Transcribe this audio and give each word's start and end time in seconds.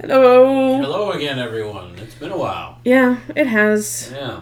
Hello. 0.00 0.78
Hello 0.80 1.10
again, 1.10 1.38
everyone. 1.38 1.94
It's 1.98 2.14
been 2.14 2.32
a 2.32 2.36
while. 2.38 2.78
Yeah, 2.86 3.18
it 3.36 3.46
has. 3.46 4.10
Yeah. 4.10 4.40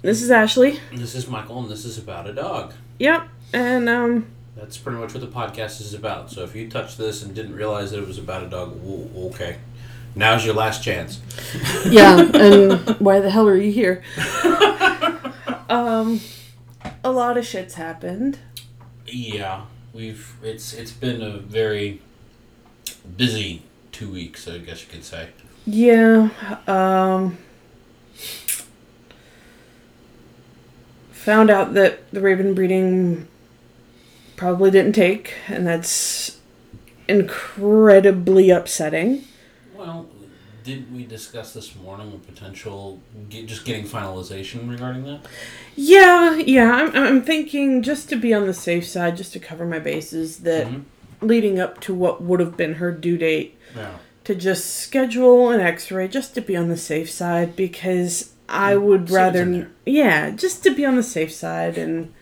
This 0.00 0.22
is 0.22 0.30
Ashley. 0.30 0.80
This 0.94 1.14
is 1.14 1.28
Michael, 1.28 1.58
and 1.60 1.70
this 1.70 1.84
is 1.84 1.98
about 1.98 2.26
a 2.26 2.32
dog. 2.32 2.72
Yep. 2.98 3.28
And 3.52 3.86
um 3.90 4.28
That's 4.56 4.78
pretty 4.78 4.98
much 4.98 5.12
what 5.12 5.20
the 5.20 5.26
podcast 5.26 5.82
is 5.82 5.92
about. 5.92 6.30
So 6.30 6.42
if 6.42 6.56
you 6.56 6.70
touched 6.70 6.96
this 6.96 7.22
and 7.22 7.34
didn't 7.34 7.54
realize 7.54 7.90
that 7.90 7.98
it 7.98 8.06
was 8.06 8.16
about 8.16 8.44
a 8.44 8.48
dog, 8.48 8.80
okay. 9.14 9.58
Now's 10.14 10.46
your 10.46 10.54
last 10.54 10.82
chance. 10.82 11.20
yeah, 11.86 12.18
and 12.34 12.80
why 12.98 13.20
the 13.20 13.28
hell 13.28 13.46
are 13.46 13.58
you 13.58 13.72
here? 13.72 14.02
um 15.68 16.20
a 17.04 17.10
lot 17.10 17.36
of 17.36 17.44
shit's 17.46 17.74
happened. 17.74 18.38
Yeah, 19.04 19.66
we've 19.92 20.34
it's 20.42 20.72
it's 20.72 20.92
been 20.92 21.20
a 21.20 21.36
very 21.36 22.00
busy 23.16 23.62
two 23.92 24.10
weeks, 24.10 24.46
I 24.48 24.58
guess 24.58 24.82
you 24.82 24.88
could 24.88 25.04
say. 25.04 25.28
Yeah, 25.66 26.28
um 26.66 27.38
found 31.10 31.50
out 31.50 31.74
that 31.74 32.08
the 32.12 32.20
raven 32.20 32.54
breeding 32.54 33.26
probably 34.36 34.70
didn't 34.70 34.92
take 34.92 35.34
and 35.48 35.66
that's 35.66 36.38
incredibly 37.08 38.50
upsetting. 38.50 39.24
Well, 39.74 40.08
didn't 40.62 40.94
we 40.94 41.04
discuss 41.04 41.52
this 41.52 41.74
morning 41.76 42.12
a 42.14 42.18
potential 42.32 43.00
get, 43.28 43.46
just 43.46 43.64
getting 43.64 43.84
finalization 43.86 44.68
regarding 44.68 45.04
that? 45.04 45.20
Yeah, 45.76 46.36
yeah. 46.36 46.72
I'm, 46.72 46.94
I'm 46.96 47.22
thinking 47.22 47.82
just 47.82 48.08
to 48.10 48.16
be 48.16 48.34
on 48.34 48.46
the 48.46 48.54
safe 48.54 48.86
side, 48.86 49.16
just 49.16 49.32
to 49.34 49.38
cover 49.40 49.64
my 49.64 49.78
bases, 49.78 50.38
that 50.38 50.66
Mhm. 50.66 50.82
Leading 51.20 51.58
up 51.58 51.80
to 51.80 51.94
what 51.94 52.22
would 52.22 52.40
have 52.40 52.56
been 52.56 52.74
her 52.74 52.92
due 52.92 53.16
date, 53.18 53.56
Yeah. 53.76 53.92
to 54.24 54.34
just 54.34 54.76
schedule 54.76 55.50
an 55.50 55.60
x 55.60 55.90
ray 55.90 56.08
just 56.08 56.34
to 56.34 56.40
be 56.40 56.56
on 56.56 56.68
the 56.68 56.76
safe 56.76 57.10
side 57.10 57.56
because 57.56 58.32
I 58.48 58.76
would 58.76 59.02
Mm, 59.02 59.08
See 59.08 59.14
rather. 59.14 59.68
Yeah, 59.84 60.30
just 60.30 60.62
to 60.64 60.70
be 60.74 60.84
on 60.84 60.96
the 60.96 61.02
safe 61.02 61.32
side 61.32 61.76
and 61.78 62.12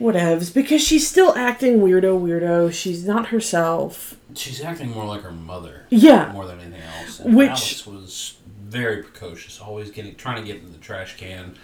whatevs 0.00 0.52
because 0.54 0.80
she's 0.82 1.08
still 1.08 1.34
acting 1.36 1.80
weirdo, 1.80 2.20
weirdo. 2.22 2.72
She's 2.72 3.04
not 3.04 3.26
herself. 3.28 4.14
She's 4.34 4.62
acting 4.62 4.90
more 4.90 5.04
like 5.04 5.22
her 5.22 5.32
mother. 5.32 5.86
Yeah. 5.90 6.30
more 6.32 6.46
than 6.46 6.60
anything 6.60 6.82
else. 7.00 7.20
And 7.20 7.34
Which- 7.36 7.48
Alice 7.50 7.86
was 7.86 8.34
very 8.68 9.02
precocious, 9.02 9.58
always 9.60 9.90
getting 9.90 10.14
trying 10.14 10.44
to 10.44 10.46
get 10.52 10.62
in 10.62 10.72
the 10.72 10.78
trash 10.78 11.16
can, 11.16 11.54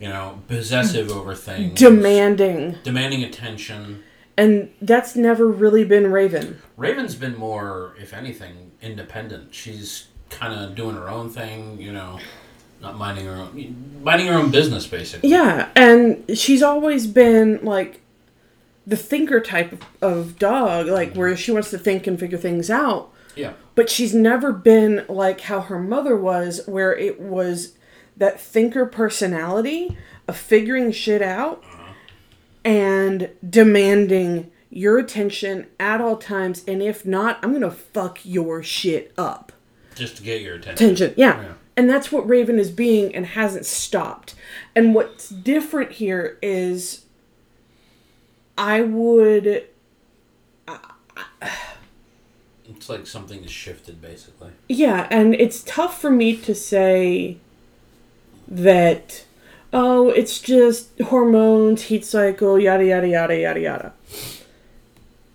you 0.00 0.08
know, 0.08 0.40
possessive 0.48 1.10
over 1.10 1.34
things, 1.34 1.78
Demanding. 1.78 2.76
demanding 2.82 3.22
attention. 3.24 4.02
And 4.38 4.72
that's 4.80 5.16
never 5.16 5.48
really 5.48 5.84
been 5.84 6.12
Raven. 6.12 6.62
Raven's 6.76 7.16
been 7.16 7.36
more, 7.36 7.96
if 8.00 8.14
anything, 8.14 8.70
independent. 8.80 9.52
She's 9.52 10.06
kind 10.30 10.54
of 10.54 10.76
doing 10.76 10.94
her 10.94 11.08
own 11.08 11.28
thing, 11.28 11.80
you 11.80 11.90
know, 11.90 12.20
not 12.80 12.96
minding 12.96 13.26
her 13.26 13.34
own, 13.34 14.00
minding 14.04 14.28
her 14.28 14.34
own 14.34 14.52
business, 14.52 14.86
basically. 14.86 15.28
Yeah, 15.28 15.70
and 15.74 16.24
she's 16.38 16.62
always 16.62 17.08
been 17.08 17.64
like 17.64 18.00
the 18.86 18.96
thinker 18.96 19.40
type 19.40 19.72
of, 19.72 19.82
of 20.00 20.38
dog, 20.38 20.86
like 20.86 21.14
where 21.14 21.36
she 21.36 21.50
wants 21.50 21.70
to 21.70 21.78
think 21.78 22.06
and 22.06 22.18
figure 22.20 22.38
things 22.38 22.70
out. 22.70 23.10
Yeah. 23.34 23.54
But 23.74 23.90
she's 23.90 24.14
never 24.14 24.52
been 24.52 25.04
like 25.08 25.40
how 25.42 25.62
her 25.62 25.80
mother 25.80 26.16
was, 26.16 26.60
where 26.66 26.96
it 26.96 27.20
was 27.20 27.72
that 28.16 28.40
thinker 28.40 28.86
personality 28.86 29.98
of 30.28 30.36
figuring 30.36 30.92
shit 30.92 31.22
out 31.22 31.64
and 32.64 33.30
demanding 33.48 34.50
your 34.70 34.98
attention 34.98 35.66
at 35.80 36.00
all 36.00 36.16
times. 36.16 36.64
And 36.68 36.82
if 36.82 37.06
not, 37.06 37.38
I'm 37.42 37.52
gonna 37.52 37.70
fuck 37.70 38.18
your 38.24 38.62
shit 38.62 39.12
up 39.16 39.52
Just 39.94 40.18
to 40.18 40.22
get 40.22 40.42
your 40.42 40.56
attention. 40.56 40.86
attention. 40.86 41.14
Yeah. 41.16 41.40
Yeah. 41.42 41.52
And 41.76 41.88
that's 41.88 42.10
what 42.10 42.28
Raven 42.28 42.58
is 42.58 42.70
being 42.72 43.14
and 43.14 43.24
hasn't 43.24 43.64
stopped. 43.64 44.34
And 44.74 44.94
what's 44.94 45.28
different 45.28 45.92
here 45.92 46.36
is 46.42 47.04
I 48.58 48.82
would 48.82 49.64
It's 52.70 52.88
like 52.88 53.06
something 53.06 53.42
has 53.42 53.50
shifted, 53.50 54.00
basically. 54.02 54.50
yeah, 54.68 55.08
and 55.10 55.34
it's 55.34 55.62
tough 55.62 56.00
for 56.00 56.10
me 56.10 56.36
to 56.36 56.54
say 56.54 57.38
that 58.46 59.24
oh, 59.72 60.08
it's 60.10 60.40
just 60.40 60.98
hormones, 61.00 61.82
heat 61.82 62.04
cycle, 62.04 62.58
yada 62.58 62.84
yada 62.84 63.08
yada 63.08 63.36
yada 63.36 63.60
yada. 63.60 63.92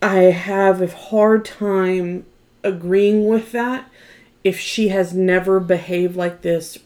I 0.01 0.15
have 0.31 0.81
a 0.81 0.87
hard 0.87 1.45
time 1.45 2.25
agreeing 2.63 3.27
with 3.27 3.51
that 3.51 3.89
if 4.43 4.59
she 4.59 4.89
has 4.89 5.13
never 5.13 5.59
behaved 5.59 6.15
like 6.15 6.41
this 6.41 6.77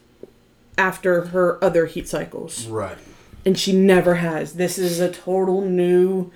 after 0.77 1.27
her 1.27 1.63
other 1.63 1.87
heat 1.87 2.07
cycles. 2.07 2.67
Right. 2.67 2.97
and 3.45 3.57
she 3.57 3.71
never 3.73 4.15
has. 4.15 4.53
This 4.53 4.77
is 4.77 4.99
a 4.99 5.09
total 5.11 5.61
new 5.61 6.31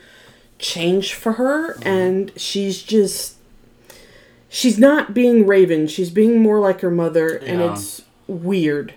change 0.59 1.13
for 1.13 1.33
her, 1.33 1.73
mm-hmm. 1.75 1.87
and 1.87 2.31
she's 2.37 2.81
just 2.81 3.35
she's 4.49 4.79
not 4.79 5.13
being 5.13 5.45
Raven. 5.45 5.87
She's 5.87 6.09
being 6.09 6.41
more 6.41 6.59
like 6.59 6.81
her 6.81 6.89
mother, 6.91 7.35
and 7.35 7.61
it's 7.61 8.03
weird. 8.27 8.93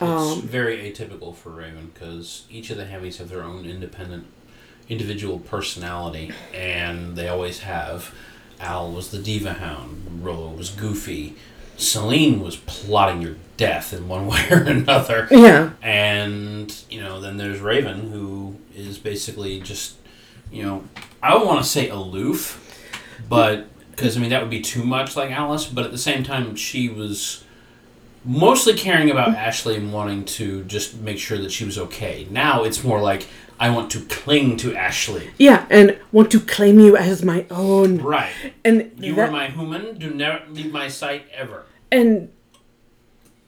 It's 0.00 0.02
Um, 0.02 0.42
very 0.42 0.78
atypical 0.78 1.34
for 1.36 1.50
Raven 1.50 1.90
because 1.92 2.44
each 2.50 2.70
of 2.70 2.76
the 2.76 2.86
Heavies 2.86 3.18
have 3.18 3.28
their 3.28 3.42
own 3.42 3.66
independent, 3.66 4.26
individual 4.88 5.38
personality, 5.38 6.32
and 6.54 7.16
they 7.16 7.28
always 7.28 7.60
have. 7.60 8.14
Al 8.60 8.90
was 8.92 9.10
the 9.10 9.18
diva 9.18 9.54
hound. 9.54 10.20
Rollo 10.22 10.50
was 10.50 10.70
goofy. 10.70 11.34
Celine 11.76 12.40
was 12.40 12.56
plotting 12.56 13.22
your 13.22 13.36
death 13.56 13.92
in 13.94 14.06
one 14.08 14.26
way 14.32 14.46
or 14.50 14.62
another. 14.62 15.28
Yeah, 15.30 15.70
And, 15.82 16.74
you 16.90 17.00
know, 17.00 17.20
then 17.20 17.36
there's 17.38 17.60
Raven, 17.60 18.10
who 18.10 18.56
is 18.76 18.98
basically 18.98 19.60
just, 19.60 19.96
you 20.52 20.62
know, 20.62 20.84
I 21.22 21.30
don't 21.30 21.46
want 21.46 21.62
to 21.62 21.68
say 21.68 21.88
aloof, 21.88 22.58
but, 23.28 23.66
because, 23.92 24.16
I 24.16 24.20
mean, 24.20 24.30
that 24.30 24.40
would 24.42 24.50
be 24.50 24.60
too 24.60 24.84
much 24.84 25.16
like 25.16 25.30
Alice, 25.30 25.66
but 25.66 25.84
at 25.86 25.90
the 25.90 25.98
same 25.98 26.22
time, 26.22 26.54
she 26.54 26.88
was 26.90 27.44
mostly 28.24 28.74
caring 28.74 29.10
about 29.10 29.30
Ashley 29.34 29.76
and 29.76 29.92
wanting 29.92 30.24
to 30.26 30.62
just 30.64 30.96
make 30.96 31.18
sure 31.18 31.38
that 31.38 31.50
she 31.52 31.64
was 31.64 31.78
okay. 31.78 32.26
Now 32.30 32.64
it's 32.64 32.84
more 32.84 33.00
like, 33.00 33.26
I 33.58 33.70
want 33.70 33.90
to 33.92 34.00
cling 34.06 34.56
to 34.58 34.74
Ashley. 34.74 35.30
yeah, 35.38 35.66
and 35.70 35.98
want 36.12 36.30
to 36.32 36.40
claim 36.40 36.80
you 36.80 36.96
as 36.96 37.22
my 37.24 37.44
own. 37.50 37.98
Right. 37.98 38.32
And 38.64 38.92
You 38.98 39.14
that, 39.16 39.28
are 39.28 39.32
my 39.32 39.48
human. 39.48 39.98
Do 39.98 40.10
never 40.10 40.42
leave 40.50 40.72
my 40.72 40.88
sight 40.88 41.26
ever. 41.34 41.64
and 41.92 42.30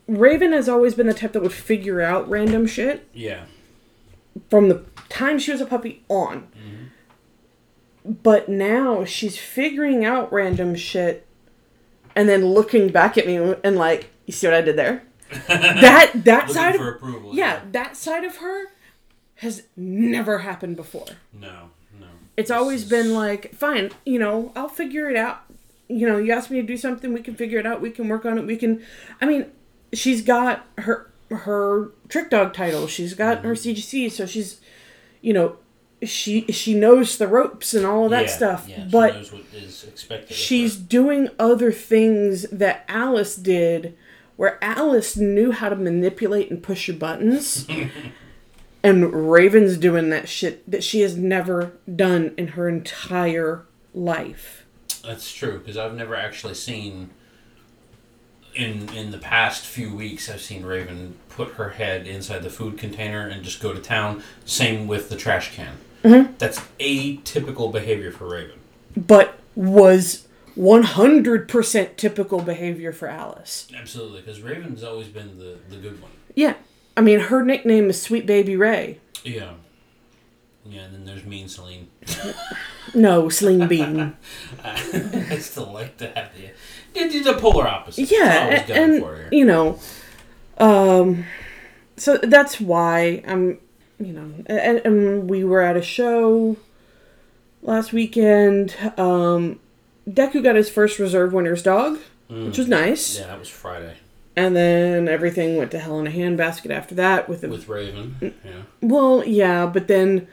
Raven 0.08 0.52
has 0.52 0.68
always 0.68 0.94
been 0.94 1.06
the 1.06 1.14
type 1.14 1.32
that 1.32 1.42
would 1.42 1.52
figure 1.52 2.00
out 2.02 2.28
random 2.28 2.66
shit 2.66 3.08
Yeah. 3.14 3.44
from 4.50 4.68
the 4.68 4.84
time 5.08 5.38
she 5.38 5.52
was 5.52 5.60
a 5.60 5.66
puppy 5.66 6.02
on. 6.08 6.48
Mm-hmm. 8.04 8.12
But 8.22 8.48
now 8.48 9.04
she's 9.04 9.38
figuring 9.38 10.04
out 10.04 10.30
random 10.32 10.74
shit 10.74 11.24
and 12.16 12.28
then 12.28 12.44
looking 12.46 12.88
back 12.88 13.16
at 13.16 13.26
me 13.26 13.36
and 13.62 13.76
like, 13.76 14.10
you 14.26 14.32
see 14.32 14.46
what 14.46 14.54
I 14.54 14.60
did 14.60 14.76
there? 14.76 15.02
that 15.48 16.12
that 16.24 16.50
side 16.50 16.76
for 16.76 16.90
of 16.90 16.96
approval. 16.96 17.34
yeah, 17.34 17.60
that 17.72 17.96
side 17.96 18.24
of 18.24 18.36
her 18.36 18.66
has 19.36 19.62
never 19.76 20.38
happened 20.38 20.76
before. 20.76 21.06
No, 21.32 21.70
no. 21.98 22.06
It's 22.36 22.50
always 22.50 22.84
been 22.84 23.14
like, 23.14 23.54
fine, 23.54 23.90
you 24.04 24.18
know, 24.18 24.52
I'll 24.54 24.68
figure 24.68 25.08
it 25.10 25.16
out. 25.16 25.42
You 25.88 26.06
know, 26.06 26.18
you 26.18 26.32
ask 26.32 26.50
me 26.50 26.60
to 26.60 26.66
do 26.66 26.76
something, 26.76 27.12
we 27.12 27.20
can 27.22 27.34
figure 27.34 27.58
it 27.58 27.66
out. 27.66 27.80
We 27.80 27.90
can 27.90 28.08
work 28.08 28.24
on 28.24 28.38
it. 28.38 28.46
We 28.46 28.56
can. 28.56 28.82
I 29.20 29.26
mean, 29.26 29.46
she's 29.92 30.22
got 30.22 30.66
her 30.78 31.10
her 31.30 31.90
trick 32.08 32.30
dog 32.30 32.52
title. 32.52 32.86
She's 32.86 33.14
got 33.14 33.42
her 33.44 33.54
mm-hmm. 33.54 33.70
CGC, 33.70 34.10
so 34.12 34.26
she's, 34.26 34.60
you 35.22 35.32
know, 35.32 35.56
she 36.02 36.42
she 36.52 36.74
knows 36.74 37.16
the 37.18 37.28
ropes 37.28 37.74
and 37.74 37.86
all 37.86 38.04
of 38.04 38.10
that 38.10 38.26
Yeah, 38.26 38.36
stuff. 38.36 38.68
Yeah, 38.68 38.88
but 38.90 39.12
she 39.12 39.18
knows 39.18 39.32
what 39.32 39.42
is 39.54 39.84
expected. 39.84 40.30
of 40.30 40.36
she's 40.36 40.76
doing 40.76 41.28
other 41.38 41.72
things 41.72 42.42
that 42.50 42.84
Alice 42.88 43.36
did, 43.36 43.96
where 44.42 44.58
Alice 44.60 45.16
knew 45.16 45.52
how 45.52 45.68
to 45.68 45.76
manipulate 45.76 46.50
and 46.50 46.60
push 46.60 46.88
your 46.88 46.96
buttons. 46.96 47.64
and 48.82 49.30
Raven's 49.30 49.76
doing 49.78 50.10
that 50.10 50.28
shit 50.28 50.68
that 50.68 50.82
she 50.82 51.02
has 51.02 51.16
never 51.16 51.70
done 51.94 52.34
in 52.36 52.48
her 52.48 52.68
entire 52.68 53.64
life. 53.94 54.66
That's 55.06 55.32
true 55.32 55.60
because 55.60 55.76
I've 55.76 55.94
never 55.94 56.16
actually 56.16 56.54
seen. 56.54 57.10
In 58.52 58.88
in 58.88 59.12
the 59.12 59.18
past 59.18 59.64
few 59.64 59.94
weeks, 59.94 60.28
I've 60.28 60.40
seen 60.40 60.66
Raven 60.66 61.14
put 61.28 61.52
her 61.52 61.68
head 61.68 62.08
inside 62.08 62.42
the 62.42 62.50
food 62.50 62.76
container 62.78 63.28
and 63.28 63.44
just 63.44 63.62
go 63.62 63.72
to 63.72 63.80
town. 63.80 64.24
Same 64.44 64.88
with 64.88 65.08
the 65.08 65.16
trash 65.16 65.54
can. 65.54 65.76
Mm-hmm. 66.02 66.32
That's 66.38 66.58
atypical 66.80 67.70
behavior 67.70 68.10
for 68.10 68.28
Raven. 68.28 68.58
But 68.96 69.38
was 69.54 70.26
100% 70.56 71.96
typical 71.96 72.40
behavior 72.42 72.92
for 72.92 73.08
Alice. 73.08 73.68
Absolutely, 73.76 74.20
because 74.20 74.40
Raven's 74.42 74.82
always 74.84 75.08
been 75.08 75.38
the 75.38 75.56
the 75.70 75.76
good 75.76 76.00
one. 76.02 76.10
Yeah. 76.34 76.54
I 76.96 77.00
mean, 77.00 77.20
her 77.20 77.42
nickname 77.44 77.88
is 77.88 78.00
Sweet 78.02 78.26
Baby 78.26 78.56
Ray. 78.56 78.98
Yeah. 79.24 79.52
Yeah, 80.66 80.82
and 80.82 80.94
then 80.94 81.04
there's 81.06 81.24
Mean 81.24 81.48
Celine. 81.48 81.88
No, 82.94 83.28
Sling 83.30 83.68
Bean. 83.68 84.14
I 84.64 85.38
still 85.38 85.72
like 85.72 85.96
to 85.98 86.08
have 86.08 86.30
the. 86.34 87.34
Polar 87.38 87.66
opposite. 87.66 88.10
yeah, 88.10 88.50
That's 88.50 88.70
all 88.70 88.76
I 88.76 88.80
was 88.80 88.96
a- 88.96 89.00
going 89.00 89.22
and 89.22 89.32
you 89.32 89.44
know, 89.46 89.78
um, 90.58 91.24
so 91.96 92.18
that's 92.18 92.60
why 92.60 93.22
I'm, 93.26 93.58
you 93.98 94.12
know, 94.12 94.34
and, 94.46 94.78
and 94.84 95.30
we 95.30 95.42
were 95.44 95.62
at 95.62 95.76
a 95.76 95.82
show 95.82 96.56
last 97.62 97.92
weekend. 97.94 98.76
Um, 98.98 99.58
Deku 100.08 100.42
got 100.42 100.56
his 100.56 100.68
first 100.70 100.98
reserve 100.98 101.32
winner's 101.32 101.62
dog, 101.62 101.98
which 102.28 102.58
was 102.58 102.68
nice, 102.68 103.16
Mm. 103.16 103.20
Yeah, 103.20 103.26
that 103.28 103.38
was 103.38 103.48
Friday 103.48 103.94
and 104.34 104.56
then 104.56 105.08
everything 105.08 105.56
went 105.56 105.70
to 105.70 105.78
hell 105.78 106.00
in 106.00 106.06
a 106.06 106.10
handbasket 106.10 106.70
after 106.70 106.94
that 106.94 107.28
with 107.28 107.42
the 107.42 107.48
with 107.48 107.68
Raven. 107.68 108.16
Mm. 108.20 108.32
Yeah. 108.44 108.50
Well, 108.80 109.22
yeah, 109.26 109.66
but 109.66 109.88
then 109.88 110.26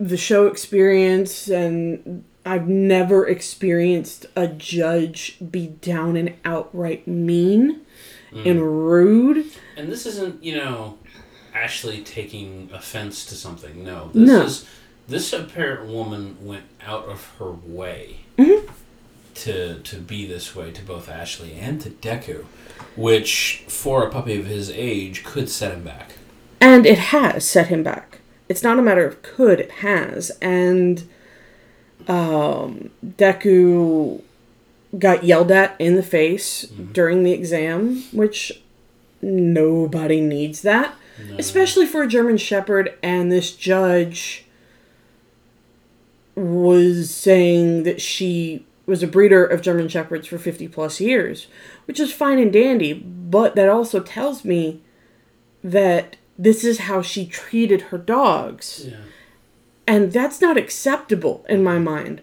the 0.00 0.16
show 0.16 0.46
experience, 0.48 1.48
and 1.48 2.24
I've 2.44 2.68
never 2.68 3.26
experienced 3.26 4.26
a 4.36 4.48
judge 4.48 5.38
be 5.50 5.68
down 5.68 6.16
and 6.16 6.34
outright 6.44 7.06
mean 7.06 7.82
and 8.32 8.60
rude. 8.60 9.46
And 9.76 9.90
this 9.90 10.04
isn't, 10.06 10.42
you 10.44 10.56
know, 10.56 10.98
Ashley 11.54 12.02
taking 12.02 12.68
offense 12.72 13.24
to 13.26 13.34
something. 13.34 13.84
No. 13.84 14.10
This 14.12 14.28
No. 14.28 14.42
is 14.42 14.66
this 15.08 15.32
apparent 15.32 15.88
woman 15.90 16.36
went 16.40 16.64
out 16.86 17.06
of 17.06 17.32
her 17.38 17.50
way 17.50 18.20
Mm-hmm. 18.38 18.70
to 19.34 19.80
to 19.80 19.96
be 19.96 20.24
this 20.26 20.54
way 20.54 20.70
to 20.70 20.82
both 20.84 21.08
Ashley 21.08 21.54
and 21.54 21.80
to 21.80 21.90
Deku, 21.90 22.44
which 22.94 23.64
for 23.66 24.06
a 24.06 24.10
puppy 24.10 24.38
of 24.38 24.46
his 24.46 24.70
age 24.70 25.24
could 25.24 25.48
set 25.50 25.72
him 25.72 25.82
back. 25.82 26.12
And 26.60 26.86
it 26.86 26.98
has 26.98 27.48
set 27.48 27.66
him 27.66 27.82
back. 27.82 28.20
It's 28.48 28.62
not 28.62 28.78
a 28.78 28.82
matter 28.82 29.04
of 29.06 29.22
could, 29.22 29.58
it 29.60 29.70
has. 29.72 30.30
And 30.40 31.08
um, 32.06 32.90
Deku 33.04 34.22
got 34.98 35.24
yelled 35.24 35.50
at 35.50 35.74
in 35.78 35.96
the 35.96 36.02
face 36.02 36.62
during 36.62 37.22
the 37.24 37.32
exam, 37.32 38.04
which 38.12 38.62
nobody 39.20 40.20
needs 40.20 40.62
that. 40.62 40.94
Especially 41.36 41.84
for 41.84 42.02
a 42.04 42.08
German 42.08 42.36
Shepherd, 42.36 42.94
and 43.02 43.30
this 43.32 43.54
judge 43.54 44.44
was 46.38 47.10
saying 47.10 47.82
that 47.82 48.00
she 48.00 48.64
was 48.86 49.02
a 49.02 49.06
breeder 49.06 49.44
of 49.44 49.60
German 49.60 49.88
Shepherds 49.88 50.26
for 50.26 50.38
50 50.38 50.68
plus 50.68 51.00
years, 51.00 51.46
which 51.86 52.00
is 52.00 52.12
fine 52.12 52.38
and 52.38 52.52
dandy, 52.52 52.94
but 52.94 53.54
that 53.54 53.68
also 53.68 54.00
tells 54.00 54.44
me 54.44 54.82
that 55.62 56.16
this 56.38 56.64
is 56.64 56.80
how 56.80 57.02
she 57.02 57.26
treated 57.26 57.82
her 57.82 57.98
dogs. 57.98 58.86
Yeah. 58.88 58.96
And 59.86 60.12
that's 60.12 60.40
not 60.40 60.56
acceptable 60.56 61.44
in 61.48 61.62
my 61.62 61.74
mm-hmm. 61.74 61.84
mind. 61.84 62.22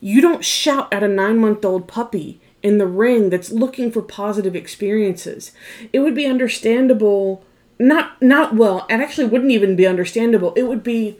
You 0.00 0.20
don't 0.20 0.44
shout 0.44 0.92
at 0.92 1.02
a 1.02 1.08
nine 1.08 1.38
month 1.38 1.64
old 1.64 1.88
puppy 1.88 2.40
in 2.62 2.78
the 2.78 2.86
ring 2.86 3.30
that's 3.30 3.50
looking 3.50 3.90
for 3.90 4.02
positive 4.02 4.56
experiences. 4.56 5.52
It 5.92 6.00
would 6.00 6.14
be 6.14 6.26
understandable, 6.26 7.44
not 7.78 8.20
not 8.20 8.54
well, 8.54 8.86
it 8.90 8.94
actually 8.94 9.26
wouldn't 9.26 9.52
even 9.52 9.76
be 9.76 9.86
understandable. 9.86 10.52
It 10.54 10.64
would 10.64 10.82
be 10.82 11.18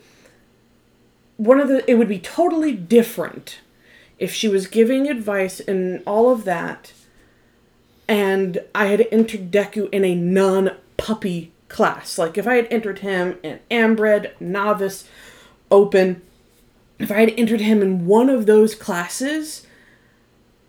one 1.36 1.60
of 1.60 1.68
the 1.68 1.88
it 1.90 1.94
would 1.94 2.08
be 2.08 2.18
totally 2.18 2.72
different 2.72 3.60
if 4.18 4.32
she 4.32 4.48
was 4.48 4.66
giving 4.66 5.08
advice 5.08 5.60
and 5.60 6.02
all 6.06 6.30
of 6.30 6.44
that 6.44 6.92
and 8.08 8.58
I 8.74 8.86
had 8.86 9.06
entered 9.10 9.50
Deku 9.50 9.88
in 9.90 10.04
a 10.04 10.14
non 10.14 10.70
puppy 10.96 11.52
class. 11.68 12.18
Like 12.18 12.36
if 12.38 12.46
I 12.46 12.56
had 12.56 12.68
entered 12.70 13.00
him 13.00 13.38
in 13.42 13.60
Am-Bred, 13.70 14.34
Novice, 14.40 15.08
Open, 15.70 16.22
if 16.98 17.10
I 17.10 17.20
had 17.20 17.34
entered 17.36 17.60
him 17.60 17.82
in 17.82 18.06
one 18.06 18.28
of 18.28 18.46
those 18.46 18.74
classes, 18.74 19.66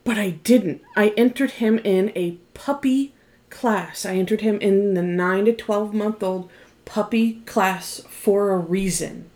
but 0.03 0.17
I 0.17 0.31
didn't. 0.31 0.81
I 0.95 1.09
entered 1.17 1.51
him 1.51 1.79
in 1.79 2.11
a 2.15 2.37
puppy 2.53 3.13
class. 3.49 4.05
I 4.05 4.15
entered 4.15 4.41
him 4.41 4.59
in 4.59 4.93
the 4.93 5.01
9 5.03 5.45
to 5.45 5.53
12 5.53 5.93
month 5.93 6.23
old 6.23 6.49
puppy 6.85 7.41
class 7.45 8.01
for 8.09 8.51
a 8.51 8.57
reason. 8.57 9.29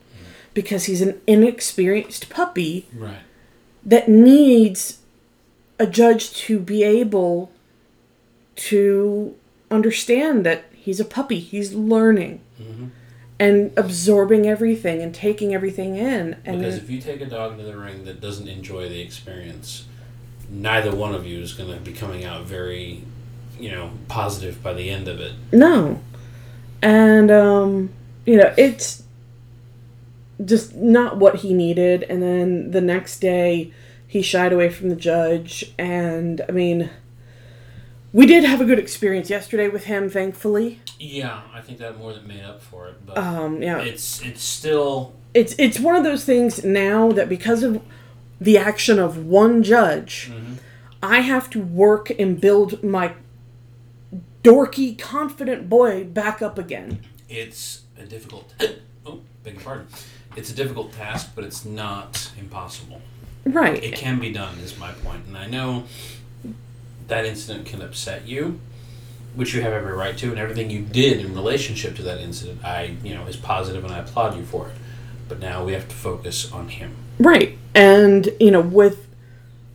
Because 0.54 0.86
he's 0.86 1.02
an 1.02 1.22
inexperienced 1.28 2.30
puppy 2.30 2.88
Right. 2.96 3.20
that 3.86 4.10
needs 4.10 5.00
a 5.78 5.88
judge 5.88 6.34
to 6.34 6.60
be 6.60 6.84
able 6.84 7.52
to 8.56 9.36
understand 9.72 10.46
that 10.46 10.66
he's 10.74 11.00
a 11.00 11.06
puppy, 11.06 11.40
he's 11.40 11.74
learning 11.74 12.42
and 13.40 13.72
absorbing 13.78 14.46
everything 14.48 15.02
and 15.02 15.16
taking 15.16 15.54
everything 15.54 15.96
in. 15.96 16.36
And 16.46 16.60
Because 16.60 16.76
if 16.76 16.90
you 16.90 17.00
take 17.00 17.22
a 17.22 17.26
dog 17.26 17.54
into 17.54 17.64
the 17.64 17.78
ring 17.78 18.04
that 18.04 18.20
doesn't 18.20 18.50
enjoy 18.50 18.90
the 18.90 19.00
experience, 19.00 19.86
neither 20.50 20.94
one 20.94 21.16
of 21.16 21.26
you 21.26 21.40
is 21.40 21.54
going 21.54 21.72
to 21.72 21.80
be 21.80 21.94
coming 21.94 22.26
out 22.26 22.44
very, 22.44 23.04
you 23.58 23.72
know, 23.72 23.92
positive 24.10 24.62
by 24.62 24.74
the 24.74 24.90
end 24.90 25.08
of 25.08 25.22
it. 25.22 25.34
no. 25.54 26.02
And, 26.82 27.30
um, 27.32 27.90
you 28.26 28.38
know, 28.38 28.54
it's 28.58 29.04
just 30.44 30.76
not 30.76 31.18
what 31.18 31.38
he 31.38 31.54
needed. 31.54 32.04
And 32.04 32.22
then 32.22 32.72
the 32.72 32.82
next 32.82 33.20
day, 33.20 33.72
he 34.08 34.22
shied 34.22 34.54
away 34.54 34.70
from 34.70 34.90
the 34.90 34.96
judge. 34.96 35.74
And, 35.78 36.42
I 36.48 36.52
mean, 36.52 36.90
we 38.12 38.26
did 38.26 38.44
have 38.44 38.60
a 38.62 38.66
good 38.66 38.80
experience 38.80 39.30
yesterday 39.30 39.68
with 39.68 39.86
him, 39.86 40.10
thankfully. 40.10 40.82
Yeah, 41.00 41.42
I 41.54 41.62
think 41.62 41.78
that 41.80 41.98
more 41.98 42.14
than 42.14 42.28
made 42.28 42.44
up 42.44 42.62
for 42.62 42.88
it, 42.88 43.06
but 43.06 43.18
Um, 43.18 43.62
yeah. 43.62 43.80
it's 43.80 44.22
it's 44.22 44.44
still 44.44 45.14
it's 45.34 45.54
it's 45.60 45.80
one 45.80 45.96
of 45.96 46.04
those 46.04 46.26
things 46.26 46.64
now 46.66 47.12
that 47.12 47.30
because 47.30 47.62
of 47.64 47.82
the 48.42 48.58
action 48.58 48.98
of 49.00 49.26
one 49.26 49.62
judge, 49.64 50.32
I 51.04 51.20
have 51.22 51.50
to 51.52 51.60
work 51.62 52.10
and 52.20 52.42
build 52.42 52.84
my 52.84 53.14
dorky, 54.44 54.98
confident 54.98 55.70
boy 55.70 56.04
back 56.04 56.42
up 56.42 56.58
again. 56.58 57.02
it's 57.30 57.84
a 57.98 58.06
difficult. 58.06 58.54
Oh, 59.06 59.22
beg 59.44 59.54
your 59.56 59.64
pardon. 59.64 59.88
It's 60.40 60.50
a 60.50 60.56
difficult 60.56 60.94
task, 60.94 61.32
but 61.36 61.44
it's 61.44 61.66
not 61.66 62.32
impossible. 62.40 63.02
Right. 63.46 63.84
It 63.84 63.96
can 63.96 64.20
be 64.20 64.32
done, 64.32 64.58
is 64.60 64.78
my 64.80 64.94
point, 64.94 65.26
and 65.28 65.38
I 65.38 65.48
know 65.48 65.84
that 67.10 67.26
incident 67.26 67.66
can 67.66 67.82
upset 67.82 68.26
you, 68.26 68.62
which 69.36 69.54
you 69.54 69.62
have 69.62 69.74
every 69.74 69.92
right 69.92 70.18
to, 70.18 70.30
and 70.30 70.40
everything 70.40 70.70
you 70.70 70.82
did 70.82 71.20
in 71.20 71.36
relationship 71.36 71.98
to 71.98 72.04
that 72.04 72.20
incident, 72.20 72.64
I 72.64 72.96
you 73.04 73.14
know 73.14 73.26
is 73.26 73.36
positive, 73.36 73.84
and 73.84 73.94
I 73.94 74.00
applaud 74.00 74.38
you 74.38 74.46
for 74.46 74.70
it. 74.70 74.76
But 75.28 75.40
now 75.40 75.66
we 75.66 75.74
have 75.74 75.90
to 75.90 75.96
focus 75.96 76.52
on 76.52 76.70
him. 76.70 76.96
Right. 77.20 77.58
And, 77.76 78.30
you 78.40 78.50
know, 78.50 78.62
with 78.62 79.08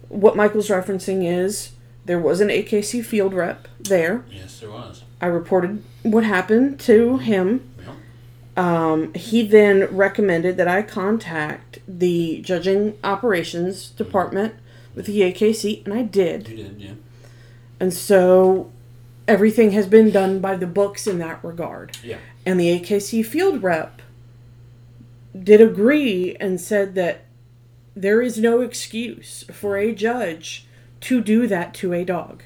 what 0.09 0.35
Michael's 0.35 0.69
referencing 0.69 1.31
is 1.31 1.73
there 2.07 2.19
was 2.19 2.41
an 2.41 2.49
AKC 2.49 3.05
field 3.05 3.35
rep 3.35 3.69
there. 3.79 4.25
Yes, 4.31 4.61
there 4.61 4.71
was. 4.71 5.05
I 5.21 5.27
reported 5.27 5.83
what 6.03 6.25
happened 6.25 6.81
to 6.81 7.19
him. 7.19 7.71
Um, 8.57 9.13
he 9.15 9.47
then 9.47 9.85
recommended 9.95 10.57
that 10.59 10.69
I 10.69 10.83
contact 10.83 11.81
the 11.89 12.41
judging 12.43 12.97
operations 13.03 13.91
department 13.91 14.55
with 14.95 15.07
the 15.07 15.21
AKC, 15.23 15.85
and 15.85 15.93
I 15.93 16.03
did. 16.03 16.49
You 16.49 16.57
did, 16.57 16.81
yeah. 16.81 16.93
And 17.81 17.93
so 17.93 18.71
everything 19.27 19.73
has 19.73 19.87
been 19.87 20.11
done 20.11 20.41
by 20.41 20.57
the 20.57 20.67
books 20.67 21.07
in 21.07 21.19
that 21.19 21.43
regard. 21.43 21.99
Yeah. 22.03 22.19
And 22.47 22.61
the 22.61 22.81
AKC 22.81 23.25
field 23.25 23.63
rep 23.63 24.03
did 25.37 25.61
agree 25.61 26.37
and 26.39 26.61
said 26.61 26.95
that 26.95 27.25
there 27.97 28.23
is 28.23 28.39
no 28.39 28.61
excuse 28.61 29.45
for 29.53 29.77
a 29.77 29.95
judge 29.95 30.67
to 31.01 31.21
do 31.21 31.47
that 31.47 31.75
to 31.75 31.93
a 31.93 32.05
dog. 32.05 32.43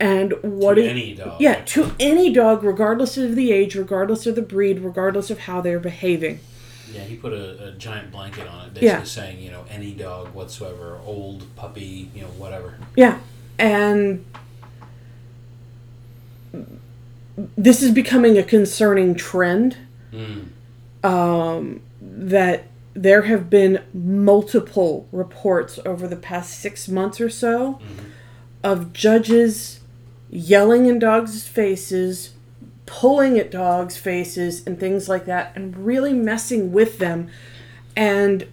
And 0.00 0.32
what 0.42 0.74
To 0.74 0.82
it- 0.84 0.88
any 0.88 1.14
dog. 1.14 1.40
Yeah, 1.40 1.60
to 1.66 1.92
any 2.00 2.32
dog, 2.32 2.64
regardless 2.64 3.18
of 3.18 3.36
the 3.36 3.52
age, 3.52 3.74
regardless 3.76 4.26
of 4.26 4.34
the 4.34 4.42
breed, 4.42 4.80
regardless 4.80 5.28
of 5.30 5.40
how 5.40 5.60
they're 5.60 5.78
behaving. 5.78 6.40
Yeah, 6.92 7.02
he 7.02 7.16
put 7.16 7.32
a, 7.34 7.68
a 7.68 7.72
giant 7.72 8.10
blanket 8.10 8.48
on 8.48 8.66
it, 8.66 8.74
basically 8.74 8.86
Yeah. 8.88 9.02
saying, 9.04 9.40
you 9.42 9.50
know, 9.50 9.64
any 9.70 9.92
dog 9.92 10.34
whatsoever, 10.34 10.98
old, 11.04 11.44
puppy, 11.54 12.10
you 12.14 12.22
know, 12.22 12.28
whatever. 12.38 12.74
Yeah. 12.96 13.18
And 13.58 14.24
this 17.56 17.82
is 17.82 17.90
becoming 17.92 18.36
a 18.38 18.42
concerning 18.42 19.14
trend 19.14 19.76
Mm. 20.12 20.46
um, 21.08 21.80
that 22.02 22.64
there 22.94 23.22
have 23.22 23.48
been 23.48 23.80
multiple 23.94 25.06
reports 25.12 25.78
over 25.86 26.08
the 26.08 26.16
past 26.16 26.58
six 26.58 26.88
months 26.88 27.20
or 27.20 27.30
so 27.30 27.78
of 28.64 28.92
judges 28.92 29.79
yelling 30.30 30.86
in 30.86 30.98
dogs' 30.98 31.46
faces, 31.46 32.30
pulling 32.86 33.38
at 33.38 33.50
dogs' 33.50 33.96
faces, 33.96 34.66
and 34.66 34.78
things 34.78 35.08
like 35.08 35.26
that, 35.26 35.52
and 35.54 35.76
really 35.84 36.12
messing 36.12 36.72
with 36.72 36.98
them. 36.98 37.28
And 37.96 38.46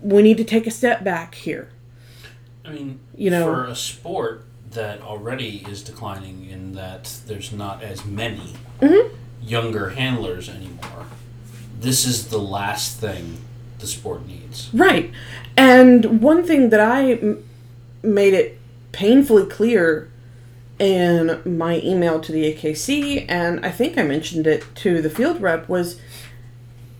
we 0.00 0.22
need 0.22 0.36
to 0.38 0.44
take 0.44 0.66
a 0.66 0.70
step 0.70 1.04
back 1.04 1.34
here. 1.34 1.68
I 2.64 2.70
mean, 2.72 3.00
You 3.16 3.30
know- 3.30 3.44
for 3.44 3.64
a 3.66 3.76
sport 3.76 4.44
that 4.72 5.00
already 5.02 5.64
is 5.68 5.82
declining 5.82 6.48
in 6.50 6.72
that 6.72 7.12
there's 7.26 7.52
not 7.52 7.82
as 7.82 8.04
many 8.04 8.54
Mm-hmm. 8.80 9.14
younger 9.44 9.90
handlers 9.90 10.48
anymore, 10.48 11.06
this 11.78 12.06
is 12.06 12.28
the 12.28 12.38
last 12.38 12.98
thing 12.98 13.38
the 13.80 13.86
sport 13.86 14.26
needs. 14.26 14.70
Right. 14.72 15.10
And 15.56 16.20
one 16.22 16.44
thing 16.44 16.70
that 16.70 16.80
I 16.80 17.12
m- 17.14 17.44
made 18.02 18.32
it 18.34 18.58
painfully 18.92 19.44
clear 19.46 20.08
in 20.82 21.40
my 21.44 21.80
email 21.84 22.18
to 22.18 22.32
the 22.32 22.52
AKC, 22.52 23.24
and 23.28 23.64
I 23.64 23.70
think 23.70 23.96
I 23.96 24.02
mentioned 24.02 24.48
it 24.48 24.64
to 24.76 25.00
the 25.00 25.08
field 25.08 25.40
rep, 25.40 25.68
was 25.68 26.00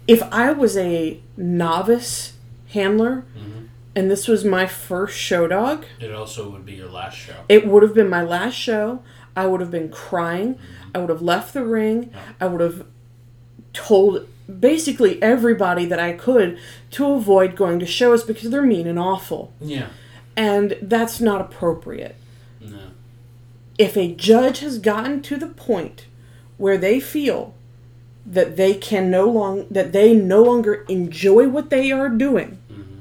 if 0.06 0.22
I 0.30 0.52
was 0.52 0.76
a 0.76 1.18
novice 1.36 2.34
handler 2.68 3.24
Mhm. 3.36 3.66
and 3.96 4.08
this 4.08 4.28
was 4.28 4.44
my 4.44 4.66
first 4.66 5.18
show 5.18 5.48
dog, 5.48 5.84
It 5.98 6.12
also 6.12 6.48
would 6.50 6.64
be 6.64 6.74
your 6.74 6.88
last 6.88 7.16
show. 7.16 7.32
it 7.48 7.66
would 7.66 7.82
have 7.82 7.92
been 7.92 8.08
my 8.08 8.22
last 8.22 8.54
show. 8.54 9.00
I 9.34 9.46
would 9.46 9.60
have 9.60 9.70
been 9.72 9.88
crying. 9.88 10.58
I 10.94 10.98
would 10.98 11.08
have 11.08 11.22
left 11.22 11.52
the 11.52 11.64
ring. 11.64 12.10
I 12.40 12.46
would 12.46 12.60
have 12.60 12.84
told 13.72 14.28
basically 14.60 15.20
everybody 15.22 15.86
that 15.86 15.98
I 15.98 16.12
could 16.12 16.56
to 16.92 17.06
avoid 17.14 17.56
going 17.56 17.80
to 17.80 17.86
shows 17.86 18.22
because 18.22 18.50
they're 18.50 18.62
mean 18.62 18.86
and 18.86 18.98
awful. 18.98 19.52
Yeah. 19.60 19.86
And 20.36 20.76
that's 20.82 21.20
not 21.20 21.40
appropriate. 21.40 22.14
If 23.78 23.96
a 23.96 24.14
judge 24.14 24.60
has 24.60 24.78
gotten 24.78 25.22
to 25.22 25.36
the 25.36 25.46
point 25.46 26.06
where 26.58 26.78
they 26.78 27.00
feel 27.00 27.54
that 28.24 28.56
they 28.56 28.74
can 28.74 29.10
no 29.10 29.28
long 29.28 29.66
that 29.70 29.92
they 29.92 30.14
no 30.14 30.42
longer 30.42 30.84
enjoy 30.88 31.48
what 31.48 31.70
they 31.70 31.90
are 31.90 32.08
doing 32.08 32.58
mm-hmm. 32.70 33.00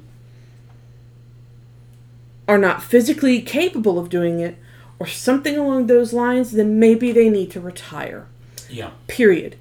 are 2.48 2.58
not 2.58 2.82
physically 2.82 3.40
capable 3.40 4.00
of 4.00 4.10
doing 4.10 4.40
it 4.40 4.58
or 4.98 5.06
something 5.06 5.58
along 5.58 5.86
those 5.86 6.12
lines 6.12 6.54
then 6.54 6.80
maybe 6.80 7.12
they 7.12 7.30
need 7.30 7.52
to 7.52 7.60
retire 7.60 8.26
Yeah. 8.68 8.92
period. 9.08 9.58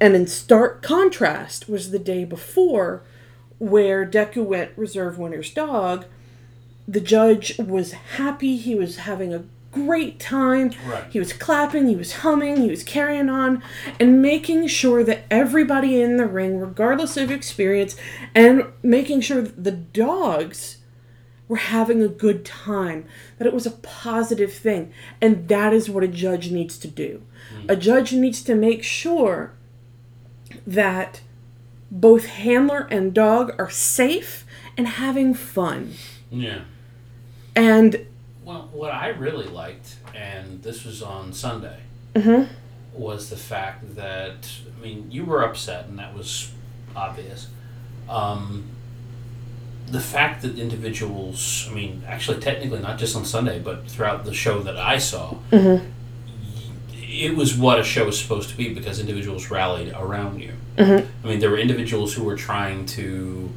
And 0.00 0.14
in 0.14 0.26
stark 0.26 0.82
contrast 0.82 1.68
was 1.68 1.90
the 1.90 1.98
day 1.98 2.24
before, 2.24 3.02
where 3.58 4.04
Deku 4.06 4.44
went 4.44 4.72
reserve 4.76 5.18
winner's 5.18 5.50
dog. 5.50 6.04
The 6.86 7.00
judge 7.00 7.58
was 7.58 7.92
happy. 7.92 8.56
He 8.56 8.74
was 8.74 8.96
having 8.98 9.32
a 9.32 9.44
great 9.84 10.18
time. 10.18 10.72
Right. 10.86 11.04
He 11.10 11.18
was 11.18 11.32
clapping, 11.32 11.88
he 11.88 11.96
was 11.96 12.16
humming, 12.16 12.56
he 12.56 12.70
was 12.70 12.82
carrying 12.82 13.28
on, 13.28 13.62
and 14.00 14.22
making 14.22 14.66
sure 14.68 15.04
that 15.04 15.24
everybody 15.30 16.00
in 16.00 16.16
the 16.16 16.26
ring, 16.26 16.58
regardless 16.58 17.16
of 17.16 17.30
experience, 17.30 17.96
and 18.34 18.64
making 18.82 19.20
sure 19.20 19.42
that 19.42 19.64
the 19.64 19.72
dogs 19.72 20.78
were 21.48 21.56
having 21.56 22.02
a 22.02 22.08
good 22.08 22.44
time, 22.44 23.06
that 23.38 23.46
it 23.46 23.54
was 23.54 23.66
a 23.66 23.70
positive 23.70 24.52
thing. 24.52 24.92
And 25.20 25.48
that 25.48 25.72
is 25.72 25.88
what 25.88 26.02
a 26.02 26.08
judge 26.08 26.50
needs 26.50 26.78
to 26.78 26.88
do. 26.88 27.22
Hmm. 27.50 27.70
A 27.70 27.76
judge 27.76 28.12
needs 28.12 28.42
to 28.42 28.54
make 28.54 28.82
sure 28.82 29.52
that 30.66 31.20
both 31.90 32.26
handler 32.26 32.88
and 32.90 33.14
dog 33.14 33.54
are 33.58 33.70
safe 33.70 34.44
and 34.76 34.88
having 34.88 35.34
fun. 35.34 35.94
Yeah. 36.30 36.62
And 37.54 38.06
Well, 38.46 38.68
what 38.72 38.92
I 38.92 39.08
really 39.08 39.48
liked, 39.48 39.96
and 40.14 40.62
this 40.62 40.84
was 40.84 41.02
on 41.02 41.32
Sunday, 41.32 41.80
Mhm. 42.14 42.46
was 42.94 43.28
the 43.28 43.36
fact 43.36 43.96
that 43.96 44.48
I 44.78 44.82
mean 44.84 45.08
you 45.10 45.24
were 45.24 45.42
upset, 45.42 45.86
and 45.88 45.98
that 45.98 46.14
was 46.16 46.52
obvious. 46.94 47.48
Um, 48.08 48.62
the 49.88 50.00
fact 50.00 50.42
that 50.42 50.56
individuals, 50.60 51.66
I 51.68 51.74
mean, 51.74 52.04
actually, 52.06 52.38
technically, 52.40 52.78
not 52.78 52.98
just 53.00 53.16
on 53.16 53.24
Sunday, 53.24 53.58
but 53.58 53.88
throughout 53.88 54.24
the 54.24 54.32
show 54.32 54.60
that 54.60 54.76
I 54.76 54.98
saw, 54.98 55.34
y- 55.50 55.80
it 57.02 57.34
was 57.36 57.56
what 57.56 57.80
a 57.80 57.84
show 57.84 58.06
is 58.06 58.16
supposed 58.16 58.48
to 58.50 58.56
be 58.56 58.72
because 58.72 59.00
individuals 59.00 59.50
rallied 59.50 59.92
around 59.92 60.40
you. 60.40 60.52
I 61.24 61.26
mean, 61.26 61.40
there 61.40 61.50
were 61.50 61.58
individuals 61.58 62.14
who 62.14 62.22
were 62.22 62.36
trying 62.36 62.86
to 62.86 63.50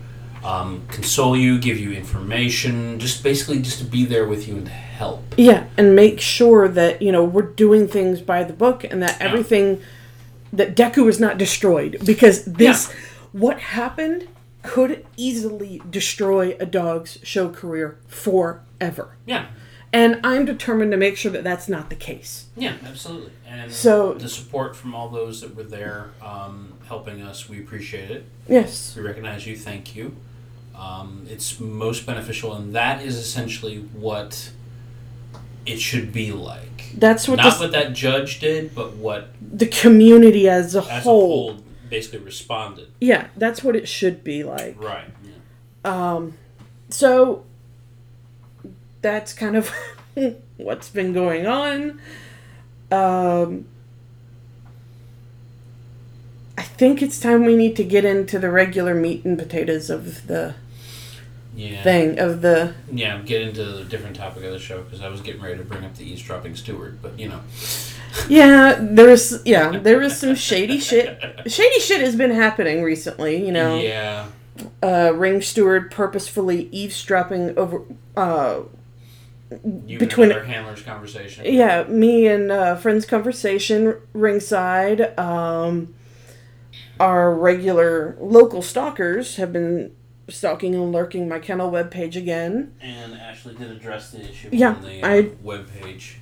um, 0.43 0.83
console 0.87 1.35
you, 1.35 1.59
give 1.59 1.77
you 1.79 1.91
information, 1.91 2.99
just 2.99 3.23
basically 3.23 3.59
just 3.61 3.79
to 3.79 3.85
be 3.85 4.05
there 4.05 4.25
with 4.27 4.47
you 4.47 4.55
and 4.57 4.67
help. 4.67 5.21
Yeah, 5.37 5.65
and 5.77 5.95
make 5.95 6.19
sure 6.19 6.67
that, 6.67 7.01
you 7.01 7.11
know, 7.11 7.23
we're 7.23 7.41
doing 7.41 7.87
things 7.87 8.21
by 8.21 8.43
the 8.43 8.53
book 8.53 8.83
and 8.83 9.01
that 9.03 9.19
everything 9.21 9.81
that 10.53 10.75
Deku 10.75 11.07
is 11.09 11.19
not 11.19 11.37
destroyed 11.37 11.97
because 12.05 12.43
this 12.45 12.91
what 13.31 13.59
happened 13.59 14.27
could 14.63 15.05
easily 15.15 15.81
destroy 15.89 16.55
a 16.59 16.65
dog's 16.65 17.19
show 17.23 17.49
career 17.49 17.97
forever. 18.07 19.15
Yeah, 19.25 19.45
And 19.93 20.19
I'm 20.23 20.43
determined 20.45 20.91
to 20.91 20.97
make 20.97 21.15
sure 21.17 21.31
that 21.31 21.43
that's 21.43 21.69
not 21.69 21.89
the 21.89 21.95
case. 21.95 22.47
yeah, 22.57 22.73
absolutely. 22.85 23.31
And 23.47 23.71
So- 23.71 24.13
the 24.15 24.27
support 24.29 24.75
from 24.75 24.93
all 24.95 25.09
those 25.09 25.41
that 25.41 25.55
were 25.55 25.63
there 25.63 26.11
um, 26.21 26.73
helping 26.87 27.21
us, 27.21 27.47
we 27.47 27.59
appreciate 27.59 28.09
it. 28.11 28.25
Yes. 28.47 28.95
We 28.95 29.01
recognize 29.03 29.45
you. 29.47 29.55
Thank 29.55 29.95
you. 29.95 30.15
Um, 30.79 31.25
it's 31.29 31.59
most 31.59 32.05
beneficial, 32.05 32.53
and 32.53 32.73
that 32.73 33.01
is 33.01 33.17
essentially 33.17 33.79
what 33.79 34.51
it 35.65 35.81
should 35.81 36.13
be 36.13 36.31
like. 36.31 36.91
That's 36.97 37.27
what 37.27 37.37
Not 37.37 37.43
this, 37.43 37.59
what 37.59 37.71
that 37.73 37.93
judge 37.93 38.39
did, 38.39 38.73
but 38.73 38.95
what 38.95 39.29
the 39.41 39.67
community 39.67 40.47
as 40.47 40.75
a 40.75 40.79
as 40.89 41.03
whole. 41.03 41.49
a 41.49 41.53
whole 41.53 41.63
basically 41.89 42.19
responded. 42.19 42.87
Yeah, 43.01 43.27
that's 43.35 43.63
what 43.63 43.75
it 43.75 43.87
should 43.87 44.23
be 44.23 44.43
like. 44.43 44.81
Right. 44.81 45.09
Yeah. 45.83 46.29
So 46.89 47.43
that's 49.01 49.33
kind 49.33 49.55
of 49.55 49.71
what's 50.57 50.89
been 50.89 51.13
going 51.13 51.45
on. 51.45 51.99
Um, 52.91 53.65
I 56.57 56.63
think 56.63 57.01
it's 57.01 57.19
time 57.19 57.45
we 57.45 57.55
need 57.55 57.75
to 57.77 57.83
get 57.83 58.03
into 58.05 58.39
the 58.39 58.49
regular 58.49 58.95
meat 58.95 59.23
and 59.23 59.37
potatoes 59.37 59.89
of 59.89 60.27
the 60.27 60.55
Yeah. 61.59 61.83
thing 61.83 62.19
of 62.19 62.41
the 62.41 62.73
Yeah, 62.91 63.17
get 63.21 63.41
into 63.41 63.63
the 63.65 63.83
different 63.83 64.15
topic 64.15 64.43
of 64.45 64.51
the 64.53 64.59
show 64.59 64.81
because 64.81 65.01
I 65.01 65.09
was 65.09 65.19
getting 65.21 65.41
ready 65.41 65.57
to 65.57 65.63
bring 65.65 65.83
up 65.83 65.93
the 65.95 66.05
eavesdropping 66.09 66.55
steward, 66.55 66.99
but 67.01 67.19
you 67.19 67.27
know. 67.27 67.41
yeah 68.29 68.77
there's 68.79 69.45
yeah 69.45 69.77
there 69.77 69.99
was 69.99 70.17
some 70.17 70.35
shady 70.49 70.79
shit 70.79 71.21
shady 71.47 71.79
shit 71.79 71.99
has 72.01 72.15
been 72.15 72.31
happening 72.31 72.81
recently 72.81 73.45
you 73.45 73.51
know 73.51 73.77
Yeah. 73.79 74.25
uh 74.81 75.11
ring 75.13 75.41
steward 75.41 75.91
purposefully 75.91 76.69
eavesdropping 76.71 77.55
over 77.57 77.83
uh 78.17 78.61
You 79.85 79.99
Between- 79.99 80.31
and 80.31 80.47
handler's 80.47 80.81
conversation. 80.81 81.45
yeah 81.45 81.83
me 81.83 82.25
and 82.27 82.51
uh 82.51 82.75
friends 82.77 83.05
conversation 83.05 83.95
ringside 84.13 85.17
um 85.19 85.93
our 86.99 87.33
regular 87.33 88.17
local 88.19 88.61
stalkers 88.61 89.35
have 89.35 89.53
been 89.53 89.91
stalking 90.29 90.73
and 90.75 90.91
lurking 90.91 91.27
my 91.27 91.39
kennel 91.39 91.71
webpage 91.71 92.15
again 92.15 92.73
And 92.81 93.13
Ashley 93.15 93.55
did 93.55 93.71
address 93.71 94.11
the 94.11 94.21
issue 94.29 94.49
Yeah, 94.51 94.73
on 94.75 94.81
the 94.81 95.01
uh, 95.03 95.07
I- 95.07 95.21
webpage. 95.43 96.15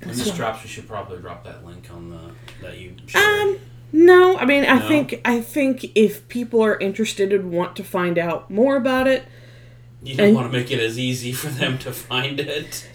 When 0.00 0.14
this 0.16 0.30
drops, 0.32 0.62
we 0.62 0.68
should 0.68 0.86
probably 0.86 1.18
drop 1.18 1.44
that 1.44 1.64
link 1.64 1.88
on 1.90 2.10
the 2.10 2.20
that 2.60 2.78
you 2.78 2.94
shared. 3.06 3.24
um 3.24 3.58
no 3.92 4.36
i 4.38 4.44
mean 4.44 4.64
i 4.64 4.78
No? 4.80 4.88
think 4.88 5.20
i 5.24 5.40
think 5.40 5.92
if 5.94 6.26
people 6.28 6.60
are 6.62 6.76
interested 6.78 7.32
and 7.32 7.50
want 7.52 7.76
to 7.76 7.84
find 7.84 8.18
out 8.18 8.50
more 8.50 8.76
about 8.76 9.06
it 9.06 9.24
you 10.02 10.14
don't 10.16 10.34
want 10.34 10.50
to 10.52 10.58
make 10.58 10.70
it 10.70 10.80
as 10.80 10.98
easy 10.98 11.32
for 11.32 11.46
them 11.46 11.78
to 11.78 11.90
find 11.92 12.38
it. 12.40 12.86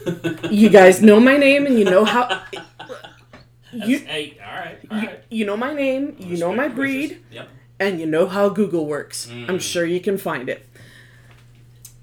you 0.50 0.68
guys 0.70 1.00
know 1.00 1.20
my 1.20 1.36
name 1.36 1.64
and 1.66 1.78
you 1.78 1.84
know 1.84 2.04
how 2.04 2.42
you 3.72 3.98
hey, 3.98 4.36
all 4.44 4.58
right, 4.58 4.78
all 4.90 4.96
right. 4.98 5.22
you 5.30 5.44
know 5.44 5.56
my 5.56 5.72
name 5.74 6.16
you 6.18 6.36
know 6.38 6.52
my 6.52 6.66
breed. 6.68 7.22
Yep. 7.30 7.48
And 7.78 8.00
you 8.00 8.06
know 8.06 8.26
how 8.26 8.48
google 8.48 8.86
works 8.86 9.28
i'm 9.30 9.46
Mm. 9.58 9.60
sure 9.60 9.84
you 9.84 10.00
can 10.00 10.16
find 10.18 10.48
it 10.48 10.66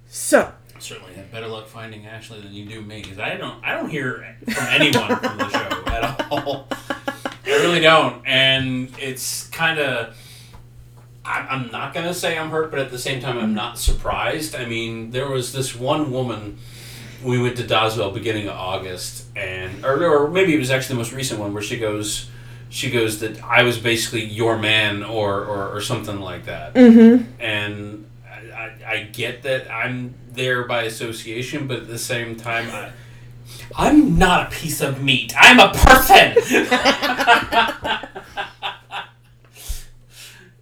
so 0.08 0.52
Certainly 0.80 1.14
had 1.14 1.32
better 1.32 1.48
luck 1.48 1.68
finding 1.68 2.06
Ashley 2.06 2.42
than 2.42 2.52
you 2.54 2.66
do 2.66 2.82
me 2.82 3.02
because 3.02 3.18
I 3.18 3.38
don't 3.38 3.64
I 3.66 3.72
don't 3.72 3.90
hear 3.90 4.36
from 4.54 4.66
anyone 4.70 5.16
from 5.18 5.38
the 5.38 5.50
show 5.50 5.84
at 5.88 6.28
all. 6.30 6.68
I 6.70 7.32
really 7.46 7.80
don't, 7.80 8.22
and 8.26 8.90
it's 9.00 9.48
kind 9.48 9.80
of. 9.80 10.14
I'm 11.24 11.72
not 11.72 11.94
gonna 11.94 12.14
say 12.14 12.38
I'm 12.38 12.50
hurt, 12.50 12.70
but 12.70 12.82
at 12.82 12.92
the 12.92 13.00
same 13.00 13.22
time, 13.22 13.38
I'm 13.38 13.54
not 13.54 13.80
surprised. 13.80 14.56
I 14.56 14.66
mean, 14.66 15.12
there 15.12 15.30
was 15.30 15.54
this 15.54 15.74
one 15.74 16.12
woman. 16.12 16.58
We 17.24 17.42
went 17.42 17.56
to 17.58 17.64
Doswell 17.64 18.14
beginning 18.14 18.50
of 18.50 18.56
August, 18.58 19.24
and 19.38 19.86
or, 19.86 20.04
or 20.06 20.30
maybe 20.30 20.54
it 20.54 20.60
was 20.60 20.70
actually 20.70 20.96
the 20.96 21.00
most 21.00 21.14
recent 21.14 21.40
one 21.40 21.54
where 21.54 21.64
she 21.64 21.80
goes, 21.80 22.30
she 22.74 22.90
goes 22.90 23.20
that 23.20 23.42
I 23.44 23.64
was 23.64 23.78
basically 23.78 24.26
your 24.26 24.58
man 24.58 25.04
or 25.04 25.46
or, 25.46 25.76
or 25.76 25.82
something 25.82 26.20
like 26.20 26.46
that 26.46 26.74
mm-hmm. 26.74 27.24
and 27.40 28.10
I, 28.28 28.36
I, 28.52 28.92
I 28.94 29.04
get 29.04 29.44
that 29.44 29.72
I'm 29.72 30.16
there 30.34 30.64
by 30.64 30.84
association, 30.84 31.68
but 31.68 31.80
at 31.80 31.88
the 31.88 31.98
same 31.98 32.36
time, 32.36 32.70
I, 32.72 32.92
I'm 33.76 34.18
not 34.18 34.48
a 34.48 34.56
piece 34.56 34.82
of 34.82 35.02
meat. 35.04 35.34
I'm 35.38 35.60
a 35.60 35.72
person. 35.72 36.34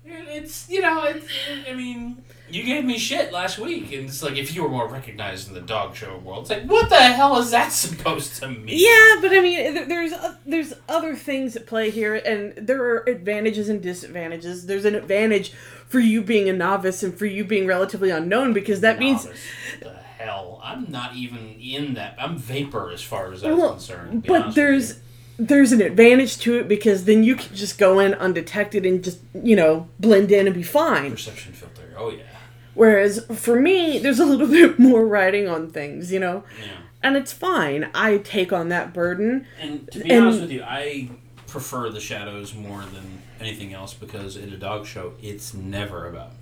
it's 0.06 0.70
you 0.70 0.82
know, 0.82 1.03
it's, 1.03 1.27
I 1.70 1.74
mean, 1.74 2.24
You 2.51 2.63
gave 2.63 2.84
me 2.86 2.98
shit 2.98 3.31
last 3.31 3.58
week, 3.60 3.91
and 3.93 4.08
it's 4.10 4.22
like 4.22 4.36
if 4.38 4.53
you 4.53 4.63
were 4.63 4.70
more 4.70 4.88
recognized 4.88 5.48
in 5.48 5.53
the 5.53 5.62
dog 5.62 5.96
show 5.96 6.17
world, 6.17 6.41
it's 6.41 6.50
like 6.50 6.63
what 6.70 6.89
the 6.89 6.96
hell 7.01 7.38
is 7.39 7.51
that 7.51 7.72
supposed 7.72 8.36
to 8.41 8.48
mean? 8.50 8.65
Yeah, 8.67 9.15
but 9.22 9.31
I 9.31 9.39
mean, 9.41 9.88
there's 9.88 10.12
uh, 10.13 10.36
there's 10.46 10.74
other 10.89 11.15
things 11.15 11.55
at 11.55 11.65
play 11.67 11.89
here, 11.89 12.15
and 12.15 12.53
there 12.55 12.84
are 12.84 13.03
advantages 13.10 13.70
and 13.70 13.81
disadvantages. 13.81 14.65
There's 14.65 14.86
an 14.86 14.96
advantage 14.96 15.53
for 15.88 16.00
you 16.00 16.22
being 16.22 16.48
a 16.50 16.53
novice 16.53 17.03
and 17.03 17.13
for 17.17 17.25
you 17.25 17.43
being 17.43 17.65
relatively 17.67 18.10
unknown 18.10 18.53
because 18.53 18.81
that 18.81 18.98
means 19.00 19.25
Novice. 19.25 19.41
the 19.81 19.93
hell, 20.20 20.60
I'm 20.63 20.89
not 20.89 21.15
even 21.15 21.55
in 21.60 21.96
that. 21.96 22.15
I'm 22.17 22.38
vapor 22.38 22.91
as 22.91 23.01
far 23.01 23.31
as 23.34 23.41
that's 23.41 23.58
Well, 23.58 23.72
concerned. 23.72 24.24
but 24.27 24.55
there's 24.55 25.00
there's 25.39 25.72
an 25.72 25.81
advantage 25.81 26.38
to 26.39 26.60
it 26.60 26.67
because 26.67 27.05
then 27.05 27.24
you 27.24 27.36
can 27.36 27.55
just 27.55 27.77
go 27.79 28.00
in 28.00 28.13
undetected 28.13 28.86
and 28.86 29.03
just 29.03 29.20
you 29.34 29.55
know 29.55 29.88
blend 30.00 30.31
in 30.31 30.46
and 30.48 30.53
be 30.55 30.63
fine. 30.63 31.12
perception 31.12 31.51
filter. 31.53 31.93
Oh 31.98 32.10
yeah, 32.12 32.24
Whereas 32.73 33.25
for 33.35 33.59
me, 33.59 33.99
there's 33.99 34.19
a 34.19 34.25
little 34.25 34.47
bit 34.59 34.79
more 34.79 35.05
writing 35.05 35.47
on 35.47 35.69
things, 35.69 36.11
you 36.11 36.19
know, 36.19 36.43
yeah. 36.61 36.71
and 37.03 37.15
it's 37.17 37.33
fine. 37.33 37.89
I 37.93 38.17
take 38.17 38.53
on 38.53 38.69
that 38.69 38.93
burden. 38.93 39.45
And 39.59 39.91
to 39.91 39.99
be 39.99 40.09
And- 40.09 40.25
honest 40.25 40.41
with 40.41 40.51
you, 40.51 40.63
I 40.63 41.09
prefer 41.47 41.89
the 41.89 41.99
shadows 41.99 42.53
more 42.53 42.79
than 42.93 43.21
anything 43.41 43.73
else 43.73 43.93
because 43.93 44.37
in 44.37 44.53
a 44.53 44.57
dog 44.57 44.85
show, 44.85 45.13
it's 45.21 45.53
never 45.53 46.07
about 46.07 46.31
me. 46.31 46.37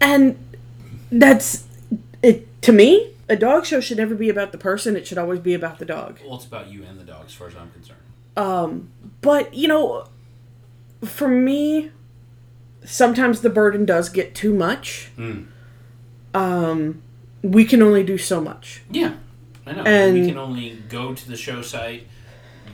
And 0.00 0.38
that's 1.10 1.64
it 2.22 2.46
to 2.62 2.72
me. 2.72 3.10
A 3.28 3.36
dog 3.36 3.64
show 3.64 3.80
should 3.80 3.96
never 3.96 4.14
be 4.14 4.28
about 4.28 4.52
the 4.52 4.58
person. 4.58 4.96
It 4.96 5.06
should 5.06 5.18
always 5.18 5.40
be 5.40 5.54
about 5.54 5.78
the 5.78 5.86
dog. 5.86 6.18
Well, 6.24 6.36
it's 6.36 6.44
about 6.44 6.68
you 6.68 6.84
and 6.84 7.00
the 7.00 7.04
dog, 7.04 7.24
as 7.26 7.32
far 7.32 7.48
as 7.48 7.54
I'm 7.56 7.70
concerned. 7.70 7.98
Um, 8.36 8.88
but 9.22 9.54
you 9.54 9.66
know, 9.66 10.06
for 11.02 11.26
me, 11.28 11.90
sometimes 12.84 13.40
the 13.40 13.50
burden 13.50 13.84
does 13.84 14.08
get 14.08 14.34
too 14.34 14.52
much. 14.54 15.10
Mm. 15.18 15.46
Um, 16.34 17.02
we 17.42 17.64
can 17.64 17.82
only 17.82 18.02
do 18.02 18.18
so 18.18 18.40
much. 18.40 18.82
Yeah, 18.90 19.14
I 19.66 19.72
know. 19.72 19.82
And- 19.82 20.14
we 20.14 20.26
can 20.26 20.38
only 20.38 20.82
go 20.88 21.14
to 21.14 21.28
the 21.28 21.36
show 21.36 21.62
site, 21.62 22.06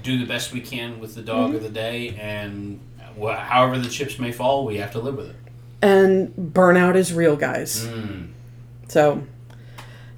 do 0.02 0.18
the 0.18 0.24
best 0.26 0.52
we 0.52 0.60
can 0.60 0.98
with 1.00 1.14
the 1.14 1.22
dog 1.22 1.54
of 1.54 1.62
the 1.62 1.68
day, 1.68 2.16
and 2.18 2.80
wh- 3.20 3.34
however 3.36 3.78
the 3.78 3.88
chips 3.88 4.18
may 4.18 4.32
fall, 4.32 4.64
we 4.64 4.76
have 4.78 4.92
to 4.92 4.98
live 5.00 5.16
with 5.16 5.30
it. 5.30 5.36
And 5.82 6.32
burnout 6.36 6.94
is 6.96 7.12
real, 7.12 7.36
guys. 7.36 7.86
Mm. 7.86 8.28
So 8.88 9.24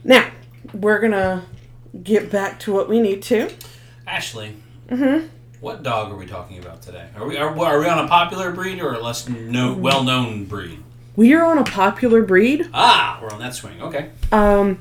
now 0.04 0.28
we're 0.72 1.00
gonna 1.00 1.44
get 2.02 2.30
back 2.30 2.58
to 2.60 2.72
what 2.72 2.88
we 2.88 3.00
need 3.00 3.22
to. 3.24 3.50
Ashley, 4.06 4.54
Mm-hmm. 4.88 5.26
What 5.62 5.82
dog 5.84 6.10
are 6.12 6.16
we 6.16 6.26
talking 6.26 6.58
about 6.58 6.82
today? 6.82 7.08
Are 7.16 7.24
we 7.26 7.36
are, 7.38 7.56
are 7.58 7.80
we 7.80 7.86
on 7.88 8.04
a 8.04 8.08
popular 8.08 8.50
breed 8.52 8.80
or 8.80 8.92
a 8.92 8.98
less 9.00 9.28
no, 9.28 9.72
well-known 9.72 10.44
breed? 10.44 10.80
We 11.14 11.32
are 11.34 11.44
on 11.44 11.56
a 11.56 11.64
popular 11.64 12.22
breed. 12.22 12.68
Ah, 12.74 13.18
we're 13.22 13.30
on 13.30 13.38
that 13.40 13.54
swing. 13.54 13.80
Okay. 13.80 14.10
Um, 14.32 14.80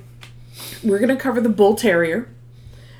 we're 0.83 0.97
gonna 0.99 1.15
cover 1.15 1.39
the 1.39 1.49
bull 1.49 1.75
terrier. 1.75 2.29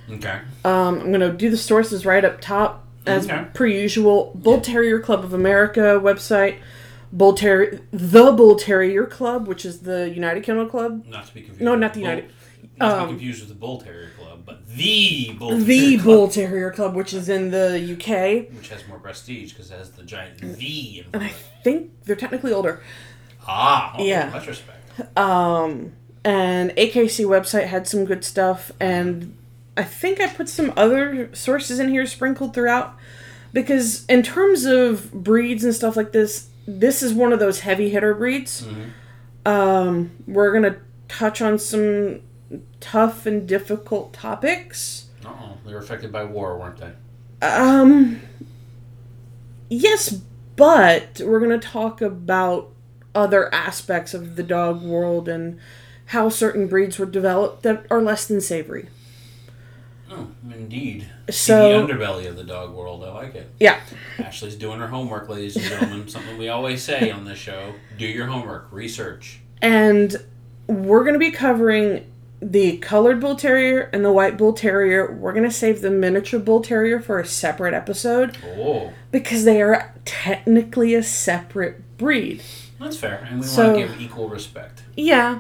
Okay. 0.09 0.39
Um, 0.63 1.00
I'm 1.00 1.11
gonna 1.11 1.33
do 1.33 1.50
the 1.50 1.57
sources 1.57 2.05
right 2.05 2.23
up 2.23 2.39
top 2.39 2.85
as 3.07 3.25
Okay. 3.25 3.45
per 3.53 3.65
usual. 3.65 4.31
Bull 4.35 4.61
Terrier 4.61 5.00
Club 5.00 5.23
of 5.23 5.33
America 5.33 6.00
website. 6.01 6.57
Bull 7.11 7.33
Terrier, 7.33 7.79
the 7.91 8.31
Bull 8.31 8.55
Terrier 8.55 9.05
Club, 9.05 9.47
which 9.47 9.65
is 9.65 9.79
the 9.79 10.09
United 10.09 10.43
Kennel 10.43 10.67
Club. 10.67 11.03
Not 11.07 11.25
to 11.27 11.33
be 11.33 11.41
confused. 11.41 11.61
No, 11.61 11.75
not 11.75 11.93
the 11.93 12.01
Bull- 12.01 12.09
United- 12.09 12.31
Not 12.77 12.89
to 12.89 13.00
um, 13.01 13.07
be 13.07 13.13
confused 13.13 13.39
with 13.41 13.50
the 13.50 13.55
Bull 13.55 13.81
Terrier 13.81 14.11
Club, 14.17 14.20
but 14.51 14.67
the 14.75 15.34
Bull 15.38 15.58
The 15.58 15.65
Terrier 15.65 15.98
Club, 15.98 16.05
Bull 16.05 16.27
Terrier 16.27 16.72
Club, 16.72 16.96
which 16.96 17.13
is 17.13 17.29
in 17.29 17.51
the 17.51 17.77
UK. 17.93 18.53
which 18.55 18.70
has 18.70 18.88
more 18.88 19.00
prestige 19.00 19.53
because 19.53 19.72
it 19.72 19.77
has 19.77 19.91
the 19.91 20.03
giant 20.03 20.39
V 20.39 21.03
in 21.05 21.10
And 21.13 21.24
I 21.24 21.34
think 21.63 21.91
they're 22.05 22.15
technically 22.15 22.51
older. 22.53 22.81
Ah, 23.48 23.93
okay, 23.96 24.08
Yeah. 24.10 24.31
Retrospect. 24.34 25.17
Um, 25.17 25.93
and 26.24 26.72
AKC 26.72 27.25
website 27.25 27.67
had 27.67 27.88
some 27.88 28.05
good 28.05 28.24
stuff, 28.24 28.72
and 28.79 29.36
I 29.75 29.84
think 29.84 30.20
I 30.20 30.27
put 30.27 30.48
some 30.50 30.74
other 30.77 31.34
sources 31.34 31.79
in 31.79 31.89
here 31.89 32.05
sprinkled 32.05 32.53
throughout 32.53 32.96
because 33.53 34.05
in 34.08 34.22
terms 34.22 34.65
of 34.65 35.12
breeds 35.12 35.63
and 35.63 35.74
stuff 35.74 35.96
like 35.98 36.12
this, 36.12 36.50
this 36.67 37.01
is 37.01 37.13
one 37.13 37.34
of 37.34 37.39
those 37.39 37.62
heavy 37.62 37.89
hitter 37.89 38.13
breeds. 38.13 38.63
Mhm. 38.63 39.50
Um, 39.50 40.12
we're 40.27 40.51
gonna 40.53 40.75
touch 41.08 41.41
on 41.41 41.58
some 41.58 42.20
tough 42.79 43.25
and 43.25 43.48
difficult 43.48 44.13
topics. 44.13 45.08
Uh 45.25 45.29
oh, 45.29 45.58
they 45.65 45.74
were 45.74 45.79
affected 45.79 46.12
by 46.12 46.24
war, 46.24 46.58
weren't 46.58 46.78
they? 46.78 46.91
Um, 47.45 48.21
yes, 49.69 50.10
but 50.56 51.21
we're 51.23 51.39
gonna 51.39 51.58
talk 51.60 52.02
about 52.02 52.69
other 53.13 53.54
aspects 53.54 54.13
of 54.13 54.36
the 54.36 54.43
dog 54.43 54.82
world 54.82 55.28
and 55.28 55.60
how 56.08 56.30
certain 56.30 56.67
breeds 56.67 56.97
were 56.99 57.06
developed 57.06 57.63
that 57.63 57.86
are 57.89 58.02
less 58.02 58.25
than 58.28 58.41
savory. 58.41 58.88
Oh, 60.10 60.28
indeed. 60.54 61.08
See 61.30 61.34
So- 61.52 61.86
the 61.86 61.93
underbelly 61.93 62.28
of 62.28 62.36
the 62.36 62.43
dog 62.43 62.73
world. 62.73 63.04
I 63.04 63.12
like 63.13 63.36
it. 63.36 63.49
Yeah. 63.60 63.80
Ashley's 64.19 64.56
doing 64.56 64.80
her 64.80 64.88
homework, 64.88 65.30
ladies 65.30 65.56
and 65.56 65.65
gentlemen. 65.65 66.08
Something 66.10 66.38
we 66.38 66.49
always 66.49 66.84
say 66.84 67.12
on 67.12 67.23
this 67.23 67.38
show: 67.38 67.73
do 67.97 68.06
your 68.06 68.25
homework, 68.28 68.67
research. 68.71 69.39
And 69.62 70.13
we're 70.67 71.04
going 71.04 71.13
to 71.13 71.19
be 71.19 71.32
covering 71.32 72.11
the 72.41 72.77
colored 72.77 73.19
bull 73.19 73.36
terrier 73.36 73.89
and 73.93 74.04
the 74.04 74.12
white 74.12 74.38
bull 74.38 74.54
terrier. 74.54 75.12
We're 75.12 75.34
going 75.34 75.43
to 75.45 75.51
save 75.51 75.82
the 75.82 75.91
miniature 75.91 76.39
bull 76.39 76.62
terrier 76.62 76.99
for 76.99 77.19
a 77.19 77.25
separate 77.25 77.73
episode 77.73 78.36
Oh, 78.58 78.91
because 79.12 79.45
they 79.45 79.62
are 79.62 79.93
technically 80.06 80.95
a 80.95 81.04
separate 81.04 81.97
breed. 81.97 82.41
that's 82.80 82.97
fair, 82.97 83.25
and 83.30 83.41
we 83.41 83.45
So- 83.45 83.73
want 83.73 83.75
to 83.82 83.88
give 83.93 84.01
equal 84.01 84.27
respect. 84.27 84.82
Yeah. 84.97 85.39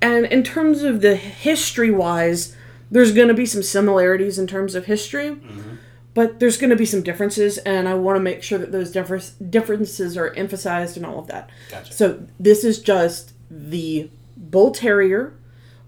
And 0.00 0.26
in 0.26 0.42
terms 0.42 0.82
of 0.82 1.00
the 1.00 1.14
history 1.14 1.92
wise, 1.92 2.56
there's 2.90 3.12
going 3.12 3.28
to 3.28 3.34
be 3.34 3.46
some 3.46 3.62
similarities 3.62 4.36
in 4.36 4.48
terms 4.48 4.74
of 4.74 4.86
history, 4.86 5.30
Mhm. 5.30 5.78
but 6.12 6.40
there's 6.40 6.56
going 6.56 6.70
to 6.70 6.76
be 6.76 6.84
some 6.84 7.02
differences, 7.02 7.58
and 7.58 7.88
I 7.88 7.94
want 7.94 8.16
to 8.16 8.20
make 8.20 8.42
sure 8.42 8.58
that 8.58 8.72
those 8.72 8.90
differ- 8.90 9.20
differences 9.48 10.16
are 10.16 10.30
emphasized 10.34 10.96
and 10.96 11.06
all 11.06 11.20
of 11.20 11.28
that. 11.28 11.50
Gotcha. 11.70 11.92
So 11.92 12.18
this 12.40 12.64
is 12.64 12.80
just 12.80 13.30
the 13.48 14.10
bull 14.36 14.72
terrier 14.72 15.34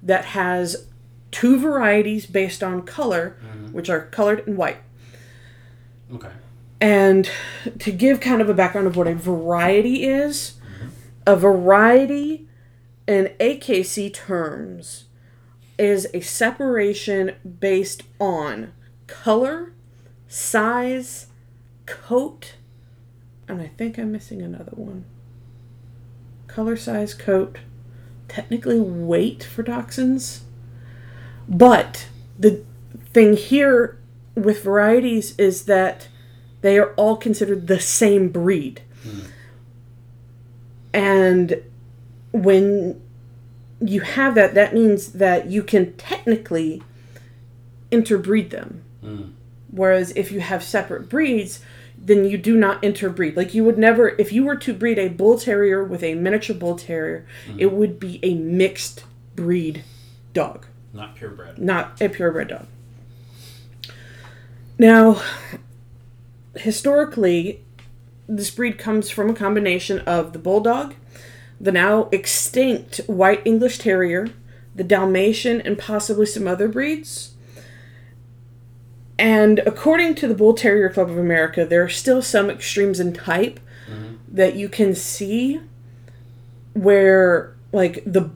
that 0.04 0.26
has 0.26 0.86
two 1.30 1.58
varieties 1.58 2.26
based 2.26 2.62
on 2.62 2.82
color, 2.82 3.36
mm-hmm. 3.44 3.72
which 3.72 3.90
are 3.90 4.02
colored 4.06 4.46
and 4.46 4.56
white. 4.56 4.78
Okay. 6.12 6.30
And 6.80 7.30
to 7.78 7.90
give 7.90 8.20
kind 8.20 8.40
of 8.40 8.48
a 8.48 8.54
background 8.54 8.86
of 8.86 8.96
what 8.96 9.06
a 9.06 9.14
variety 9.14 10.04
is, 10.04 10.60
mm-hmm. 10.62 10.88
a 11.26 11.36
variety 11.36 12.46
in 13.08 13.32
AKC 13.40 14.12
terms 14.12 15.04
is 15.78 16.08
a 16.14 16.20
separation 16.20 17.34
based 17.58 18.02
on 18.20 18.72
color, 19.06 19.72
size, 20.28 21.26
coat, 21.86 22.54
and 23.48 23.60
I 23.60 23.66
think 23.66 23.98
I'm 23.98 24.12
missing 24.12 24.40
another 24.40 24.72
one. 24.74 25.04
Color, 26.46 26.76
size, 26.76 27.12
coat, 27.12 27.58
technically 28.28 28.80
wait 28.80 29.44
for 29.44 29.62
dachshunds. 29.62 30.40
But 31.48 32.08
the 32.38 32.64
thing 33.12 33.36
here 33.36 33.98
with 34.34 34.64
varieties 34.64 35.38
is 35.38 35.66
that 35.66 36.08
they 36.62 36.78
are 36.78 36.92
all 36.94 37.16
considered 37.16 37.66
the 37.66 37.80
same 37.80 38.28
breed. 38.28 38.82
And 40.94 41.60
when 42.32 43.02
you 43.80 44.00
have 44.00 44.36
that, 44.36 44.54
that 44.54 44.72
means 44.72 45.12
that 45.12 45.46
you 45.50 45.62
can 45.62 45.92
technically 45.94 46.82
interbreed 47.90 48.50
them. 48.50 48.84
Mm. 49.02 49.32
Whereas 49.70 50.12
if 50.12 50.30
you 50.30 50.40
have 50.40 50.62
separate 50.62 51.08
breeds, 51.08 51.60
then 52.04 52.24
you 52.26 52.36
do 52.36 52.56
not 52.56 52.84
interbreed. 52.84 53.36
Like 53.36 53.54
you 53.54 53.64
would 53.64 53.78
never, 53.78 54.10
if 54.10 54.32
you 54.32 54.44
were 54.44 54.56
to 54.56 54.74
breed 54.74 54.98
a 54.98 55.08
bull 55.08 55.38
terrier 55.38 55.82
with 55.82 56.02
a 56.02 56.14
miniature 56.14 56.54
bull 56.54 56.76
terrier, 56.76 57.26
mm-hmm. 57.46 57.60
it 57.60 57.72
would 57.72 57.98
be 57.98 58.20
a 58.22 58.34
mixed 58.34 59.04
breed 59.34 59.84
dog 60.32 60.66
Not 60.92 61.16
purebred. 61.16 61.58
not 61.58 62.00
a 62.00 62.08
purebred 62.08 62.48
dog. 62.48 62.66
Now, 64.78 65.22
historically, 66.56 67.62
this 68.28 68.50
breed 68.50 68.78
comes 68.78 69.08
from 69.08 69.30
a 69.30 69.34
combination 69.34 70.00
of 70.00 70.32
the 70.32 70.38
bulldog, 70.38 70.94
the 71.60 71.72
now 71.72 72.08
extinct 72.10 72.98
white 73.06 73.40
English 73.44 73.78
terrier, 73.78 74.28
the 74.74 74.84
Dalmatian, 74.84 75.60
and 75.60 75.78
possibly 75.78 76.26
some 76.26 76.48
other 76.48 76.68
breeds. 76.68 77.33
And 79.18 79.60
according 79.60 80.16
to 80.16 80.28
the 80.28 80.34
Bull 80.34 80.54
Terrier 80.54 80.90
Club 80.90 81.10
of 81.10 81.18
America, 81.18 81.64
there 81.64 81.82
are 81.82 81.88
still 81.88 82.22
some 82.22 82.50
extremes 82.50 82.98
in 82.98 83.12
type 83.12 83.60
mm-hmm. 83.88 84.14
that 84.28 84.56
you 84.56 84.68
can 84.68 84.94
see 84.94 85.60
where, 86.72 87.54
like, 87.72 88.02
the 88.04 88.30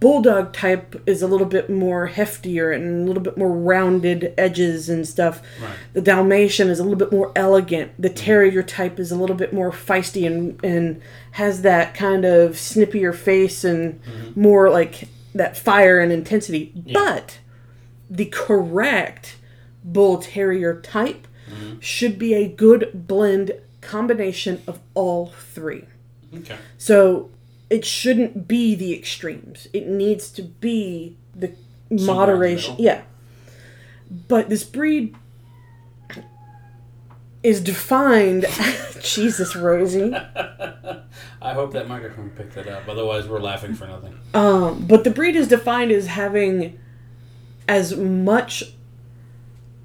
bulldog 0.00 0.52
type 0.52 1.00
is 1.06 1.22
a 1.22 1.26
little 1.26 1.46
bit 1.46 1.70
more 1.70 2.08
heftier 2.08 2.74
and 2.74 3.04
a 3.04 3.06
little 3.06 3.22
bit 3.22 3.36
more 3.36 3.50
rounded 3.50 4.34
edges 4.36 4.88
and 4.88 5.06
stuff. 5.06 5.40
Right. 5.60 5.74
The 5.94 6.02
Dalmatian 6.02 6.68
is 6.68 6.78
a 6.78 6.82
little 6.82 6.98
bit 6.98 7.10
more 7.10 7.32
elegant. 7.34 7.92
The 8.00 8.08
mm-hmm. 8.08 8.16
terrier 8.16 8.62
type 8.62 8.98
is 8.98 9.10
a 9.10 9.16
little 9.16 9.36
bit 9.36 9.52
more 9.52 9.70
feisty 9.70 10.26
and 10.26 10.62
and 10.64 11.00
has 11.32 11.62
that 11.62 11.94
kind 11.94 12.24
of 12.24 12.52
snippier 12.52 13.14
face 13.14 13.64
and 13.64 14.02
mm-hmm. 14.02 14.40
more 14.40 14.70
like 14.70 15.08
that 15.34 15.56
fire 15.56 16.00
and 16.00 16.12
intensity. 16.12 16.72
But 16.92 17.38
the 18.10 18.26
correct 18.26 19.36
bull 19.92 20.18
terrier 20.18 20.80
type 20.80 21.26
should 21.80 22.18
be 22.18 22.34
a 22.34 22.46
good 22.46 22.90
blend 23.06 23.52
combination 23.80 24.62
of 24.66 24.80
all 24.94 25.28
three. 25.28 25.84
Okay. 26.34 26.56
So 26.76 27.30
it 27.70 27.84
shouldn't 27.84 28.46
be 28.48 28.74
the 28.74 28.92
extremes. 28.94 29.68
It 29.72 29.86
needs 29.86 30.30
to 30.32 30.42
be 30.42 31.16
the 31.34 31.52
the 31.90 32.04
moderation. 32.04 32.72
middle. 32.72 32.84
Yeah. 32.84 33.02
But 34.28 34.48
this 34.48 34.64
breed 34.64 35.14
is 37.42 37.60
defined. 37.60 38.46
Jesus, 39.02 39.54
Rosie. 39.54 40.12
I 41.40 41.54
hope 41.54 41.72
that 41.72 41.88
microphone 41.88 42.30
picked 42.30 42.54
that 42.54 42.66
up. 42.66 42.88
Otherwise, 42.88 43.28
we're 43.28 43.40
laughing 43.40 43.74
for 43.74 43.86
nothing. 43.86 44.18
Um, 44.34 44.86
but 44.86 45.04
the 45.04 45.10
breed 45.10 45.36
is 45.36 45.48
defined 45.48 45.92
as 45.92 46.08
having 46.08 46.78
as 47.68 47.96
much 47.96 48.64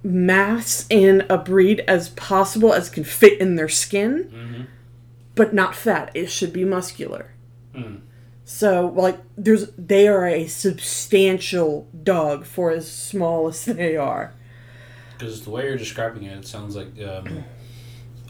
mass 0.04 0.86
in 0.90 1.26
a 1.30 1.38
breed 1.38 1.80
as 1.88 2.10
possible 2.10 2.74
as 2.74 2.90
can 2.90 3.04
fit 3.04 3.40
in 3.40 3.56
their 3.56 3.70
skin, 3.70 4.30
Mm-hmm. 4.34 4.62
but 5.36 5.54
not 5.54 5.76
fat. 5.76 6.12
It 6.14 6.30
should 6.30 6.52
be 6.54 6.66
muscular. 6.66 7.32
Mm. 7.74 8.02
So, 8.46 8.88
like, 8.96 9.20
there's 9.38 9.72
they 9.78 10.08
are 10.08 10.28
a 10.28 10.48
substantial 10.48 11.88
dog 12.04 12.46
for 12.46 12.72
as 12.72 12.92
small 12.92 13.48
as 13.48 13.64
they 13.82 13.96
are. 13.96 14.34
Because 15.18 15.44
the 15.44 15.50
way 15.50 15.66
you're 15.66 15.78
describing 15.78 16.24
it, 16.24 16.38
it 16.38 16.46
sounds 16.48 16.76
like. 16.76 16.88
Um, 17.02 17.44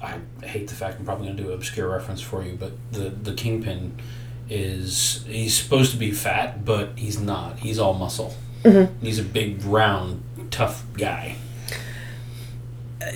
I 0.02 0.20
hate 0.46 0.68
the 0.68 0.76
fact 0.76 1.00
I'm 1.00 1.06
probably 1.06 1.28
going 1.28 1.38
to 1.38 1.44
do 1.44 1.50
an 1.50 1.56
obscure 1.56 1.90
reference 1.90 2.22
for 2.22 2.44
you, 2.44 2.56
but 2.60 2.74
the 2.92 3.10
the 3.10 3.34
kingpin 3.34 3.98
is 4.50 5.24
he's 5.28 5.56
supposed 5.56 5.92
to 5.94 5.98
be 5.98 6.12
fat, 6.12 6.66
but 6.66 6.90
he's 6.98 7.20
not. 7.20 7.60
He's 7.60 7.80
all 7.80 7.94
muscle. 7.94 8.36
He's 9.02 9.20
a 9.20 9.24
big, 9.24 9.64
round, 9.64 10.24
tough 10.52 10.84
guy. 10.98 11.36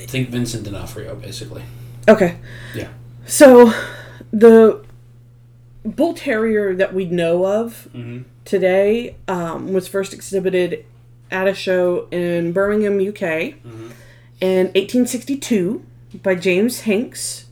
Think 0.08 0.30
Vincent 0.30 0.64
D'Onofrio, 0.64 1.16
basically. 1.16 1.64
Okay. 2.08 2.38
Yeah. 2.76 2.90
So, 3.26 3.74
the 4.32 4.84
bull 5.84 6.14
terrier 6.14 6.76
that 6.76 6.94
we 6.94 7.06
know 7.06 7.46
of 7.46 7.88
Mm-hmm. 7.94 8.24
today 8.46 9.16
um, 9.28 9.74
was 9.74 9.88
first 9.88 10.14
exhibited 10.14 10.86
at 11.32 11.48
a 11.48 11.54
show 11.54 12.08
in 12.12 12.54
Birmingham, 12.54 12.96
UK, 13.06 13.56
in 14.40 14.68
1862 14.68 15.84
by 16.24 16.36
James 16.36 16.82
Hinks. 16.82 17.46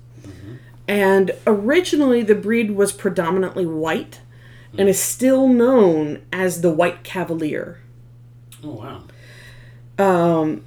And 0.88 1.32
originally, 1.48 2.22
the 2.22 2.36
breed 2.36 2.72
was 2.72 2.92
predominantly 2.92 3.66
white 3.66 4.22
and 4.78 4.88
is 4.88 5.00
still 5.02 5.48
known 5.48 6.22
as 6.32 6.62
the 6.62 6.70
White 6.72 7.04
Cavalier. 7.04 7.80
Oh 8.64 9.02
wow. 9.98 10.42
Um, 10.44 10.64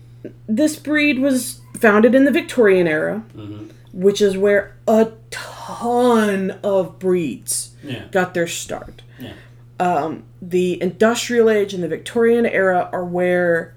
this 0.48 0.76
breed 0.76 1.18
was 1.20 1.60
founded 1.78 2.14
in 2.14 2.24
the 2.24 2.30
Victorian 2.30 2.86
era, 2.86 3.22
Mm-hmm. 3.36 3.66
which 3.92 4.20
is 4.20 4.36
where 4.36 4.76
a 4.86 5.12
ton 5.30 6.50
of 6.62 6.98
breeds 6.98 7.70
Yeah. 7.84 8.04
got 8.10 8.34
their 8.34 8.46
start. 8.46 9.02
Yeah. 9.18 9.32
Um, 9.80 10.24
the 10.42 10.80
industrial 10.82 11.48
age 11.50 11.72
and 11.74 11.82
the 11.82 11.88
Victorian 11.88 12.46
era 12.46 12.88
are 12.92 13.04
where 13.04 13.74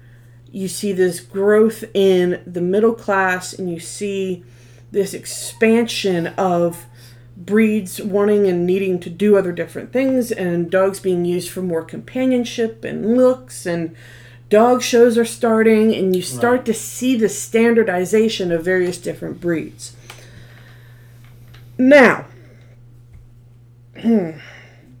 you 0.50 0.68
see 0.68 0.92
this 0.92 1.20
growth 1.20 1.84
in 1.94 2.42
the 2.46 2.60
middle 2.60 2.92
class 2.94 3.52
and 3.52 3.70
you 3.70 3.78
see 3.80 4.44
this 4.90 5.14
expansion 5.14 6.26
of 6.36 6.84
breeds 7.36 8.00
wanting 8.02 8.46
and 8.46 8.66
needing 8.66 9.00
to 9.00 9.08
do 9.08 9.36
other 9.36 9.52
different 9.52 9.92
things 9.92 10.30
and 10.30 10.70
dogs 10.70 11.00
being 11.00 11.24
used 11.24 11.48
for 11.50 11.62
more 11.62 11.82
companionship 11.82 12.84
and 12.84 13.16
looks 13.16 13.64
and 13.64 13.94
dog 14.52 14.82
shows 14.82 15.16
are 15.16 15.24
starting 15.24 15.94
and 15.94 16.14
you 16.14 16.20
start 16.20 16.58
Right. 16.58 16.66
to 16.66 16.74
see 16.74 17.16
the 17.16 17.30
standardization 17.30 18.52
of 18.52 18.62
various 18.62 18.98
different 18.98 19.40
breeds. 19.40 19.96
Now, 21.78 22.26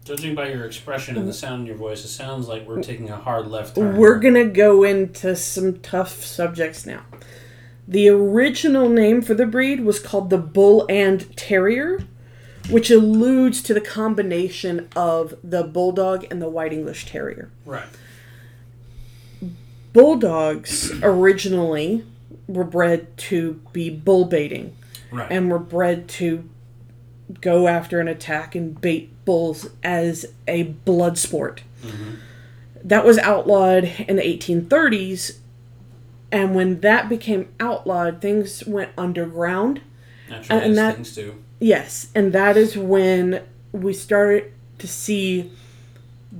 Judging 0.04 0.34
by 0.34 0.48
your 0.48 0.64
expression 0.64 1.16
and 1.18 1.28
the 1.28 1.34
sound 1.34 1.60
in 1.60 1.66
your 1.66 1.76
voice, 1.76 2.02
it 2.04 2.08
sounds 2.08 2.48
like 2.48 2.66
we're 2.66 2.82
taking 2.82 3.10
a 3.10 3.16
hard 3.16 3.46
left 3.46 3.76
turn. 3.76 3.96
We're 3.98 4.18
gonna 4.18 4.46
go 4.46 4.84
into 4.84 5.36
some 5.36 5.78
tough 5.80 6.24
subjects 6.24 6.86
now. 6.86 7.02
The 7.86 8.08
original 8.08 8.88
name 8.88 9.20
for 9.20 9.34
the 9.34 9.44
breed 9.46 9.80
was 9.84 10.00
called 10.00 10.30
the 10.30 10.38
Bull 10.38 10.86
and 10.88 11.36
Terrier, 11.36 12.00
which 12.70 12.90
alludes 12.90 13.62
to 13.64 13.74
the 13.74 13.80
combination 13.82 14.88
of 14.96 15.34
the 15.44 15.62
Bulldog 15.62 16.26
and 16.30 16.40
the 16.40 16.48
White 16.48 16.72
English 16.72 17.04
Terrier. 17.06 17.50
right. 17.66 17.84
Bulldogs 19.92 20.92
originally 21.02 22.04
were 22.46 22.64
bred 22.64 23.16
to 23.16 23.60
be 23.72 23.90
bull 23.90 24.24
baiting 24.24 24.76
Right. 25.10 25.30
and 25.30 25.50
were 25.50 25.58
bred 25.58 26.08
to 26.08 26.48
go 27.40 27.68
after 27.68 28.00
and 28.00 28.08
attack 28.08 28.54
and 28.54 28.78
bait 28.80 29.10
bulls 29.24 29.68
as 29.82 30.26
a 30.48 30.62
blood 30.64 31.18
sport. 31.18 31.62
Mm-hmm. 31.82 32.14
That 32.84 33.04
was 33.04 33.18
outlawed 33.18 33.84
in 34.08 34.16
the 34.16 34.22
1830s, 34.22 35.36
and 36.32 36.54
when 36.54 36.80
that 36.80 37.08
became 37.08 37.48
outlawed, 37.60 38.20
things 38.20 38.64
went 38.66 38.90
underground. 38.96 39.82
Naturally, 40.28 40.64
and 40.64 40.78
that- 40.78 40.94
things 40.96 41.14
do. 41.14 41.34
Yes, 41.60 42.08
and 42.14 42.32
that 42.32 42.56
is 42.56 42.76
when 42.76 43.42
we 43.70 43.92
started 43.92 44.52
to 44.78 44.88
see 44.88 45.52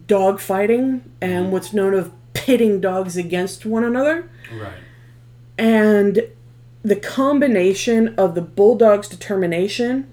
dog 0.08 0.40
fighting 0.40 1.02
and 1.20 1.44
mm-hmm. 1.44 1.52
what's 1.52 1.72
known 1.72 1.94
of 1.94 2.10
pitting 2.42 2.80
dogs 2.80 3.16
against 3.16 3.64
one 3.64 3.84
another. 3.84 4.28
Right. 4.52 4.78
And 5.56 6.26
the 6.82 6.96
combination 6.96 8.16
of 8.18 8.34
the 8.34 8.42
bulldog's 8.42 9.08
determination 9.08 10.10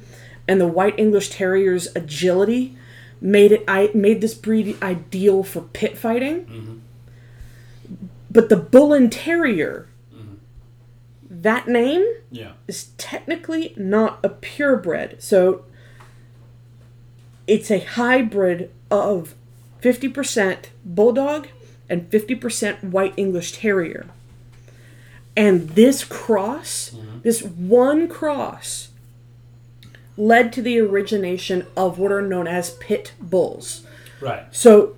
and 0.47 0.61
the 0.61 0.67
white 0.67 0.93
English 0.99 1.29
terrier's 1.29 1.87
agility 1.95 2.77
made 3.19 3.51
it 3.51 3.63
I 3.67 3.89
made 3.95 4.21
this 4.21 4.35
breed 4.35 4.77
ideal 4.81 5.43
for 5.43 5.61
pit 5.61 5.97
fighting. 5.97 6.45
Mm-hmm. 6.45 6.77
But 8.29 8.49
the 8.49 8.57
bull 8.57 8.93
and 8.93 9.11
terrier, 9.11 9.87
mm-hmm. 10.13 10.35
that 11.31 11.67
name 11.67 12.05
Yeah. 12.29 12.51
is 12.67 12.89
technically 12.99 13.73
not 13.75 14.19
a 14.23 14.29
purebred. 14.29 15.21
So 15.23 15.65
it's 17.47 17.71
a 17.71 17.79
hybrid 17.79 18.69
of 18.91 19.33
50% 19.81 20.65
bulldog 20.85 21.47
and 21.89 22.09
50% 22.09 22.83
white 22.83 23.13
English 23.17 23.53
terrier. 23.53 24.07
And 25.35 25.69
this 25.69 26.03
cross, 26.03 26.91
mm-hmm. 26.93 27.21
this 27.21 27.41
one 27.43 28.07
cross, 28.07 28.89
led 30.17 30.51
to 30.53 30.61
the 30.61 30.79
origination 30.79 31.65
of 31.77 31.97
what 31.97 32.11
are 32.11 32.21
known 32.21 32.47
as 32.47 32.71
pit 32.71 33.13
bulls. 33.19 33.85
Right. 34.21 34.43
So, 34.51 34.97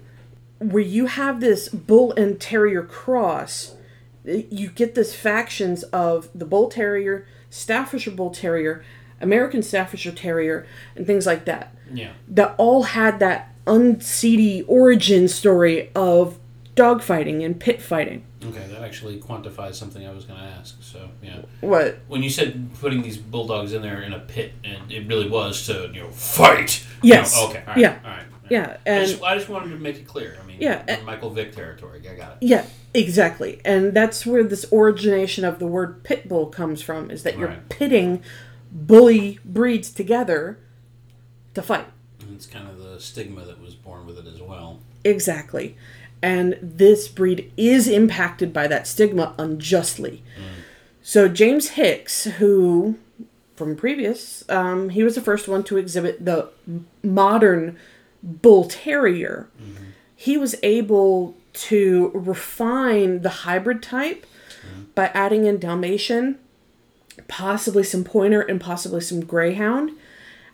where 0.57 0.83
you 0.83 1.05
have 1.07 1.39
this 1.39 1.69
bull 1.69 2.11
and 2.13 2.39
terrier 2.39 2.83
cross, 2.83 3.75
you 4.23 4.69
get 4.69 4.95
this 4.95 5.15
factions 5.15 5.83
of 5.83 6.29
the 6.35 6.45
bull 6.45 6.69
terrier, 6.69 7.27
Staffordshire 7.49 8.13
bull 8.13 8.31
terrier, 8.31 8.83
American 9.19 9.61
Staffordshire 9.61 10.11
terrier, 10.11 10.65
and 10.95 11.05
things 11.05 11.25
like 11.25 11.45
that. 11.45 11.73
Yeah. 11.91 12.13
That 12.27 12.55
all 12.57 12.83
had 12.83 13.19
that 13.19 13.53
unseedy 13.67 14.63
origin 14.63 15.27
story 15.27 15.91
of 15.95 16.37
dogfighting 16.81 17.43
and 17.45 17.59
pit 17.59 17.81
fighting. 17.81 18.23
Okay, 18.43 18.65
that 18.71 18.81
actually 18.83 19.19
quantifies 19.19 19.75
something 19.75 20.05
I 20.05 20.11
was 20.11 20.25
going 20.25 20.39
to 20.39 20.45
ask. 20.45 20.81
So, 20.81 21.09
yeah. 21.21 21.41
What? 21.61 21.99
When 22.07 22.23
you 22.23 22.29
said 22.29 22.69
putting 22.79 23.01
these 23.03 23.17
bulldogs 23.17 23.73
in 23.73 23.81
there 23.81 24.01
in 24.01 24.13
a 24.13 24.19
pit, 24.19 24.53
and 24.63 24.91
it 24.91 25.07
really 25.07 25.29
was 25.29 25.65
to, 25.67 25.91
you 25.93 26.01
know, 26.01 26.09
fight. 26.09 26.85
You 27.03 27.09
Yes. 27.13 27.35
know, 27.35 27.49
okay. 27.49 27.59
All 27.59 27.65
right. 27.67 27.77
Yeah. 27.77 27.99
All 28.03 28.09
right. 28.11 28.23
Yeah, 28.49 28.77
I 28.85 28.89
and 28.89 29.07
just, 29.09 29.23
I 29.23 29.35
just 29.37 29.47
wanted 29.47 29.69
to 29.69 29.77
make 29.77 29.95
it 29.95 30.05
clear. 30.05 30.37
I 30.41 30.45
mean, 30.45 30.57
Yeah, 30.59 30.83
and- 30.85 31.05
Michael 31.05 31.29
Vick 31.29 31.55
territory. 31.55 32.01
I 32.09 32.15
got 32.15 32.31
it. 32.33 32.37
Yeah, 32.41 32.65
exactly. 32.93 33.61
And 33.63 33.93
that's 33.93 34.25
where 34.25 34.43
this 34.43 34.65
origination 34.73 35.45
of 35.45 35.59
the 35.59 35.67
word 35.67 36.03
pit 36.03 36.27
bull 36.27 36.47
comes 36.47 36.81
from 36.81 37.09
is 37.09 37.23
that 37.23 37.37
you're 37.37 37.47
Right. 37.47 37.69
pitting 37.69 38.21
bully 38.69 39.39
breeds 39.45 39.89
together 39.89 40.57
to 41.53 41.61
fight. 41.61 41.85
And 42.19 42.35
it's 42.35 42.45
kind 42.45 42.67
of 42.67 42.77
the 42.77 42.99
stigma 42.99 43.45
that 43.45 43.61
was 43.61 43.75
born 43.75 44.05
with 44.05 44.17
it 44.17 44.27
as 44.27 44.41
well. 44.41 44.79
Exactly. 45.05 45.77
And 46.21 46.57
this 46.61 47.07
breed 47.07 47.51
is 47.57 47.87
impacted 47.87 48.53
by 48.53 48.67
that 48.67 48.87
stigma 48.87 49.33
unjustly. 49.37 50.23
So 51.01 51.27
James 51.27 51.69
Hinks, 51.69 52.25
who 52.25 52.97
from 53.55 53.75
previous, 53.75 54.43
um, 54.49 54.89
he 54.89 55.03
was 55.03 55.15
the 55.15 55.21
first 55.21 55.47
one 55.47 55.63
to 55.65 55.77
exhibit 55.77 56.25
the 56.25 56.49
modern 57.03 57.77
bull 58.23 58.65
terrier. 58.65 59.47
he 60.15 60.37
was 60.37 60.55
able 60.61 61.35
to 61.53 62.11
refine 62.13 63.21
the 63.21 63.29
hybrid 63.29 63.81
type 63.81 64.25
by 64.95 65.07
adding 65.13 65.45
in 65.45 65.59
Dalmatian, 65.59 66.37
possibly 67.27 67.83
some 67.83 68.03
Pointer, 68.03 68.41
and 68.41 68.61
possibly 68.61 69.01
some 69.01 69.25
Greyhound. 69.25 69.91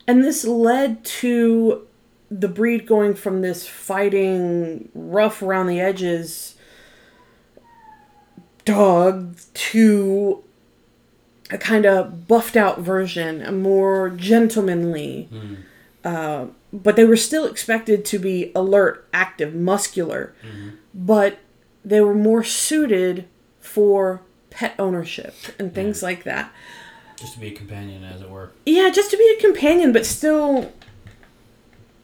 And 0.07 0.23
this 0.23 0.45
led 0.45 1.03
to 1.05 1.86
the 2.29 2.47
breed 2.47 2.85
going 2.85 3.13
from 3.13 3.41
this 3.41 3.67
fighting, 3.67 4.89
rough 4.93 5.41
around 5.41 5.67
the 5.67 5.79
edges 5.79 6.55
dog 8.65 9.37
to 9.53 10.43
a 11.49 11.57
kind 11.57 11.85
of 11.85 12.27
buffed 12.27 12.57
out 12.57 12.79
version, 12.79 13.41
a 13.41 13.51
more 13.51 14.09
gentlemanly. 14.09 15.29
Uh, 16.03 16.47
but 16.73 16.95
they 16.97 17.05
were 17.05 17.15
still 17.15 17.45
expected 17.45 18.03
to 18.05 18.19
be 18.19 18.51
alert, 18.53 19.07
active, 19.13 19.55
muscular, 19.55 20.33
but 20.93 21.39
they 21.85 22.01
were 22.01 22.13
more 22.13 22.43
suited 22.43 23.25
for 23.61 24.21
pet 24.49 24.75
ownership 24.77 25.33
and 25.57 25.73
things 25.73 26.03
like 26.03 26.23
that. 26.25 26.51
Just 27.15 27.33
to 27.35 27.39
be 27.39 27.47
a 27.47 27.55
companion, 27.55 28.03
as 28.03 28.21
it 28.21 28.29
were. 28.29 28.51
Yeah, 28.65 28.89
just 28.89 29.11
to 29.11 29.17
be 29.17 29.35
a 29.37 29.41
companion, 29.41 29.93
but 29.93 30.05
still 30.05 30.73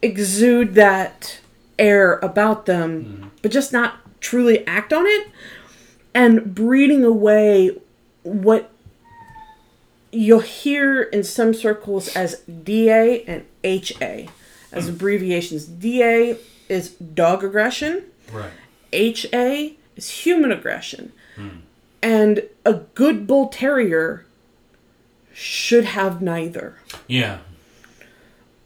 exude 0.04 0.76
that 0.76 1.40
air 1.80 2.20
about 2.20 2.66
them, 2.66 3.04
mm-hmm. 3.04 3.28
but 3.42 3.52
just 3.52 3.74
not 3.74 3.96
truly 4.20 4.66
act 4.68 4.94
on 4.94 5.06
it. 5.06 5.30
And 6.14 6.54
breeding 6.54 7.04
away 7.04 7.72
what 8.22 8.72
you'll 10.12 10.40
hear 10.42 11.02
in 11.02 11.24
some 11.24 11.56
circles 11.56 12.16
as 12.16 12.42
DA 12.42 13.24
and 13.24 13.46
HA 13.64 14.30
as 14.72 14.86
mm-hmm. 14.86 14.94
abbreviations. 14.94 15.66
DA 15.66 16.38
is 16.70 16.90
dog 16.92 17.44
aggression, 17.44 18.04
Right. 18.34 18.52
HA 18.92 19.76
is 19.96 20.10
human 20.10 20.52
aggression. 20.52 21.14
Mm. 21.36 21.62
And 22.02 22.44
a 22.66 22.74
good 22.74 23.28
bull 23.28 23.48
terrier 23.48 24.26
should 25.34 25.86
have 25.86 26.22
neither. 26.22 26.78
Yeah. 27.08 27.40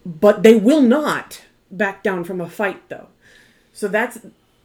But 0.08 0.44
they 0.44 0.56
will 0.56 0.82
not 0.82 1.42
back 1.70 2.02
down 2.04 2.24
from 2.24 2.42
a 2.42 2.50
fight 2.50 2.88
though. 2.90 3.08
So 3.74 3.88
that's 3.88 4.20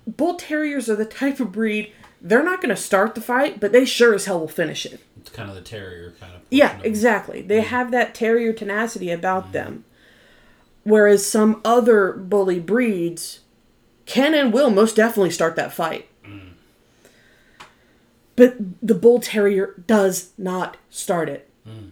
bull 0.06 0.34
terriers 0.34 0.88
are 0.88 0.96
the 0.96 1.04
type 1.04 1.40
of 1.40 1.52
breed 1.52 1.92
they're 2.22 2.44
not 2.44 2.62
going 2.62 2.74
to 2.74 2.80
start 2.80 3.14
the 3.14 3.20
fight, 3.20 3.58
but 3.58 3.72
they 3.72 3.84
sure 3.84 4.14
as 4.14 4.26
hell 4.26 4.40
will 4.40 4.48
finish 4.48 4.86
it. 4.86 5.00
It's 5.20 5.30
kind 5.30 5.48
of 5.48 5.56
the 5.56 5.60
terrier 5.60 6.14
kind 6.20 6.34
of. 6.34 6.42
Yeah, 6.50 6.68
portion 6.68 6.80
of 6.80 6.86
it. 6.86 6.88
exactly. 6.88 7.42
They 7.42 7.60
have 7.62 7.90
that 7.90 8.14
terrier 8.14 8.52
tenacity 8.52 9.10
about 9.10 9.44
mm-hmm. 9.44 9.52
them. 9.52 9.84
Whereas 10.84 11.26
some 11.26 11.60
other 11.64 12.12
bully 12.12 12.60
breeds 12.60 13.40
can 14.06 14.34
and 14.34 14.52
will 14.52 14.70
most 14.70 14.96
definitely 14.96 15.30
start 15.30 15.56
that 15.56 15.72
fight. 15.72 16.08
Mm. 16.24 16.50
But 18.34 18.56
the 18.80 18.94
bull 18.94 19.20
terrier 19.20 19.74
does 19.86 20.32
not 20.36 20.76
start 20.90 21.28
it. 21.28 21.48
Mm. 21.68 21.90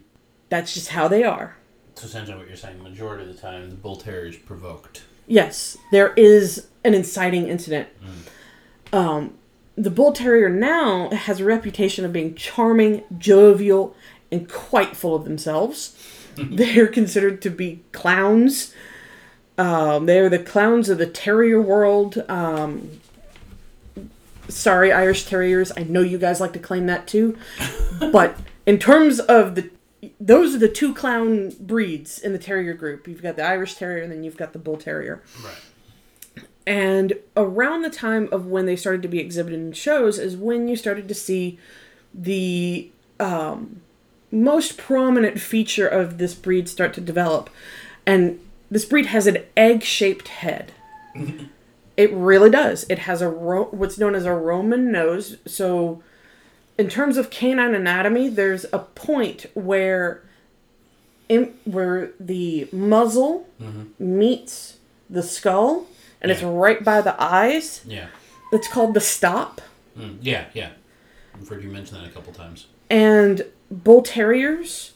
That's 0.49 0.75
just 0.75 0.89
how 0.89 1.07
they 1.07 1.23
are. 1.23 1.57
So 2.01 2.07
essentially, 2.07 2.39
what 2.39 2.49
you're 2.49 2.57
saying, 2.57 2.83
majority 2.83 3.29
of 3.29 3.37
the 3.37 3.39
time, 3.39 3.69
the 3.69 3.77
bull 3.77 3.97
terrier 3.97 4.25
is 4.25 4.37
provoked. 4.39 5.03
Yes, 5.27 5.77
there 5.93 6.15
is 6.15 6.69
an 6.83 6.95
inciting 6.95 7.47
incident. 7.47 7.89
Um, 8.91 9.35
the 9.77 9.91
bull 9.91 10.13
terrier 10.13 10.49
now 10.49 11.11
has 11.11 11.41
a 11.41 11.45
reputation 11.45 12.07
of 12.07 12.13
being 12.15 12.35
charming, 12.35 13.03
jovial, 13.19 13.95
and 14.33 14.51
quite 14.51 14.97
full 14.97 15.15
of 15.15 15.25
themselves. 15.25 15.95
They're 16.37 16.87
considered 16.87 17.43
to 17.43 17.51
be 17.51 17.83
clowns. 17.93 18.75
Um, 19.59 20.07
they're 20.07 20.31
the 20.31 20.39
clowns 20.39 20.89
of 20.89 20.97
the 20.97 21.07
terrier 21.07 21.61
world. 21.61 22.25
Um, 22.31 23.03
sorry, 24.49 24.91
Irish 24.91 25.27
Terriers. 25.27 25.71
I 25.77 25.83
know 25.83 26.01
you 26.01 26.17
guys 26.17 26.41
like 26.41 26.55
to 26.55 26.59
claim 26.59 26.87
that 26.87 27.07
too. 27.07 27.37
but 28.11 28.39
in 28.65 28.79
terms 28.79 29.21
of 29.21 29.55
the 29.55 29.69
those 30.21 30.55
are 30.55 30.59
the 30.59 30.69
two 30.69 30.95
clown 30.95 31.53
breeds 31.59 32.19
in 32.19 32.33
the 32.33 32.39
terrier 32.39 32.75
group. 32.75 33.09
You've 33.09 33.23
got 33.23 33.37
the 33.37 33.45
Irish 33.45 33.75
Terrier 33.75 34.03
and 34.03 34.13
then 34.13 34.23
you've 34.23 34.37
got 34.37 34.53
the 34.53 34.59
Bull 34.59 34.77
Terrier. 34.77 35.23
Right. 35.43 36.45
And 36.67 37.15
around 37.37 37.83
the 37.83 37.91
time 37.91 38.29
of 38.31 38.47
when 38.47 38.67
they 38.67 38.77
started 38.77 39.03
to 39.03 39.09
be 39.09 39.19
exhibited 39.19 39.59
in 39.59 39.73
shows 39.73 40.19
is 40.19 40.37
when 40.37 40.69
you 40.69 40.77
started 40.77 41.09
to 41.09 41.15
see 41.15 41.59
the 42.13 42.91
um, 43.19 43.81
most 44.31 44.77
prominent 44.77 45.41
feature 45.41 45.89
of 45.89 46.19
this 46.19 46.35
breed 46.35 46.69
start 46.69 46.93
to 46.95 47.01
develop. 47.01 47.51
And 48.07 48.41
this 48.71 48.85
breed 48.85 49.07
has 49.07 49.27
an 49.27 49.39
egg 49.57 49.83
shaped 49.83 50.29
head. 50.29 50.73
it 51.97 52.13
really 52.13 52.51
does. 52.51 52.85
It 52.89 53.01
has 53.01 53.23
a 53.23 53.29
ro- 53.29 53.69
what's 53.71 53.99
known 53.99 54.15
as 54.15 54.25
a 54.25 54.35
Roman 54.35 54.93
nose. 54.93 55.39
So, 55.47 56.03
in 56.81 56.89
terms 56.89 57.19
of 57.19 57.29
canine 57.29 57.75
anatomy, 57.75 58.31
there's 58.31 58.65
a 58.73 58.79
point 58.79 59.45
where 59.53 60.23
in, 61.29 61.53
where 61.67 62.13
the 62.19 62.71
muzzle 62.73 63.47
meets 63.99 64.79
the 65.11 65.23
skull 65.23 65.87
and 66.23 66.33
it's 66.33 66.43
right 66.43 66.83
by 66.83 67.03
the 67.03 67.23
eyes. 67.23 67.83
Yeah. 67.87 68.07
It's 68.51 68.67
called 68.67 68.95
the 68.95 69.01
stop. 69.01 69.61
Mm, 69.97 70.21
yeah. 70.23 70.47
Yeah. 70.55 70.71
I've 71.35 71.47
heard 71.47 71.63
you 71.63 71.69
mention 71.69 71.99
that 71.99 72.07
a 72.07 72.11
couple 72.13 72.33
times. 72.33 72.67
And 72.89 73.45
bull 73.71 74.01
terriers 74.01 74.95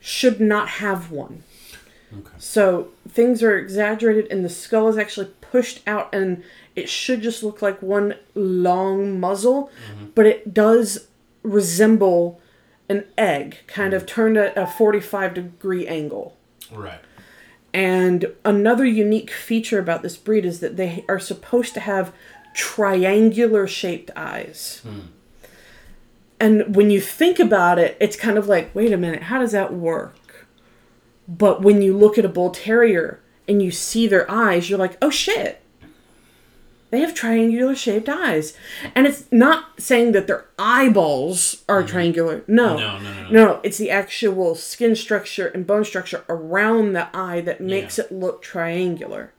should 0.00 0.40
not 0.40 0.68
have 0.68 1.12
one. 1.12 1.44
Okay. 2.12 2.34
So 2.38 2.88
things 3.08 3.44
are 3.44 3.56
exaggerated 3.56 4.26
and 4.28 4.44
the 4.44 4.48
skull 4.50 4.88
is 4.88 4.98
actually 4.98 5.28
pushed 5.40 5.82
out 5.86 6.12
and 6.12 6.42
it 6.74 6.88
should 6.88 7.22
just 7.22 7.44
look 7.44 7.62
like 7.62 7.80
one 7.80 8.16
long 8.34 9.20
muzzle, 9.20 9.70
but 10.16 10.26
it 10.26 10.52
does 10.52 11.06
resemble 11.42 12.40
an 12.88 13.04
egg, 13.16 13.58
kind 13.66 13.94
of 13.94 14.06
turned 14.06 14.36
at 14.36 14.56
a 14.56 14.66
45 14.66 15.34
degree 15.34 15.86
angle. 15.86 16.36
Right. 16.70 17.00
And 17.72 18.32
another 18.44 18.84
unique 18.84 19.30
feature 19.30 19.78
about 19.78 20.02
this 20.02 20.16
breed 20.16 20.44
is 20.44 20.60
that 20.60 20.76
they 20.76 21.04
are 21.08 21.18
supposed 21.18 21.74
to 21.74 21.80
have 21.80 22.12
triangular 22.54 23.66
shaped 23.66 24.10
eyes. 24.14 24.82
Hmm. 24.82 25.00
And 26.38 26.74
when 26.74 26.90
you 26.90 27.00
think 27.00 27.38
about 27.38 27.78
it, 27.78 27.96
it's 28.00 28.16
kind 28.16 28.36
of 28.36 28.48
like, 28.48 28.74
wait 28.74 28.92
a 28.92 28.96
minute, 28.96 29.24
how 29.24 29.38
does 29.38 29.52
that 29.52 29.72
work? 29.72 30.48
But 31.28 31.62
when 31.62 31.80
you 31.82 31.96
look 31.96 32.18
at 32.18 32.24
a 32.24 32.28
bull 32.28 32.50
terrier 32.50 33.20
and 33.48 33.62
you 33.62 33.70
see 33.70 34.06
their 34.06 34.30
eyes, 34.30 34.68
you're 34.68 34.78
like, 34.78 34.98
oh 35.00 35.10
shit. 35.10 35.61
They 36.92 37.00
have 37.00 37.14
triangular 37.14 37.74
shaped 37.74 38.06
eyes. 38.10 38.52
And 38.94 39.06
it's 39.06 39.24
not 39.32 39.80
saying 39.80 40.12
that 40.12 40.26
their 40.26 40.44
eyeballs 40.58 41.64
are 41.66 41.82
triangular. 41.82 42.44
No. 42.46 42.76
No, 42.76 42.98
no, 42.98 43.22
no, 43.22 43.28
no. 43.30 43.60
It's 43.62 43.78
the 43.78 43.90
actual 43.90 44.54
skin 44.54 44.94
structure 44.94 45.46
and 45.48 45.66
bone 45.66 45.86
structure 45.86 46.22
around 46.28 46.92
the 46.92 47.08
eye 47.16 47.40
that 47.40 47.62
makes 47.62 47.96
Yeah. 47.96 48.04
it 48.04 48.12
look 48.12 48.42
triangular, 48.42 49.32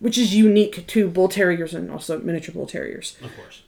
which 0.00 0.18
is 0.18 0.34
unique 0.34 0.84
to 0.88 1.08
bull 1.08 1.28
terriers 1.28 1.74
and 1.74 1.92
also 1.92 2.18
miniature 2.18 2.52
bull 2.52 2.66
terriers. 2.66 3.16
Of 3.22 3.30
course. 3.36 3.62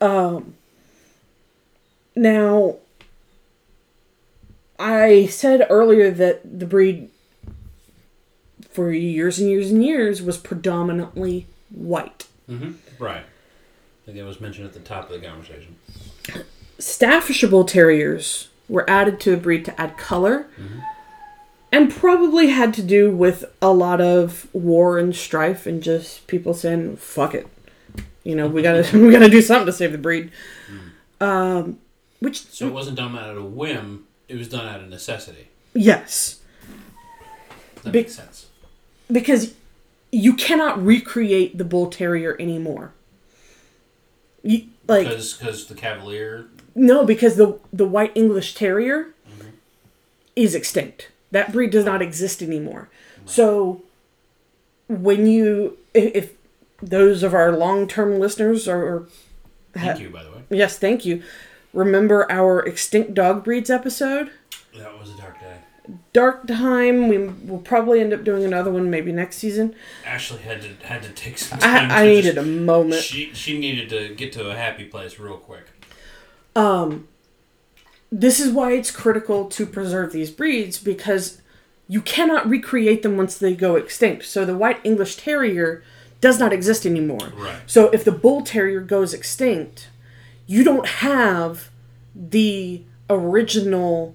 Um, 0.00 0.54
Now, 2.16 2.76
I 4.78 5.26
said 5.26 5.66
earlier 5.68 6.10
that 6.10 6.58
the 6.58 6.64
breed 6.64 7.10
for 8.70 8.90
years 8.92 9.38
and 9.38 9.50
years 9.50 9.70
and 9.70 9.84
years 9.84 10.22
was 10.22 10.38
predominantly 10.38 11.46
white. 11.74 12.26
Mm-hmm. 12.48 12.72
Right. 13.02 13.24
I 13.24 14.04
think 14.06 14.18
that 14.18 14.24
was 14.24 14.40
mentioned 14.40 14.66
at 14.66 14.72
the 14.74 14.80
top 14.80 15.10
of 15.10 15.20
the 15.20 15.26
conversation. 15.26 15.76
Staffordshire 16.78 17.64
Terriers 17.64 18.48
were 18.68 18.88
added 18.88 19.20
to 19.20 19.30
the 19.30 19.36
breed 19.36 19.64
to 19.66 19.80
add 19.80 19.96
color 19.96 20.46
and 21.72 21.90
probably 21.92 22.48
had 22.48 22.74
to 22.74 22.82
do 22.82 23.10
with 23.10 23.44
a 23.62 23.72
lot 23.72 24.00
of 24.00 24.48
war 24.52 24.98
and 24.98 25.14
strife 25.14 25.66
and 25.66 25.82
just 25.82 26.26
people 26.26 26.54
saying, 26.54 26.96
fuck 26.96 27.34
it. 27.34 27.46
You 28.24 28.34
know, 28.36 28.46
we 28.46 28.62
gotta 28.62 28.86
we 28.98 29.10
gotta 29.12 29.28
do 29.28 29.42
something 29.42 29.66
to 29.66 29.72
save 29.72 29.92
the 29.92 29.98
breed. 29.98 30.30
Um, 31.20 31.78
which 32.20 32.42
So 32.46 32.66
it 32.66 32.72
wasn't 32.72 32.96
done 32.96 33.16
out 33.16 33.30
of 33.30 33.36
a 33.36 33.44
whim. 33.44 34.06
It 34.28 34.36
was 34.36 34.48
done 34.48 34.66
out 34.66 34.80
of 34.80 34.88
necessity. 34.88 35.48
yes, 35.74 36.40
That 37.82 37.92
Big- 37.92 38.04
makes 38.06 38.14
sense. 38.16 38.46
because 39.10 39.54
you 40.14 40.34
cannot 40.34 40.82
recreate 40.84 41.58
the 41.58 41.64
bull 41.64 41.90
terrier 41.90 42.36
anymore. 42.38 42.92
You, 44.42 44.66
like 44.86 45.08
Because 45.08 45.66
the 45.66 45.74
Cavalier. 45.74 46.46
no, 46.74 47.04
because 47.04 47.36
the 47.36 47.58
the 47.72 47.86
white 47.86 48.12
English 48.14 48.54
terrier 48.54 49.14
mm-hmm. 49.28 49.48
is 50.36 50.54
extinct. 50.54 51.08
That 51.30 51.52
breed 51.52 51.70
does 51.70 51.84
not 51.84 52.00
exist 52.00 52.42
anymore. 52.42 52.88
Mm-hmm. 53.16 53.28
So 53.28 53.82
when 54.88 55.26
you 55.26 55.78
if, 55.94 56.14
if 56.14 56.32
those 56.80 57.22
of 57.22 57.34
our 57.34 57.56
long 57.56 57.88
term 57.88 58.20
listeners 58.20 58.68
are 58.68 59.06
Thank 59.72 59.98
you, 59.98 60.10
by 60.10 60.22
the 60.22 60.30
way. 60.30 60.42
yes, 60.50 60.78
thank 60.78 61.04
you. 61.04 61.22
Remember 61.72 62.30
our 62.30 62.60
extinct 62.60 63.14
dog 63.14 63.42
breeds 63.42 63.68
episode? 63.68 64.30
That 64.76 64.96
was 64.96 65.10
a 65.10 65.16
dark 65.16 65.40
day. 65.40 65.56
Dark 66.14 66.46
Time, 66.46 67.08
we 67.08 67.18
will 67.18 67.58
probably 67.58 68.00
end 68.00 68.12
up 68.12 68.22
doing 68.22 68.44
another 68.44 68.70
one 68.70 68.88
maybe 68.88 69.10
next 69.10 69.36
season. 69.36 69.74
Ashley 70.06 70.38
had 70.38 70.62
to 70.62 70.86
had 70.86 71.02
to 71.02 71.10
take 71.10 71.36
some 71.38 71.58
time. 71.58 71.90
I, 71.90 72.02
I 72.02 72.06
needed 72.06 72.36
just- 72.36 72.46
a 72.46 72.50
moment. 72.50 73.02
She 73.02 73.34
she 73.34 73.58
needed 73.58 73.90
to 73.90 74.14
get 74.14 74.32
to 74.34 74.48
a 74.48 74.54
happy 74.54 74.84
place 74.84 75.18
real 75.18 75.36
quick. 75.36 75.66
Um, 76.54 77.08
this 78.12 78.38
is 78.38 78.52
why 78.52 78.72
it's 78.72 78.92
critical 78.92 79.46
to 79.46 79.66
preserve 79.66 80.12
these 80.12 80.30
breeds 80.30 80.78
because 80.78 81.42
you 81.88 82.00
cannot 82.00 82.48
recreate 82.48 83.02
them 83.02 83.16
once 83.16 83.36
they 83.36 83.54
go 83.56 83.74
extinct. 83.74 84.24
So 84.24 84.44
the 84.44 84.56
white 84.56 84.78
English 84.84 85.16
Terrier 85.16 85.82
does 86.20 86.38
not 86.38 86.52
exist 86.52 86.86
anymore. 86.86 87.32
Right. 87.36 87.56
So 87.66 87.90
if 87.90 88.04
the 88.04 88.12
Bull 88.12 88.42
Terrier 88.42 88.80
goes 88.80 89.12
extinct, 89.12 89.88
you 90.46 90.62
don't 90.62 90.86
have 90.86 91.70
the 92.14 92.84
original 93.10 94.14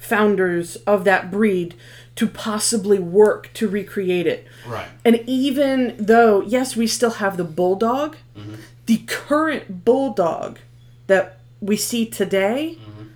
founders 0.00 0.76
of 0.76 1.04
that 1.04 1.30
breed 1.30 1.74
to 2.16 2.26
possibly 2.26 2.98
work 2.98 3.50
to 3.54 3.68
recreate 3.68 4.26
it. 4.26 4.46
Right. 4.66 4.88
And 5.04 5.22
even 5.26 5.94
though, 5.98 6.40
yes, 6.40 6.74
we 6.74 6.86
still 6.86 7.12
have 7.12 7.36
the 7.36 7.44
bulldog, 7.44 8.16
mm-hmm. 8.36 8.54
the 8.86 8.98
current 9.06 9.84
bulldog 9.84 10.58
that 11.06 11.38
we 11.60 11.76
see 11.76 12.06
today 12.06 12.78
mm-hmm. 12.80 13.08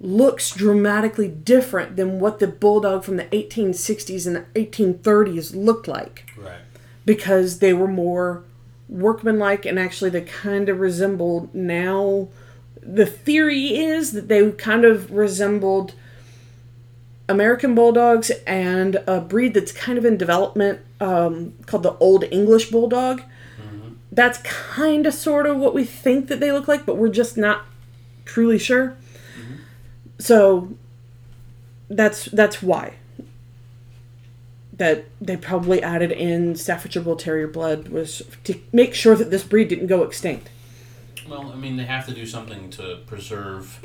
looks 0.00 0.50
dramatically 0.50 1.28
different 1.28 1.96
than 1.96 2.18
what 2.18 2.40
the 2.40 2.48
bulldog 2.48 3.04
from 3.04 3.16
the 3.16 3.24
1860s 3.26 4.26
and 4.26 4.36
the 4.36 4.60
1830s 4.60 5.54
looked 5.54 5.86
like 5.88 6.26
Right. 6.36 6.60
because 7.06 7.60
they 7.60 7.72
were 7.72 7.88
more 7.88 8.42
workmanlike 8.88 9.64
and 9.64 9.78
actually 9.78 10.10
they 10.10 10.22
kind 10.22 10.68
of 10.68 10.80
resembled 10.80 11.54
now 11.54 12.28
the 12.82 13.06
theory 13.06 13.76
is 13.76 14.12
that 14.12 14.28
they 14.28 14.50
kind 14.52 14.84
of 14.84 15.12
resembled 15.12 15.94
American 17.32 17.74
bulldogs 17.74 18.30
and 18.46 18.96
a 19.06 19.20
breed 19.20 19.54
that's 19.54 19.72
kind 19.72 19.98
of 19.98 20.04
in 20.04 20.16
development 20.16 20.80
um, 21.00 21.54
called 21.66 21.82
the 21.82 21.96
Old 21.98 22.24
English 22.30 22.70
Bulldog. 22.70 23.22
That's 24.14 24.38
kind 24.38 25.06
of 25.06 25.14
sort 25.14 25.46
of 25.46 25.56
what 25.56 25.74
we 25.74 25.84
think 25.84 26.28
that 26.28 26.38
they 26.38 26.52
look 26.52 26.68
like, 26.68 26.84
but 26.84 26.98
we're 26.98 27.08
just 27.08 27.36
not 27.38 27.64
truly 28.26 28.58
sure. 28.58 28.96
So 30.18 30.74
that's 31.88 32.26
that's 32.26 32.62
why 32.62 32.94
that 34.74 35.04
they 35.20 35.36
probably 35.36 35.82
added 35.82 36.10
in 36.12 36.56
Staffordshire 36.56 37.02
Bull 37.02 37.16
Terrier 37.16 37.46
blood 37.46 37.88
was 37.88 38.22
to 38.44 38.58
make 38.72 38.94
sure 38.94 39.14
that 39.16 39.30
this 39.30 39.44
breed 39.44 39.68
didn't 39.68 39.86
go 39.86 40.02
extinct. 40.02 40.48
Well, 41.28 41.52
I 41.52 41.56
mean, 41.56 41.76
they 41.76 41.84
have 41.84 42.06
to 42.06 42.14
do 42.14 42.26
something 42.26 42.70
to 42.70 42.98
preserve 43.06 43.84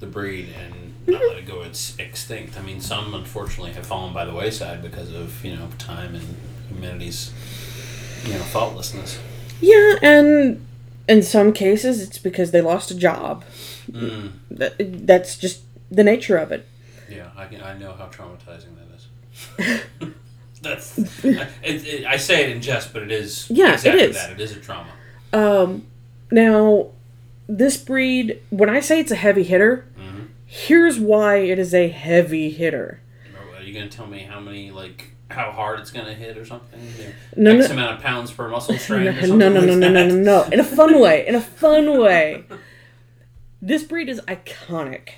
the 0.00 0.06
breed 0.06 0.48
and 0.58 0.94
not 1.06 1.22
let 1.22 1.38
it 1.38 1.46
go 1.46 1.62
ex- 1.62 1.94
extinct. 1.98 2.58
I 2.58 2.62
mean, 2.62 2.80
some 2.80 3.14
unfortunately 3.14 3.72
have 3.72 3.86
fallen 3.86 4.12
by 4.12 4.24
the 4.24 4.34
wayside 4.34 4.82
because 4.82 5.12
of 5.14 5.44
you 5.44 5.56
know 5.56 5.68
time 5.78 6.14
and 6.14 6.36
humanity's 6.68 7.32
you 8.24 8.34
know 8.34 8.40
faultlessness. 8.40 9.18
Yeah, 9.60 9.96
and 10.02 10.66
in 11.08 11.22
some 11.22 11.52
cases 11.52 12.02
it's 12.02 12.18
because 12.18 12.50
they 12.50 12.60
lost 12.60 12.90
a 12.90 12.96
job. 12.96 13.44
Mm. 13.90 14.32
That, 14.50 15.06
that's 15.06 15.36
just 15.36 15.62
the 15.90 16.04
nature 16.04 16.36
of 16.36 16.52
it. 16.52 16.66
Yeah, 17.08 17.30
I 17.36 17.46
can. 17.46 17.62
I 17.62 17.76
know 17.76 17.92
how 17.92 18.06
traumatizing 18.06 18.74
that 18.76 19.66
is. 19.66 19.82
That's. 20.62 20.98
it, 20.98 21.48
it, 21.62 22.06
I 22.06 22.16
say 22.16 22.44
it 22.44 22.50
in 22.56 22.62
jest, 22.62 22.92
but 22.92 23.02
it 23.02 23.10
is. 23.10 23.48
Yeah, 23.50 23.70
it 23.70 23.74
exactly 23.74 24.02
is. 24.02 24.16
That 24.16 24.32
it 24.32 24.40
is 24.40 24.56
a 24.56 24.60
trauma. 24.60 24.90
Um, 25.32 25.86
now, 26.30 26.90
this 27.48 27.76
breed, 27.76 28.40
when 28.50 28.68
I 28.68 28.80
say 28.80 29.00
it's 29.00 29.10
a 29.10 29.16
heavy 29.16 29.42
hitter. 29.42 29.86
Here's 30.50 30.98
why 30.98 31.36
it 31.36 31.60
is 31.60 31.72
a 31.72 31.88
heavy 31.88 32.50
hitter. 32.50 33.00
Are 33.56 33.62
you 33.62 33.72
gonna 33.72 33.88
tell 33.88 34.08
me 34.08 34.20
how 34.20 34.40
many 34.40 34.72
like 34.72 35.14
how 35.30 35.52
hard 35.52 35.78
it's 35.78 35.92
gonna 35.92 36.12
hit 36.12 36.36
or 36.36 36.44
something? 36.44 36.80
No, 37.36 37.56
X 37.56 37.68
no, 37.68 37.74
amount 37.74 37.98
of 37.98 38.02
pounds 38.02 38.32
per 38.32 38.48
muscle 38.48 38.76
strain. 38.78 39.04
no, 39.04 39.10
or 39.10 39.26
no, 39.28 39.48
no, 39.48 39.60
no, 39.60 39.60
like 39.60 39.78
no, 39.78 39.88
no, 39.90 40.08
no, 40.08 40.14
no. 40.16 40.42
In 40.50 40.58
a 40.58 40.64
fun 40.64 41.00
way. 41.00 41.24
In 41.26 41.36
a 41.36 41.40
fun 41.40 42.00
way. 42.02 42.44
This 43.62 43.84
breed 43.84 44.08
is 44.08 44.20
iconic. 44.22 45.10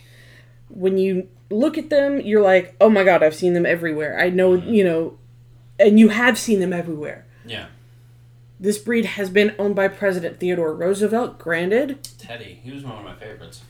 When 0.69 0.99
you 0.99 1.29
look 1.49 1.79
at 1.79 1.89
them, 1.89 2.21
you're 2.21 2.43
like, 2.43 2.77
oh 2.79 2.91
my 2.91 3.05
god, 3.05 3.23
I've 3.23 3.35
seen 3.35 3.55
them 3.55 3.65
everywhere. 3.65 4.21
I 4.21 4.29
know, 4.29 4.59
mm-hmm. 4.59 4.75
you 4.75 4.85
know, 4.85 5.19
and 5.79 5.99
you 5.99 6.09
have 6.09 6.39
seen 6.39 6.61
them 6.61 6.73
everywhere. 6.75 7.27
Yeah, 7.47 7.67
This 8.61 8.79
breed 8.79 9.05
has 9.05 9.31
been 9.31 9.55
owned 9.59 9.75
by 9.77 9.89
President 9.89 10.39
Theodore 10.41 10.75
Roosevelt. 10.75 11.39
Granted, 11.39 12.07
Teddy. 12.19 12.61
He 12.63 12.71
was 12.71 12.85
one 12.85 12.99
of 12.99 13.05
my 13.05 13.15
favorites. 13.15 13.63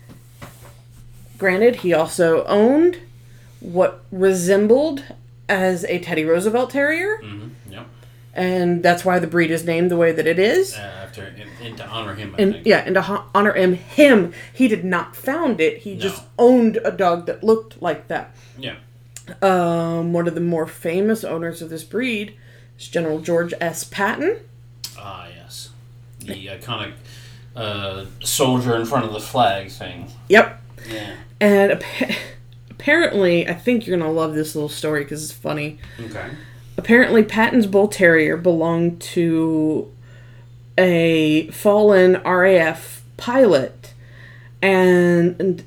Granted, 1.43 1.77
he 1.77 1.93
also 1.93 2.45
owned 2.47 2.99
what 3.61 4.03
resembled 4.13 5.03
as 5.49 5.85
a 5.85 5.99
Teddy 5.99 6.25
Roosevelt 6.25 6.71
Terrier, 6.71 7.19
Mm-hmm. 7.23 7.73
Yep. 7.73 7.87
and 8.35 8.83
that's 8.83 9.05
why 9.05 9.19
the 9.19 9.27
breed 9.27 9.51
is 9.51 9.65
named 9.65 9.91
the 9.91 9.97
way 9.97 10.13
that 10.13 10.27
it 10.27 10.39
is. 10.39 10.75
Uh, 10.75 10.79
after 11.05 11.23
and, 11.25 11.51
and 11.63 11.77
to 11.79 11.87
honor 11.87 12.15
him, 12.15 12.35
I 12.39 12.43
And 12.43 12.53
think. 12.55 12.67
yeah, 12.67 12.79
and 12.87 12.95
to 12.95 13.03
ho- 13.03 13.25
honor 13.35 13.53
him, 13.55 13.75
him, 13.75 14.33
he 14.53 14.69
did 14.69 14.85
not 14.85 15.15
found 15.17 15.61
it. 15.61 15.79
He 15.79 15.97
just 15.97 16.23
owned 16.39 16.79
a 16.85 16.91
dog 16.93 17.27
that 17.27 17.43
looked 17.45 17.83
like 17.83 18.07
that. 18.09 18.35
Yeah. 18.59 18.77
Um, 19.43 20.13
one 20.13 20.27
of 20.29 20.35
the 20.35 20.41
more 20.41 20.67
famous 20.67 21.25
owners 21.25 21.61
of 21.63 21.71
this 21.71 21.85
breed 21.85 22.35
is 22.79 22.89
General 22.89 23.21
George 23.21 23.53
S. 23.61 23.85
Patton. 23.85 24.39
Ah, 24.99 25.27
yes. 25.37 25.71
The 26.21 26.47
iconic 26.47 26.93
uh, 27.55 28.05
soldier 28.25 28.75
in 28.77 28.87
front 28.87 29.05
of 29.07 29.13
the 29.13 29.21
flag 29.21 29.71
thing. 29.71 30.11
Yep. 30.29 30.62
Yeah. 30.89 31.15
And 31.41 31.73
appa- 31.73 32.15
apparently, 32.71 33.49
I 33.49 33.55
think 33.55 33.87
you're 33.87 33.97
gonna 33.97 34.11
love 34.11 34.35
this 34.35 34.55
little 34.55 34.69
story 34.69 35.03
because 35.05 35.23
it's 35.23 35.33
funny. 35.33 35.79
Okay. 36.01 36.31
Apparently, 36.77 37.23
Patton's 37.23 37.67
Bull 37.67 37.89
Terrier 37.89 38.37
belonged 38.37 39.01
to 39.01 39.91
a 40.79 41.49
fallen 41.51 42.21
RAF 42.25 43.03
pilot, 43.17 43.95
and, 44.61 45.39
and 45.41 45.65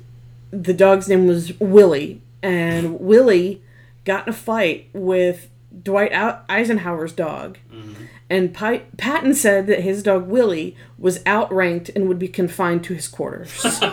the 0.50 0.74
dog's 0.74 1.08
name 1.08 1.26
was 1.26 1.58
Willie. 1.60 2.20
And 2.42 3.00
Willie 3.00 3.62
got 4.04 4.26
in 4.26 4.32
a 4.32 4.36
fight 4.36 4.88
with 4.92 5.48
Dwight 5.82 6.12
Eisenhower's 6.48 7.12
dog. 7.12 7.58
Mm-hmm. 7.72 8.04
And 8.28 8.52
Pi- 8.54 8.82
Patton 8.96 9.34
said 9.34 9.66
that 9.68 9.80
his 9.80 10.02
dog 10.02 10.26
Willie 10.26 10.76
was 10.98 11.24
outranked 11.26 11.90
and 11.90 12.08
would 12.08 12.18
be 12.18 12.28
confined 12.28 12.82
to 12.84 12.94
his 12.94 13.06
quarters. 13.08 13.52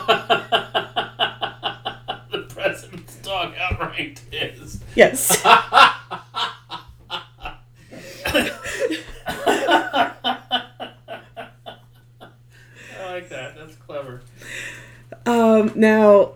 the 3.88 3.92
president's 3.92 4.32
dog 4.32 4.34
outranked 4.34 4.34
his. 4.34 4.80
yes. 4.96 5.44
I 12.98 13.14
like 13.14 13.30
that. 13.30 13.56
That's 13.58 13.76
clever. 13.76 14.22
Um, 15.26 15.72
now, 15.76 16.34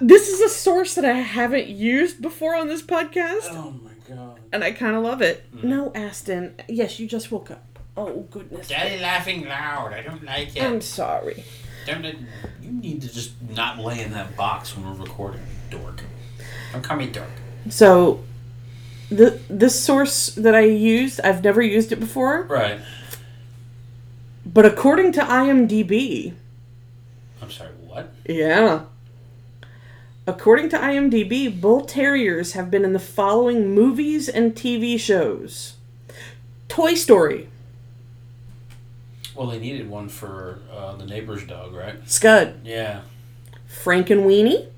this 0.00 0.28
is 0.28 0.40
a 0.40 0.48
source 0.48 0.94
that 0.94 1.04
I 1.04 1.12
haven't 1.14 1.68
used 1.68 2.22
before 2.22 2.54
on 2.54 2.68
this 2.68 2.82
podcast, 2.82 3.48
Oh 3.50 3.74
my 3.82 3.90
god. 4.14 4.40
and 4.52 4.62
I 4.64 4.72
kind 4.72 4.96
of 4.96 5.02
love 5.02 5.22
it. 5.22 5.44
No, 5.62 5.92
Aston. 5.94 6.54
Yes, 6.68 6.98
you 7.00 7.06
just 7.06 7.30
woke 7.32 7.50
up. 7.50 7.78
Oh, 7.96 8.26
goodness. 8.30 8.68
Daddy 8.68 9.00
laughing 9.00 9.46
loud. 9.46 9.92
I 9.92 10.02
don't 10.02 10.24
like 10.24 10.56
it. 10.56 10.62
I'm 10.62 10.80
sorry. 10.80 11.44
Don't 11.86 12.04
it, 12.04 12.16
you 12.62 12.72
need 12.72 13.02
to 13.02 13.12
just 13.12 13.32
not 13.50 13.78
lay 13.78 14.02
in 14.02 14.12
that 14.12 14.36
box 14.36 14.74
when 14.76 14.86
we're 14.86 15.04
recording, 15.04 15.42
dork. 15.70 16.02
Don't 16.74 16.82
call 16.82 16.96
me 16.96 17.06
dork. 17.06 17.28
So, 17.70 18.24
the 19.08 19.38
this 19.48 19.78
source 19.80 20.30
that 20.34 20.56
I 20.56 20.62
used, 20.62 21.20
I've 21.22 21.44
never 21.44 21.62
used 21.62 21.92
it 21.92 22.00
before, 22.00 22.42
Right. 22.50 22.80
but 24.44 24.66
according 24.66 25.12
to 25.12 25.20
IMDb, 25.20 26.34
I'm 27.40 27.50
sorry, 27.52 27.70
what? 27.86 28.12
yeah. 28.28 28.80
According 30.26 30.70
to 30.70 30.78
IMDb, 30.78 31.48
Bull 31.60 31.82
Terriers 31.82 32.54
have 32.54 32.70
been 32.72 32.84
in 32.84 32.92
the 32.92 32.98
following 32.98 33.72
movies 33.72 34.28
and 34.28 34.54
TV 34.56 34.98
shows 34.98 35.74
Toy 36.68 36.94
Story, 36.94 37.48
Well, 39.36 39.46
they 39.46 39.60
needed 39.60 39.88
one 39.88 40.08
for 40.08 40.58
uh, 40.74 40.96
the 40.96 41.06
neighbor's 41.06 41.44
dog, 41.46 41.72
right? 41.72 41.96
Scud, 42.10 42.54
Yeah. 42.64 43.02
Frankenweenie, 43.84 44.68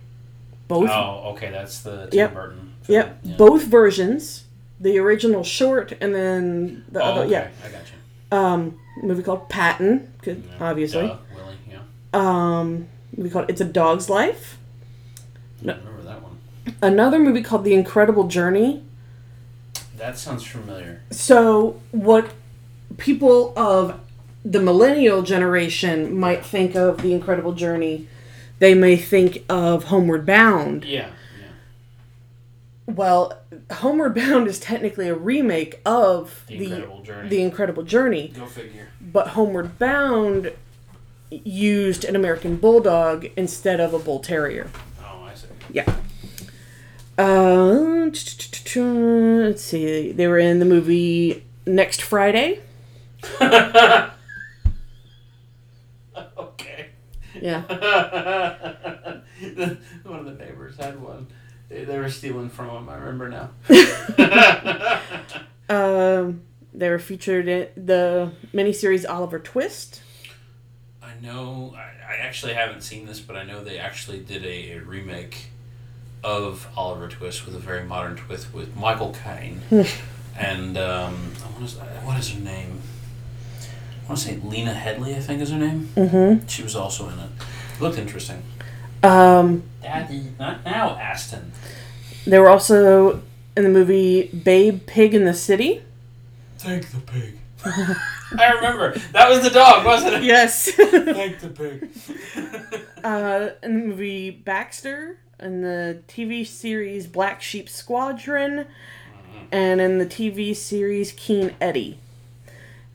both 0.68 0.90
Oh, 0.90 1.32
okay, 1.34 1.50
that's 1.50 1.80
the 1.80 2.06
Tim 2.06 2.18
Yep. 2.18 2.34
Burton. 2.34 2.72
film. 2.82 2.94
Yep, 2.94 3.18
Yeah. 3.22 3.36
both 3.36 3.64
versions. 3.64 4.44
The 4.80 4.98
original 4.98 5.42
short 5.42 5.92
and 6.00 6.14
then 6.14 6.84
the 6.92 7.00
Oh, 7.02 7.04
other, 7.06 7.20
okay. 7.22 7.30
yeah. 7.30 7.48
I 7.64 7.68
got 7.70 7.80
you. 7.90 8.38
Um, 8.38 8.78
movie 9.02 9.22
called 9.22 9.48
Patton, 9.48 10.12
Yeah. 10.24 10.34
obviously. 10.60 11.06
Duh, 11.06 11.16
Willie, 11.34 11.56
yeah. 11.70 11.78
Um, 12.12 12.86
movie 13.16 13.30
called 13.30 13.46
It's 13.48 13.60
a 13.60 13.64
Dog's 13.64 14.10
Life. 14.10 14.58
I 15.62 15.70
remember 15.72 16.02
that 16.02 16.22
one. 16.22 16.36
Another 16.82 17.18
movie 17.18 17.42
called 17.42 17.64
The 17.64 17.72
Incredible 17.74 18.24
Journey. 18.28 18.82
That 19.96 20.18
sounds 20.18 20.44
familiar. 20.44 21.00
So, 21.10 21.80
what 21.92 22.32
people 22.98 23.54
of 23.56 23.98
the 24.44 24.60
millennial 24.60 25.22
generation 25.22 26.14
might 26.18 26.44
think 26.44 26.74
of 26.76 27.00
The 27.02 27.12
Incredible 27.14 27.52
Journey, 27.52 28.06
they 28.58 28.74
may 28.74 28.96
think 28.96 29.44
of 29.48 29.84
Homeward 29.84 30.26
Bound. 30.26 30.84
Yeah, 30.84 31.10
yeah. 31.40 31.46
well, 32.86 33.38
Homeward 33.70 34.14
Bound 34.14 34.48
is 34.48 34.58
technically 34.58 35.08
a 35.08 35.14
remake 35.14 35.80
of 35.84 36.44
The 36.48 36.58
the 36.58 36.64
Incredible 36.72 37.02
Journey. 37.02 37.28
the 37.28 37.42
Incredible 37.42 37.82
Journey, 37.82 38.28
Go 38.36 38.46
figure. 38.46 38.88
but 39.00 39.28
Homeward 39.28 39.78
Bound 39.78 40.52
used 41.30 42.04
an 42.04 42.16
American 42.16 42.56
Bulldog 42.56 43.26
instead 43.36 43.80
of 43.80 43.92
a 43.92 43.98
Bull 43.98 44.20
Terrier. 44.20 44.70
Oh, 45.02 45.24
I 45.24 45.34
see. 45.34 45.48
Yeah. 45.72 45.92
Uh, 47.18 48.10
let's 48.12 49.62
see. 49.62 50.12
They 50.12 50.26
were 50.28 50.38
in 50.38 50.58
the 50.60 50.64
movie 50.64 51.44
Next 51.66 52.00
Friday. 52.02 52.60
okay. 53.40 54.10
Yeah. 57.40 57.60
one 60.02 60.18
of 60.18 60.24
the 60.26 60.34
neighbors 60.38 60.76
had 60.76 61.00
one. 61.00 61.26
They, 61.68 61.84
they 61.84 61.98
were 61.98 62.10
stealing 62.10 62.48
from 62.48 62.70
him. 62.70 62.88
I 62.88 62.96
remember 62.96 63.28
now. 63.28 63.50
Um, 65.68 66.42
they 66.72 66.88
were 66.88 67.00
featured 67.00 67.48
in 67.48 67.66
the 67.74 68.30
miniseries 68.54 69.04
Oliver 69.08 69.40
Twist. 69.40 70.00
I 71.02 71.10
know. 71.20 71.74
I, 71.76 72.12
I 72.12 72.16
actually 72.18 72.54
haven't 72.54 72.82
seen 72.82 73.04
this, 73.04 73.18
but 73.18 73.34
I 73.34 73.42
know 73.42 73.64
they 73.64 73.76
actually 73.76 74.20
did 74.20 74.44
a, 74.44 74.74
a 74.74 74.80
remake 74.82 75.46
of 76.22 76.68
Oliver 76.76 77.08
Twist 77.08 77.46
with 77.46 77.56
a 77.56 77.58
very 77.58 77.82
modern 77.82 78.14
twist 78.14 78.54
with 78.54 78.76
Michael 78.76 79.12
Caine 79.24 79.60
and 80.38 80.76
um, 80.76 81.14
what 81.54 81.64
is 81.64 81.74
what 82.04 82.18
is 82.18 82.30
her 82.30 82.40
name? 82.40 82.80
I 84.06 84.10
want 84.10 84.20
to 84.20 84.28
say 84.28 84.38
Lena 84.42 84.72
Headey. 84.72 85.16
I 85.16 85.20
think 85.20 85.42
is 85.42 85.50
her 85.50 85.58
name. 85.58 85.90
Mm-hmm. 85.96 86.46
She 86.46 86.62
was 86.62 86.76
also 86.76 87.08
in 87.08 87.18
it. 87.18 87.28
it 87.74 87.80
Looked 87.82 87.98
interesting. 87.98 88.40
Um, 89.02 89.64
Daddy, 89.82 90.32
not 90.38 90.64
now, 90.64 90.96
Aston. 90.96 91.50
they 92.24 92.38
were 92.38 92.48
also 92.48 93.22
in 93.56 93.64
the 93.64 93.68
movie 93.68 94.28
Babe 94.28 94.86
Pig 94.86 95.12
in 95.12 95.24
the 95.24 95.34
City. 95.34 95.82
Thank 96.58 96.90
the 96.90 97.00
pig. 97.00 97.38
I 97.64 98.52
remember 98.54 98.96
that 99.12 99.28
was 99.28 99.42
the 99.42 99.50
dog, 99.50 99.84
wasn't 99.84 100.14
it? 100.14 100.22
Yes. 100.22 100.70
Thank 100.70 101.40
the 101.40 101.48
pig. 101.48 101.90
uh, 103.04 103.50
in 103.62 103.80
the 103.80 103.86
movie 103.86 104.30
Baxter, 104.30 105.18
in 105.40 105.62
the 105.62 106.02
TV 106.06 106.46
series 106.46 107.06
Black 107.06 107.42
Sheep 107.42 107.68
Squadron, 107.68 108.66
and 109.50 109.80
in 109.80 109.98
the 109.98 110.06
TV 110.06 110.54
series 110.54 111.12
Keen 111.12 111.54
Eddie. 111.60 111.98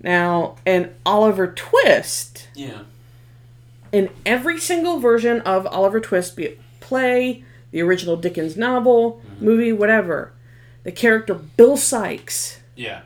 Now, 0.04 0.56
in 0.66 0.94
Oliver 1.06 1.48
Twist, 1.48 2.48
yeah. 2.56 2.82
in 3.92 4.10
every 4.26 4.60
single 4.60 5.00
version 5.00 5.42
of 5.42 5.68
Oliver 5.68 6.00
Twist, 6.00 6.36
be 6.36 6.46
it 6.46 6.60
play, 6.80 7.44
the 7.72 7.82
original 7.82 8.18
Dickens 8.18 8.58
novel, 8.58 9.22
movie, 9.40 9.72
whatever, 9.72 10.34
the 10.84 10.92
character 10.92 11.36
Bill 11.36 11.78
Sikes 11.78 12.60
Yeah. 12.76 13.02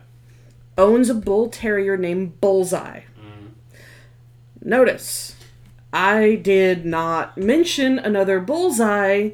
owns 0.78 1.10
a 1.10 1.14
bull 1.14 1.48
terrier 1.50 1.96
named 1.96 2.40
Bullseye. 2.40 3.02
Notice, 4.62 5.36
I 5.92 6.34
did 6.34 6.84
not 6.84 7.38
mention 7.38 7.98
another 7.98 8.40
bullseye 8.40 9.30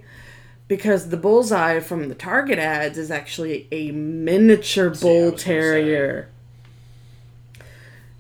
because 0.69 1.09
the 1.09 1.17
bullseye 1.17 1.81
from 1.81 2.09
the 2.09 2.15
Target 2.15 2.59
ads 2.59 2.99
is 2.99 3.11
actually 3.11 3.67
a 3.73 3.91
miniature 3.93 4.91
bull 4.91 5.33
terrier. 5.33 6.29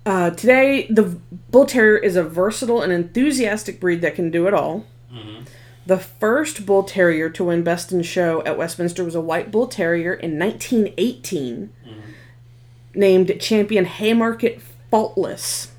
Uh, 0.04 0.30
today, 0.30 0.86
the 0.88 1.02
bull 1.50 1.64
terrier 1.64 1.96
is 1.96 2.16
a 2.16 2.24
versatile 2.24 2.82
and 2.82 2.92
enthusiastic 2.92 3.78
breed 3.78 4.00
that 4.00 4.14
can 4.14 4.30
do 4.30 4.46
it 4.46 4.54
all. 4.54 4.84
Mm-hmm. 5.12 5.44
The 5.86 5.98
first 5.98 6.66
bull 6.66 6.84
terrier 6.84 7.28
to 7.30 7.44
win 7.44 7.62
Best 7.62 7.92
in 7.92 8.02
Show 8.02 8.42
at 8.44 8.56
Westminster 8.56 9.04
was 9.04 9.14
a 9.14 9.20
white 9.20 9.50
bull 9.50 9.66
terrier 9.66 10.14
in 10.14 10.38
1918, 10.38 11.70
named 12.94 13.40
Champion 13.40 13.84
Haymarket 13.84 14.60
Faultless. 14.90 15.72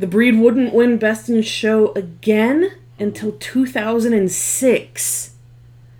The 0.00 0.06
breed 0.06 0.38
wouldn't 0.38 0.72
win 0.72 0.96
Best 0.96 1.28
in 1.28 1.42
Show 1.42 1.92
again 1.94 2.72
until 2.98 3.32
2006, 3.32 5.34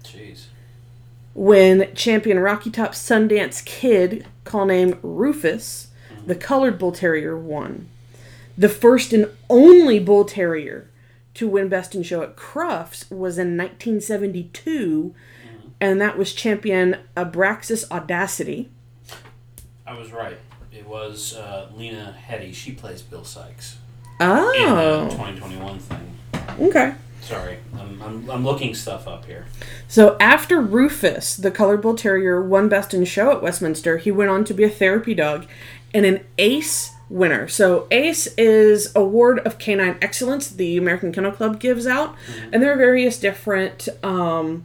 Jeez. 0.03 0.47
when 1.35 1.95
Champion 1.95 2.39
Rocky 2.39 2.71
Top 2.71 2.93
Sundance 2.93 3.63
Kid, 3.65 4.27
call 4.45 4.65
name 4.65 4.99
Rufus, 5.03 5.88
the 6.29 6.35
colored 6.37 6.79
bull 6.79 6.93
terrier, 6.93 7.37
won. 7.37 7.89
The 8.57 8.69
first 8.69 9.13
and 9.13 9.29
only 9.49 9.99
bull 9.99 10.25
terrier 10.25 10.89
to 11.35 11.49
win 11.49 11.69
Best 11.69 11.95
in 11.95 12.03
Show 12.03 12.23
at 12.23 12.37
Crufts 12.37 13.11
was 13.11 13.39
in 13.39 13.57
1972, 13.57 15.15
and 15.81 16.01
that 16.01 16.19
was 16.19 16.33
champion 16.33 16.97
Abraxas 17.17 17.91
Audacity. 17.91 18.69
I 19.87 19.97
was 19.99 20.13
right. 20.13 20.37
It 20.73 20.87
was 20.87 21.35
uh, 21.35 21.69
Lena 21.75 22.15
Headey. 22.29 22.53
She 22.55 22.73
plays 22.73 23.01
Bill 23.03 23.25
Sikes 23.25 23.77
in 24.21 24.27
the 24.29 24.35
Oh, 24.35 25.09
2021 25.11 25.79
thing. 25.79 26.17
okay. 26.61 26.95
Sorry, 27.21 27.59
I'm, 27.79 28.01
I'm, 28.01 28.31
I'm 28.31 28.45
looking 28.45 28.75
stuff 28.75 29.07
up 29.07 29.27
here. 29.27 29.47
So 29.87 30.17
after 30.19 30.61
Rufus, 30.61 31.37
the 31.37 31.51
colored 31.51 31.83
bull 31.83 31.95
terrier, 31.95 32.41
won 32.43 32.69
Best 32.69 32.95
in 32.95 33.05
Show 33.05 33.33
at 33.33 33.43
Westminster, 33.43 33.99
he 33.99 34.11
went 34.11 34.31
on 34.31 34.45
to 34.45 34.55
be 34.55 34.65
a 34.65 34.71
therapy 34.71 35.15
dog 35.15 35.47
and 35.95 36.05
an 36.05 36.25
ACE 36.39 36.95
winner. 37.09 37.49
So 37.49 37.87
ACE 37.91 38.27
is 38.37 38.95
Award 38.95 39.41
of 39.41 39.59
Canine 39.59 39.97
Excellence 40.03 40.49
the 40.51 40.77
American 40.77 41.13
Kennel 41.13 41.33
Club 41.33 41.59
gives 41.59 41.87
out, 41.87 42.15
and 42.53 42.63
there 42.63 42.73
are 42.73 42.77
various 42.77 43.19
different 43.19 43.89
um, 44.03 44.65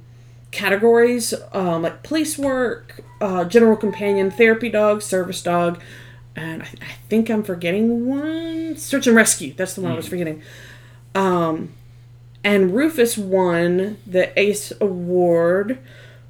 categories 0.51 1.33
um, 1.51 1.83
like 1.83 2.03
police 2.03 2.37
work, 2.37 3.01
uh, 3.21 3.45
general 3.45 3.75
companion, 3.75 4.29
therapy 4.31 4.69
dog, 4.69 5.01
service 5.01 5.41
dog, 5.41 5.81
and 6.35 6.63
I, 6.63 6.67
I 6.81 6.91
think 7.09 7.29
I'm 7.29 7.43
forgetting 7.43 8.05
one. 8.05 8.77
Search 8.77 9.07
and 9.07 9.15
rescue. 9.15 9.53
That's 9.53 9.75
the 9.75 9.81
one 9.81 9.91
I 9.91 9.95
was 9.95 10.07
forgetting. 10.07 10.41
Um, 11.15 11.73
and 12.43 12.75
Rufus 12.75 13.17
won 13.17 13.97
the 14.05 14.37
ACE 14.37 14.73
award 14.81 15.79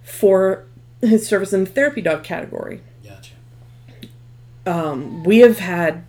for 0.04 0.66
his 1.02 1.26
service 1.26 1.54
in 1.54 1.64
the 1.64 1.70
therapy 1.70 2.02
dog 2.02 2.24
category. 2.24 2.82
Um, 4.66 5.24
we 5.24 5.40
have 5.40 5.60
had 5.60 6.04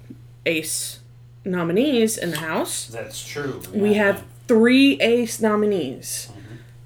ACE 0.46 1.00
nominees 1.44 2.16
in 2.16 2.30
the 2.30 2.38
house. 2.38 2.86
That's 2.86 3.26
true. 3.26 3.60
We 3.72 3.94
have 3.94 4.24
three 4.46 5.00
ACE 5.00 5.40
nominees. 5.40 6.28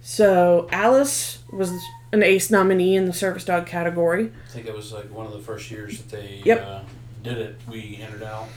So 0.01 0.69
Alice 0.73 1.41
was 1.53 1.71
an 2.13 2.23
ACE 2.23 2.51
nominee 2.51 2.97
in 2.97 3.05
the 3.05 3.13
service 3.13 3.45
dog 3.45 3.67
category. 3.67 4.33
I 4.47 4.51
think 4.51 4.67
it 4.67 4.75
was 4.75 4.93
like 4.93 5.13
one 5.13 5.27
of 5.27 5.33
the 5.33 5.41
first 5.41 5.71
years 5.71 5.99
that 6.01 6.11
they 6.17 6.41
Yep. 6.45 6.67
uh, 6.67 6.81
did 7.23 7.37
it. 7.39 7.57
We 7.69 7.99
entered 8.01 8.23
out. 8.23 8.49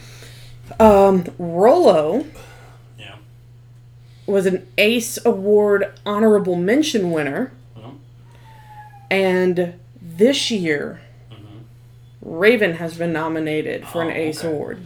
Um, 0.80 1.26
Rolo 1.38 2.24
Yeah. 2.98 3.16
was 4.26 4.46
an 4.46 4.66
ACE 4.78 5.18
award 5.26 5.92
honorable 6.06 6.56
mention 6.56 7.10
winner. 7.10 7.52
And 9.10 9.74
this 10.00 10.50
year. 10.50 11.00
Raven 12.22 12.74
has 12.74 12.96
been 12.96 13.12
nominated 13.12 13.86
for 13.86 14.02
an 14.02 14.08
Oh, 14.08 14.14
ACE 14.16 14.38
okay. 14.44 14.48
award. 14.48 14.78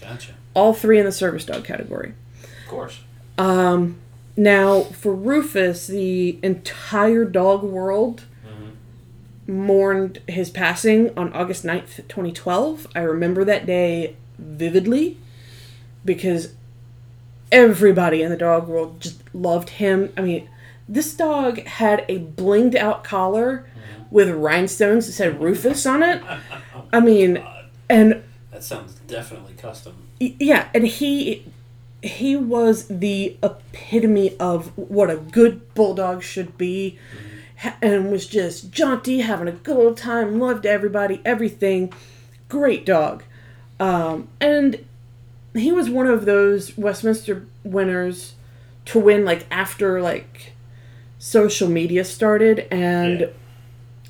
Gotcha. 0.00 0.32
All 0.54 0.72
three 0.72 0.98
in 0.98 1.04
the 1.04 1.12
service 1.12 1.44
dog 1.44 1.64
category. 1.64 2.14
Of 2.42 2.68
course. 2.70 3.00
Um, 3.38 3.96
now, 4.36 4.82
for 4.82 5.12
Rufus, 5.14 5.86
the 5.88 6.38
entire 6.42 7.24
dog 7.24 7.62
world 7.62 8.22
Mhm. 8.46 9.52
mourned 9.52 10.20
his 10.28 10.50
passing 10.50 11.10
on 11.16 11.32
August 11.32 11.64
9th, 11.64 12.00
2012. 12.08 12.86
I 12.94 13.00
remember 13.00 13.44
that 13.44 13.66
day 13.66 14.16
vividly 14.38 15.18
because 16.04 16.52
everybody 17.52 18.22
in 18.22 18.30
the 18.30 18.36
dog 18.36 18.68
world 18.68 19.00
just 19.00 19.18
loved 19.34 19.70
him. 19.70 20.12
I 20.16 20.20
mean, 20.20 20.48
this 20.88 21.12
dog 21.14 21.58
had 21.66 22.04
a 22.08 22.18
blinged 22.18 22.74
out 22.76 23.04
collar 23.04 23.64
with 24.10 24.28
rhinestones 24.30 25.06
that 25.06 25.12
said 25.12 25.40
Rufus 25.40 25.86
on 25.86 26.02
it. 26.02 26.22
I 26.92 27.00
mean, 27.00 27.42
and 27.88 28.22
That 28.50 28.64
sounds 28.64 28.94
definitely 29.06 29.54
custom. 29.54 29.94
Yeah 30.18 30.68
and 30.74 30.86
he 30.86 31.44
he 32.02 32.34
was 32.36 32.86
the 32.88 33.36
epitome 33.42 34.36
of 34.38 34.76
what 34.76 35.10
a 35.10 35.16
good 35.16 35.74
bulldog 35.74 36.22
should 36.22 36.56
be. 36.56 36.98
Ha- 37.58 37.76
and 37.82 38.10
was 38.10 38.26
just 38.26 38.70
jaunty 38.70 39.20
having 39.20 39.46
a 39.48 39.52
good 39.52 39.76
old 39.76 39.96
time 39.98 40.38
loved 40.40 40.64
everybody 40.64 41.20
everything. 41.24 41.92
Great 42.48 42.86
dog. 42.86 43.22
Um, 43.78 44.28
and 44.40 44.84
he 45.54 45.72
was 45.72 45.90
one 45.90 46.06
of 46.06 46.24
those 46.24 46.76
westminster 46.78 47.46
winners 47.64 48.34
to 48.86 48.98
win 48.98 49.24
like 49.24 49.46
after 49.50 50.00
like 50.00 50.52
social 51.18 51.68
media 51.68 52.04
started. 52.04 52.66
And 52.70 53.28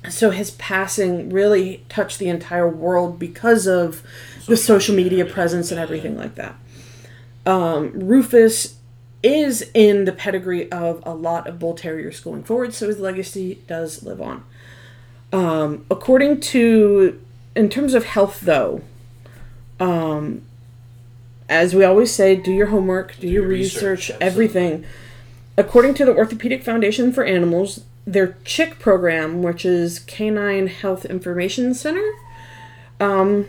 so 0.09 0.31
his 0.31 0.51
passing 0.51 1.29
really 1.29 1.85
touched 1.89 2.19
the 2.19 2.29
entire 2.29 2.67
world 2.67 3.19
because 3.19 3.67
of 3.67 4.03
the 4.47 4.57
social 4.57 4.95
media 4.95 5.25
presence 5.25 5.71
and 5.71 5.79
everything 5.79 6.17
like 6.17 6.35
that. 6.35 6.55
Um, 7.45 7.91
Rufus 7.93 8.77
is 9.23 9.69
in 9.73 10.05
the 10.05 10.11
pedigree 10.11 10.71
of 10.71 11.03
a 11.05 11.13
lot 11.13 11.47
of 11.47 11.59
bull 11.59 11.75
terriers 11.75 12.19
going 12.19 12.43
forward, 12.43 12.73
so 12.73 12.87
his 12.87 12.99
legacy 12.99 13.61
does 13.67 14.03
live 14.03 14.21
on. 14.21 14.43
Um, 15.31 15.85
according 15.91 16.41
to, 16.41 17.21
in 17.55 17.69
terms 17.69 17.93
of 17.93 18.05
health, 18.05 18.41
though, 18.41 18.81
um, 19.79 20.41
as 21.47 21.75
we 21.75 21.83
always 21.83 22.11
say, 22.11 22.35
do 22.35 22.51
your 22.51 22.67
homework, 22.67 23.17
do, 23.19 23.27
your 23.27 23.43
your 23.43 23.51
research, 23.51 24.09
research, 24.09 24.17
everything. 24.21 24.85
According 25.57 25.93
to 25.95 26.05
the 26.05 26.15
Orthopedic 26.15 26.63
Foundation 26.63 27.11
for 27.11 27.23
Animals, 27.23 27.81
their 28.05 28.35
CHIC 28.43 28.79
program, 28.79 29.43
which 29.43 29.63
is 29.65 29.99
Canine 29.99 30.67
Health 30.67 31.05
Information 31.05 31.73
Center, 31.73 32.11
um, 32.99 33.47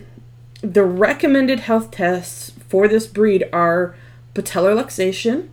the 0.62 0.84
recommended 0.84 1.60
health 1.60 1.90
tests 1.90 2.52
for 2.68 2.86
this 2.88 3.06
breed 3.06 3.48
are 3.52 3.94
patellar 4.34 4.74
luxation, 4.80 5.48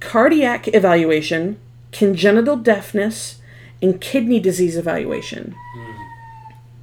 cardiac 0.00 0.68
evaluation, 0.74 1.58
congenital 1.92 2.56
deafness, 2.56 3.40
and 3.80 4.00
kidney 4.00 4.40
disease 4.40 4.76
evaluation. 4.76 5.54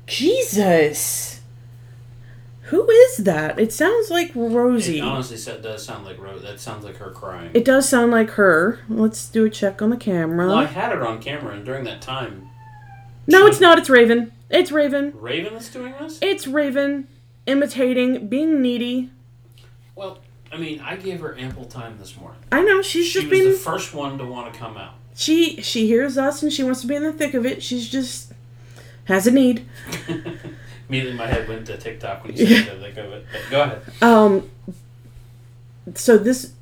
Jesus! 0.07 1.34
Who 2.69 2.89
is 2.89 3.17
that? 3.17 3.59
It 3.59 3.71
sounds 3.71 4.09
like 4.09 4.31
Rosie. 4.33 4.97
It 4.97 5.01
honestly 5.01 5.37
sa- 5.37 5.57
does 5.57 5.85
sound 5.85 6.03
like 6.05 6.19
Rose. 6.19 6.41
That 6.41 6.59
sounds 6.59 6.83
like 6.83 6.97
her 6.97 7.11
crying. 7.11 7.51
It 7.53 7.63
does 7.63 7.87
sound 7.87 8.11
like 8.11 8.31
her. 8.31 8.79
Let's 8.89 9.27
do 9.29 9.45
a 9.45 9.49
check 9.49 9.81
on 9.81 9.91
the 9.91 9.97
camera. 9.97 10.47
well, 10.47 10.57
I 10.57 10.65
had 10.65 10.91
it 10.91 11.01
on 11.01 11.21
camera, 11.21 11.53
and 11.53 11.63
during 11.63 11.83
that 11.83 12.01
time, 12.01 12.49
no, 13.27 13.45
it's 13.45 13.59
not. 13.59 13.77
It's 13.77 13.89
Raven. 13.89 14.31
It's 14.49 14.71
Raven. 14.71 15.13
Raven 15.19 15.53
is 15.53 15.69
doing 15.69 15.93
this. 15.99 16.17
It's 16.21 16.47
Raven 16.47 17.07
imitating, 17.45 18.27
being 18.27 18.61
needy. 18.61 19.11
Well, 19.95 20.19
I 20.51 20.57
mean, 20.57 20.79
I 20.79 20.95
gave 20.95 21.19
her 21.21 21.37
ample 21.37 21.65
time 21.65 21.97
this 21.99 22.17
morning. 22.17 22.39
I 22.51 22.61
know 22.63 22.81
she's 22.81 23.05
She 23.05 23.21
just 23.21 23.31
was 23.31 23.57
the 23.59 23.63
first 23.63 23.93
one 23.93 24.17
to 24.17 24.25
want 24.25 24.51
to 24.53 24.59
come 24.59 24.75
out. 24.77 24.93
she 25.15 25.61
she 25.61 25.85
hears 25.87 26.17
us 26.17 26.41
and 26.41 26.51
she 26.51 26.63
wants 26.63 26.81
to 26.81 26.87
be 26.87 26.95
in 26.95 27.03
the 27.03 27.13
thick 27.13 27.33
of 27.35 27.45
it. 27.45 27.61
She's 27.61 27.87
just 27.87 28.33
has 29.05 29.27
a 29.27 29.31
need. 29.31 29.65
Immediately, 30.89 31.17
my 31.17 31.27
head 31.27 31.47
went 31.47 31.65
to 31.67 31.77
TikTok 31.77 32.23
when 32.23 32.35
you 32.35 32.45
said 32.45 32.79
that. 32.79 32.97
It. 32.97 33.25
Go 33.49 33.61
ahead. 33.63 33.81
Um. 34.01 34.49
So 35.95 36.17
this, 36.17 36.53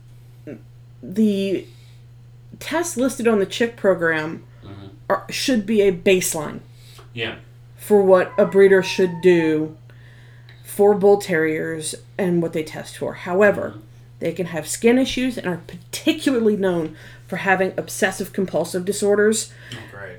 the 1.01 1.65
tests 2.59 2.97
listed 2.97 3.27
on 3.27 3.39
the 3.39 3.45
CHIC 3.45 3.75
program 3.77 4.43
Mhm. 4.63 4.89
are, 5.09 5.25
should 5.29 5.65
be 5.65 5.81
a 5.81 5.91
baseline 5.93 6.59
Yeah. 7.13 7.35
for 7.77 8.01
what 8.01 8.31
a 8.37 8.45
breeder 8.45 8.83
should 8.83 9.21
do 9.21 9.77
for 10.63 10.93
bull 10.93 11.17
terriers 11.17 11.95
and 12.17 12.41
what 12.41 12.53
they 12.53 12.63
test 12.63 12.97
for. 12.97 13.13
However, 13.13 13.75
they 14.19 14.31
can 14.33 14.47
have 14.47 14.67
skin 14.67 14.97
issues 14.97 15.37
and 15.37 15.47
are 15.47 15.61
particularly 15.67 16.55
known 16.57 16.95
for 17.27 17.37
having 17.37 17.73
obsessive 17.77 18.33
compulsive 18.33 18.83
disorders. 18.85 19.51
Oh, 19.73 19.77
great. 19.91 20.17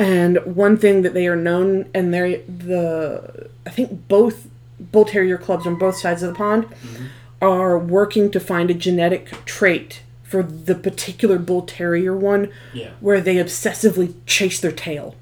And 0.00 0.38
one 0.56 0.78
thing 0.78 1.02
that 1.02 1.12
they 1.12 1.26
are 1.26 1.36
known, 1.36 1.90
and 1.92 2.12
they 2.14 2.36
the 2.48 3.50
I 3.66 3.70
think 3.70 4.08
both 4.08 4.48
bull 4.80 5.04
terrier 5.04 5.36
clubs 5.36 5.66
on 5.66 5.76
both 5.76 5.96
sides 5.98 6.22
of 6.22 6.30
the 6.32 6.34
pond 6.34 6.64
mm-hmm. 6.64 7.06
are 7.42 7.78
working 7.78 8.30
to 8.30 8.40
find 8.40 8.70
a 8.70 8.74
genetic 8.74 9.44
trait 9.44 10.02
for 10.22 10.42
the 10.42 10.74
particular 10.74 11.38
bull 11.38 11.62
terrier 11.62 12.16
one 12.16 12.50
Yeah. 12.72 12.92
where 13.00 13.20
they 13.20 13.34
obsessively 13.34 14.14
chase 14.24 14.58
their 14.58 14.72
tail. 14.72 15.16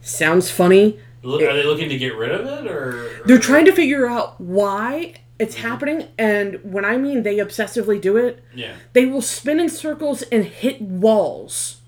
Sounds 0.00 0.50
funny. 0.50 0.98
Look, 1.22 1.42
are 1.42 1.52
they 1.52 1.64
looking 1.64 1.90
to 1.90 1.98
get 1.98 2.16
rid 2.16 2.30
of 2.30 2.46
it, 2.46 2.70
or 2.70 3.22
They're 3.26 3.38
trying 3.38 3.66
to 3.66 3.72
figure 3.72 4.06
out 4.06 4.40
why 4.40 5.16
it's 5.38 5.56
mm-hmm. 5.56 5.68
happening, 5.68 6.08
and 6.16 6.60
when 6.62 6.86
I 6.86 6.96
mean 6.96 7.24
they 7.24 7.36
obsessively 7.36 8.00
do 8.00 8.16
it, 8.16 8.42
Yeah. 8.54 8.72
they 8.94 9.04
will 9.04 9.20
spin 9.20 9.60
in 9.60 9.68
circles 9.68 10.22
and 10.22 10.46
hit 10.46 10.80
walls. 10.80 11.81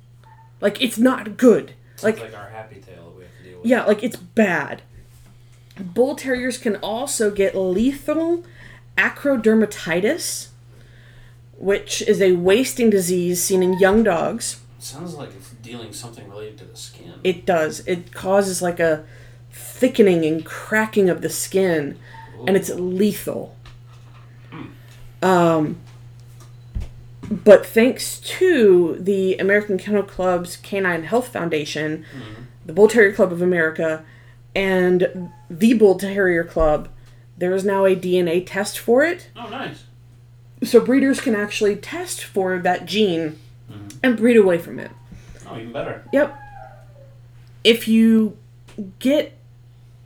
Like 0.64 0.80
it's 0.80 0.96
not 0.98 1.36
good. 1.36 1.74
Like, 2.02 2.18
Like 2.20 2.34
our 2.34 2.48
happy 2.48 2.76
tail 2.80 3.10
that 3.10 3.16
we 3.18 3.22
have 3.24 3.36
to 3.36 3.42
deal 3.44 3.58
with. 3.58 3.66
yeah, 3.66 3.84
like 3.84 4.02
it's 4.02 4.16
bad. 4.16 4.80
Bull 5.78 6.16
terriers 6.16 6.56
can 6.56 6.76
also 6.76 7.30
get 7.30 7.54
lethal 7.54 8.42
acrodermatitis, 8.96 10.48
which 11.58 12.00
is 12.00 12.22
a 12.22 12.32
wasting 12.32 12.88
disease 12.88 13.42
seen 13.44 13.62
in 13.62 13.78
young 13.78 14.02
dogs. 14.04 14.62
Sounds 14.78 15.14
like 15.14 15.30
it's 15.36 15.50
dealing 15.50 15.92
something 15.92 16.28
related 16.30 16.56
to 16.58 16.64
the 16.64 16.76
skin. 16.76 17.12
It 17.22 17.44
does. 17.44 17.80
It 17.86 18.12
causes 18.14 18.62
like 18.62 18.80
a 18.80 19.04
thickening 19.52 20.24
and 20.24 20.46
cracking 20.46 21.10
of 21.10 21.20
the 21.20 21.28
skin, 21.28 21.98
and 22.46 22.56
it's 22.56 22.70
lethal. 22.70 23.54
Um, 25.22 25.78
but 27.30 27.64
thanks 27.64 28.20
to 28.20 28.96
the 28.98 29.36
American 29.36 29.78
Kennel 29.78 30.02
Club's 30.02 30.56
Canine 30.56 31.04
Health 31.04 31.28
Foundation, 31.28 32.04
mm-hmm. 32.16 32.42
the 32.66 32.72
Bull 32.72 32.88
Terrier 32.88 33.12
Club 33.12 33.32
of 33.32 33.42
America, 33.42 34.04
and 34.54 35.30
the 35.48 35.74
Bull 35.74 35.96
Terrier 35.96 36.44
Club, 36.44 36.88
there 37.36 37.54
is 37.54 37.64
now 37.64 37.84
a 37.84 37.96
DNA 37.96 38.44
test 38.46 38.78
for 38.78 39.04
it. 39.04 39.30
oh, 39.36 39.48
nice. 39.48 39.84
So 40.62 40.80
breeders 40.80 41.20
can 41.20 41.34
actually 41.34 41.76
test 41.76 42.24
for 42.24 42.58
that 42.58 42.86
gene 42.86 43.38
mm-hmm. 43.70 43.88
and 44.02 44.16
breed 44.16 44.36
away 44.36 44.58
from 44.58 44.78
it. 44.78 44.90
Oh, 45.46 45.56
even 45.56 45.72
better. 45.72 46.04
Yep. 46.12 46.38
If 47.64 47.88
you 47.88 48.38
get 48.98 49.36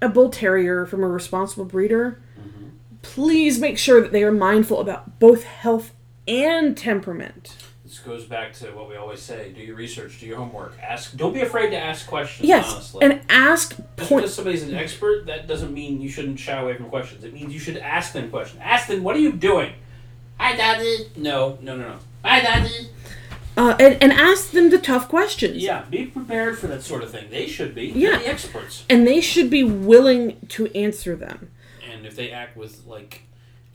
a 0.01 0.09
bull 0.09 0.31
terrier 0.31 0.87
from 0.87 1.03
a 1.03 1.09
responsible 1.09 1.65
breeder, 1.65 2.21
mm-hmm. 2.39 2.69
please 3.03 3.59
make 3.59 3.79
sure 3.79 4.01
that 4.01 4.13
they 4.13 4.25
are 4.25 4.33
mindful 4.33 4.81
about 4.81 5.19
both 5.19 5.45
health 5.45 5.93
and 6.29 6.77
temperament. 6.77 7.57
This 7.85 8.01
goes 8.01 8.27
back 8.27 8.53
to 8.55 8.67
what 8.73 8.89
we 8.89 8.97
always 8.97 9.21
say: 9.21 9.51
do 9.53 9.63
your 9.63 9.75
research, 9.75 10.21
do 10.21 10.27
your 10.27 10.37
homework, 10.37 10.75
ask. 10.83 11.17
Don't 11.17 11.33
be 11.33 11.41
afraid 11.41 11.71
to 11.71 11.79
ask 11.79 12.07
questions. 12.07 12.47
Yes, 12.47 12.71
honestly. 12.71 13.07
and 13.07 13.21
ask 13.31 13.71
Just 13.71 13.97
point. 13.97 14.23
because 14.23 14.35
somebody's 14.35 14.63
an 14.63 14.75
expert, 14.75 15.25
that 15.27 15.47
doesn't 15.47 15.73
mean 15.73 16.01
you 16.01 16.11
shouldn't 16.11 16.39
shy 16.39 16.61
away 16.61 16.77
from 16.77 16.91
questions. 16.91 17.25
It 17.25 17.33
means 17.33 17.53
you 17.55 17.59
should 17.59 17.79
ask 17.79 18.13
them 18.13 18.31
questions. 18.31 18.61
Ask 18.63 18.89
them, 18.89 19.03
"What 19.03 19.17
are 19.17 19.21
you 19.21 19.33
doing?" 19.33 19.73
I 20.39 20.51
Hi, 20.51 20.57
daddy. 20.57 21.11
No, 21.17 21.59
no, 21.63 21.77
no, 21.77 21.89
no. 21.89 21.99
Hi, 22.25 22.41
daddy. 22.41 22.91
Uh, 23.57 23.75
and, 23.81 24.01
and 24.01 24.13
ask 24.13 24.53
them 24.53 24.71
the 24.71 24.79
tough 24.79 25.09
questions. 25.09 25.57
Yeah, 25.57 25.83
be 25.91 26.07
prepared 26.07 26.59
for 26.59 26.69
that 26.69 26.83
sort 26.83 27.03
of 27.03 27.11
thing. 27.11 27.29
They 27.29 27.49
should 27.49 27.75
be. 27.75 27.87
Yeah. 27.87 28.11
They're 28.11 28.19
the 28.21 28.29
experts. 28.29 28.85
And 28.89 29.05
they 29.05 29.21
should 29.21 29.51
be 29.51 29.65
willing 29.65 30.37
to 30.51 30.67
answer 30.77 31.17
them. 31.17 31.51
And 31.91 32.07
if 32.07 32.15
they 32.15 32.31
act 32.31 32.57
with 32.57 32.87
like 32.87 33.23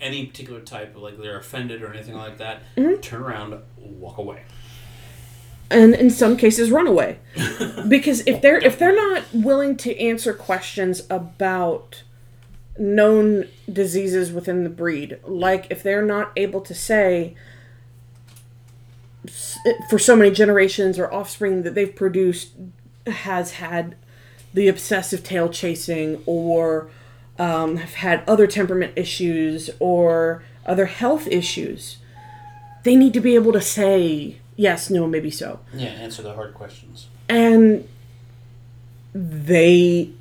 any 0.03 0.25
particular 0.27 0.59
type 0.59 0.95
of 0.95 1.01
like 1.01 1.17
they're 1.17 1.37
offended 1.39 1.81
or 1.81 1.93
anything 1.93 2.15
like 2.15 2.37
that, 2.37 2.61
Mm-hmm. 2.77 3.01
turn 3.01 3.21
around, 3.21 3.55
walk 3.77 4.17
away. 4.19 4.43
and 5.71 5.95
in 5.95 6.09
some 6.09 6.37
cases 6.37 6.69
run 6.69 6.85
away 6.87 7.17
because 7.87 8.21
if 8.27 8.41
they're 8.41 8.59
if 8.59 8.77
they're 8.77 8.95
not 8.95 9.23
willing 9.33 9.75
to 9.77 9.97
answer 9.99 10.33
questions 10.33 11.01
about 11.09 12.03
known 12.77 13.47
diseases 13.71 14.31
within 14.31 14.63
the 14.63 14.69
breed 14.69 15.17
like 15.25 15.65
if 15.69 15.81
they're 15.81 16.05
not 16.05 16.31
able 16.35 16.59
to 16.61 16.73
say 16.75 17.35
for 19.89 19.97
so 19.97 20.15
many 20.15 20.31
generations 20.31 20.99
or 20.99 21.11
offspring 21.13 21.63
that 21.63 21.75
they've 21.75 21.95
produced 21.95 22.51
has 23.07 23.53
had 23.53 23.95
the 24.53 24.67
obsessive 24.67 25.23
tail 25.23 25.49
chasing 25.49 26.21
or 26.25 26.89
um, 27.39 27.77
have 27.77 27.93
had 27.95 28.23
other 28.27 28.45
temperament 28.47 28.93
issues 28.95 29.69
or 29.79 30.43
other 30.65 30.85
health 30.85 31.27
issues 31.27 31.97
they 32.83 32.95
need 32.95 33.13
to 33.13 33.19
be 33.21 33.33
able 33.35 33.51
to 33.53 33.61
say 33.61 34.37
yes 34.55 34.89
no 34.89 35.07
maybe 35.07 35.31
so 35.31 35.59
Yeah, 35.73 35.87
answer 35.87 36.21
the 36.21 36.33
hard 36.33 36.53
questions. 36.53 37.07
and 37.29 37.87
they 39.13 40.11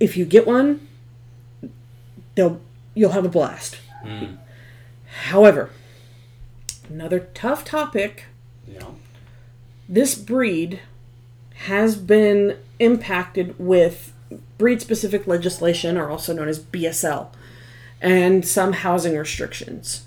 if 0.00 0.16
you 0.16 0.24
get 0.24 0.46
one 0.46 0.86
they'll 2.34 2.60
you'll 2.94 3.10
have 3.12 3.24
a 3.24 3.28
blast 3.28 3.78
Mm. 4.04 4.38
however 5.28 5.70
another 6.88 7.20
tough 7.34 7.64
topic 7.64 8.24
You 8.66 8.80
know. 8.80 8.94
this 9.88 10.16
breed 10.16 10.80
has 11.66 11.94
been 11.96 12.56
impacted 12.80 13.54
with 13.60 14.11
breed 14.58 14.80
specific 14.80 15.26
legislation 15.26 15.96
are 15.96 16.10
also 16.10 16.32
known 16.32 16.48
as 16.48 16.58
BSL 16.58 17.28
and 18.00 18.46
some 18.46 18.72
housing 18.72 19.16
restrictions 19.16 20.04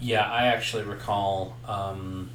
Yeah, 0.00 0.30
I 0.30 0.46
actually 0.46 0.84
recall 0.84 1.56
um, 1.66 2.30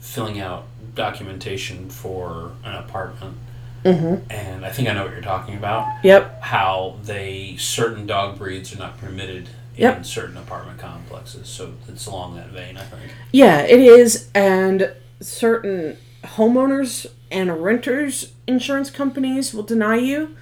filling 0.00 0.40
out 0.40 0.64
documentation 0.94 1.88
for 1.90 2.52
an 2.64 2.74
apartment, 2.74 3.36
mm-hmm. 3.84 4.30
and 4.30 4.64
I 4.64 4.70
think 4.70 4.88
I 4.88 4.92
know 4.92 5.04
what 5.04 5.12
you're 5.12 5.20
talking 5.20 5.54
about. 5.56 5.86
yep 6.04 6.40
How 6.42 6.96
they 7.04 7.56
certain 7.58 8.06
dog 8.06 8.38
breeds 8.38 8.74
are 8.74 8.78
not 8.78 8.98
permitted 8.98 9.48
in 9.76 9.82
Yep. 9.82 10.04
certain 10.06 10.36
apartment 10.36 10.78
complexes. 10.78 11.48
So 11.48 11.74
it's 11.88 12.06
along 12.06 12.34
that 12.34 12.48
vein, 12.48 12.76
I 12.76 12.82
think. 12.82 13.12
Yeah, 13.30 13.60
it 13.60 13.78
is. 13.78 14.28
And 14.34 14.92
certain 15.20 15.96
homeowners 16.24 17.06
and 17.30 17.62
renters 17.62 18.32
insurance 18.46 18.90
companies 18.90 19.52
will 19.54 19.62
deny 19.62 19.96
you 19.96 20.34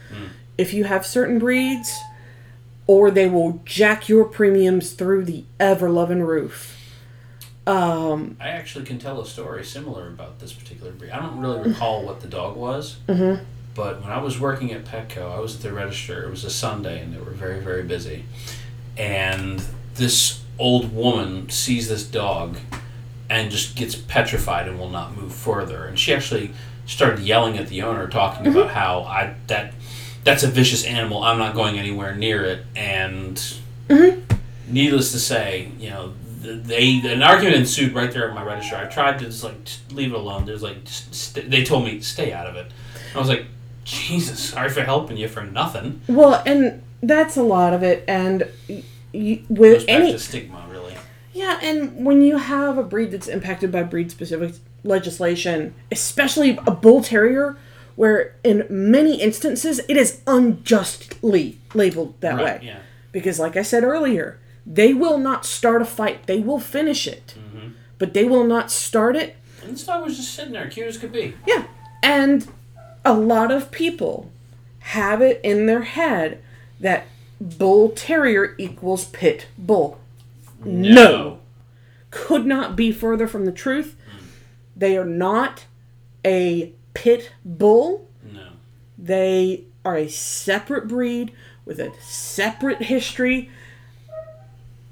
if 0.57 0.73
you 0.73 0.85
have 0.85 1.05
certain 1.07 1.39
breeds. 1.39 1.93
or 2.89 3.11
they 3.11 3.29
will 3.29 3.61
jack 3.65 4.09
your 4.09 4.25
premiums 4.25 4.93
through 4.93 5.25
the 5.25 5.43
ever 5.59 5.91
loving 5.91 6.23
roof. 6.23 6.77
Um, 7.67 8.37
I 8.41 8.51
actually 8.51 8.85
can 8.85 9.01
tell 9.01 9.21
a 9.21 9.27
story 9.27 9.65
similar 9.65 10.07
about 10.07 10.39
this 10.39 10.53
particular 10.53 10.93
breed. 10.93 11.11
I 11.11 11.19
don't 11.19 11.41
really 11.41 11.69
recall 11.69 12.05
what 12.05 12.21
the 12.21 12.29
dog 12.29 12.55
was, 12.57 12.99
Mhm. 13.09 13.41
but 13.75 14.03
when 14.03 14.13
I 14.13 14.19
was 14.23 14.39
working 14.39 14.71
at 14.73 14.85
Petco, 14.85 15.33
I 15.37 15.41
was 15.41 15.57
at 15.57 15.63
the 15.63 15.73
register. 15.73 16.23
It 16.23 16.31
was 16.31 16.45
a 16.45 16.51
Sunday, 16.51 17.01
and 17.03 17.13
they 17.13 17.19
were 17.19 17.33
very, 17.33 17.59
very 17.59 17.83
busy. 17.83 18.25
And 18.97 19.61
this 19.97 20.43
old 20.57 20.95
woman 20.95 21.49
sees 21.51 21.89
this 21.89 22.05
dog 22.05 22.59
and 23.29 23.51
just 23.51 23.77
gets 23.77 23.95
petrified 23.95 24.69
and 24.69 24.79
will 24.79 24.91
not 24.91 25.17
move 25.17 25.35
further. 25.35 25.85
And 25.85 25.99
she 25.99 26.15
actually 26.15 26.53
started 26.87 27.21
yelling 27.21 27.59
at 27.59 27.69
the 27.69 27.83
owner, 27.83 28.07
talking 28.09 28.47
mm-hmm. 28.47 28.59
about 28.59 28.71
how 28.71 29.03
I 29.03 29.35
that 29.49 29.75
that's 30.25 30.43
a 30.43 30.49
vicious 30.49 30.85
animal. 30.85 31.23
I'm 31.23 31.39
not 31.39 31.55
going 31.55 31.79
anywhere 31.79 32.15
near 32.15 32.45
it. 32.45 32.65
And 32.75 33.37
mm-hmm. 33.89 34.21
needless 34.69 35.13
to 35.13 35.19
say, 35.19 35.71
you 35.79 35.91
know, 35.91 36.15
they 36.41 37.01
an 37.05 37.23
argument 37.23 37.57
ensued 37.57 37.93
right 37.93 38.11
there 38.11 38.29
at 38.29 38.35
my 38.35 38.43
register. 38.43 38.77
I 38.77 38.87
tried 38.87 39.19
to 39.21 39.27
just 39.27 39.43
like 39.43 39.65
just 39.65 39.93
leave 39.93 40.13
it 40.13 40.17
alone. 40.17 40.47
There's 40.47 40.63
like 40.63 40.79
st- 40.85 41.51
they 41.51 41.65
told 41.65 41.85
me 41.85 42.01
stay 42.01 42.33
out 42.33 42.47
of 42.47 42.57
it. 42.57 42.71
I 43.15 43.19
was 43.19 43.29
like, 43.29 43.47
Jesus, 43.85 44.41
sorry 44.51 44.69
for 44.69 44.83
helping 44.83 45.17
you 45.17 45.29
for 45.29 45.43
nothing. 45.43 46.03
well, 46.09 46.43
and 46.45 46.83
that's 47.03 47.37
a 47.37 47.43
lot 47.43 47.73
of 47.73 47.83
it. 47.83 48.05
And 48.09 48.49
y- 48.69 48.83
y- 49.13 49.43
with 49.49 49.85
any 49.89 50.17
stigma. 50.19 50.66
Yeah, 51.37 51.59
and 51.63 52.05
when 52.07 52.23
you 52.23 52.39
have 52.39 52.79
a 52.79 52.83
breed 52.83 53.11
that's 53.11 53.29
impacted 53.29 53.71
by 53.71 53.83
breed 53.83 54.11
specific 54.11 54.55
legislation, 54.85 55.75
especially 55.93 56.59
a 56.67 56.71
bull 56.71 57.03
terrier, 57.03 57.57
where 57.95 58.35
in 58.43 58.67
many 58.71 59.21
instances 59.21 59.81
it 59.89 59.97
is 59.97 60.21
unjustly 60.27 61.59
labeled 61.75 62.15
that 62.21 62.35
Right? 62.37 62.45
way. 62.45 62.67
Yeah. 62.67 62.79
Because, 63.13 63.39
like 63.39 63.57
I 63.57 63.63
said 63.63 63.85
earlier, 63.85 64.39
they 64.67 64.93
will 64.95 65.19
not 65.19 65.45
start 65.47 65.83
a 65.83 65.85
fight, 65.85 66.27
they 66.27 66.41
will 66.41 66.59
finish 66.61 67.07
it, 67.07 67.35
Mm-hmm. 67.39 67.69
but 67.99 68.15
they 68.15 68.25
will 68.25 68.45
not 68.45 68.71
start 68.71 69.15
it. 69.17 69.37
And 69.63 69.73
this 69.73 69.85
dog 69.87 70.05
was 70.05 70.17
just 70.17 70.35
sitting 70.35 70.53
there, 70.53 70.69
cute 70.69 70.87
as 70.87 70.99
could 70.99 71.13
be. 71.13 71.35
Yeah, 71.47 71.65
and 72.03 72.47
a 73.05 73.13
lot 73.15 73.51
of 73.51 73.71
people 73.71 74.31
have 74.81 75.21
it 75.23 75.41
in 75.43 75.67
their 75.67 75.83
head 75.83 76.43
that 76.81 77.05
bull 77.41 77.91
terrier 77.91 78.55
equals 78.59 79.05
pit 79.07 79.47
bull. 79.59 80.01
No. 80.65 81.41
Could 82.11 82.47
not 82.47 82.77
be 82.77 82.93
further 82.93 83.27
from 83.27 83.45
the 83.45 83.53
truth. 83.53 83.97
They 84.75 84.97
are 84.97 85.05
not 85.05 85.67
a 86.25 86.73
pit 86.95 87.33
bull. 87.45 88.09
No. 88.31 88.49
They 88.99 89.65
are 89.85 89.97
a 89.97 90.09
separate 90.09 90.89
breed 90.89 91.33
with 91.65 91.79
a 91.81 91.93
separate 92.01 92.83
history 92.83 93.51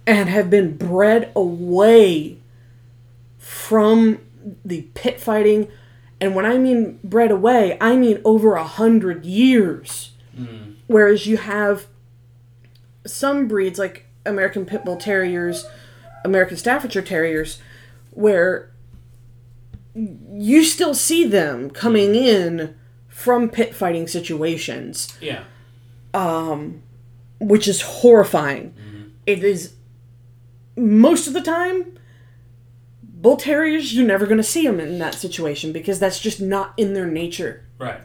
and 0.06 0.28
have 0.28 0.50
been 0.50 0.76
bred 0.76 1.32
away 1.34 2.38
from 3.38 4.20
the 4.64 4.82
pit 4.94 5.20
fighting. 5.20 5.68
And 6.20 6.34
when 6.34 6.46
I 6.46 6.58
mean 6.58 6.98
bred 7.02 7.30
away, 7.30 7.76
I 7.80 7.96
mean 7.96 8.20
over 8.24 8.54
a 8.54 8.64
hundred 8.64 9.24
years. 9.24 10.12
Mm. 10.36 10.74
Whereas 10.86 11.26
you 11.26 11.38
have 11.38 11.86
some 13.06 13.48
breeds 13.48 13.78
like 13.78 14.06
American 14.26 14.64
Pit 14.64 14.84
Bull 14.84 14.96
Terriers, 14.96 15.66
American 16.24 16.56
Staffordshire 16.56 17.02
Terriers, 17.02 17.60
where 18.10 18.70
you 19.94 20.64
still 20.64 20.94
see 20.94 21.24
them 21.24 21.70
coming 21.70 22.14
in 22.14 22.74
from 23.08 23.48
pit 23.48 23.74
fighting 23.74 24.08
situations, 24.08 25.16
Yeah. 25.20 25.44
Um, 26.12 26.82
which 27.40 27.68
is 27.68 27.80
horrifying. 27.82 28.70
Mm-hmm. 28.72 29.02
It 29.26 29.44
is 29.44 29.74
most 30.76 31.26
of 31.28 31.32
the 31.32 31.40
time 31.42 31.98
bull 33.02 33.36
terriers 33.36 33.94
you're 33.94 34.06
never 34.06 34.26
going 34.26 34.36
to 34.38 34.42
see 34.42 34.66
them 34.66 34.78
in 34.80 34.98
that 34.98 35.14
situation 35.14 35.72
because 35.72 35.98
that's 35.98 36.18
just 36.20 36.40
not 36.40 36.74
in 36.76 36.92
their 36.94 37.06
nature 37.06 37.64
Right. 37.78 38.00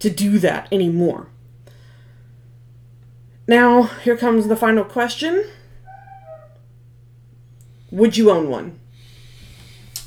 to 0.00 0.10
do 0.10 0.38
that 0.40 0.68
anymore. 0.72 1.28
Now, 3.48 3.84
here 3.84 4.16
comes 4.16 4.48
the 4.48 4.56
final 4.56 4.84
question. 4.84 5.44
Would 7.90 8.16
you 8.16 8.30
own 8.30 8.50
one? 8.50 8.80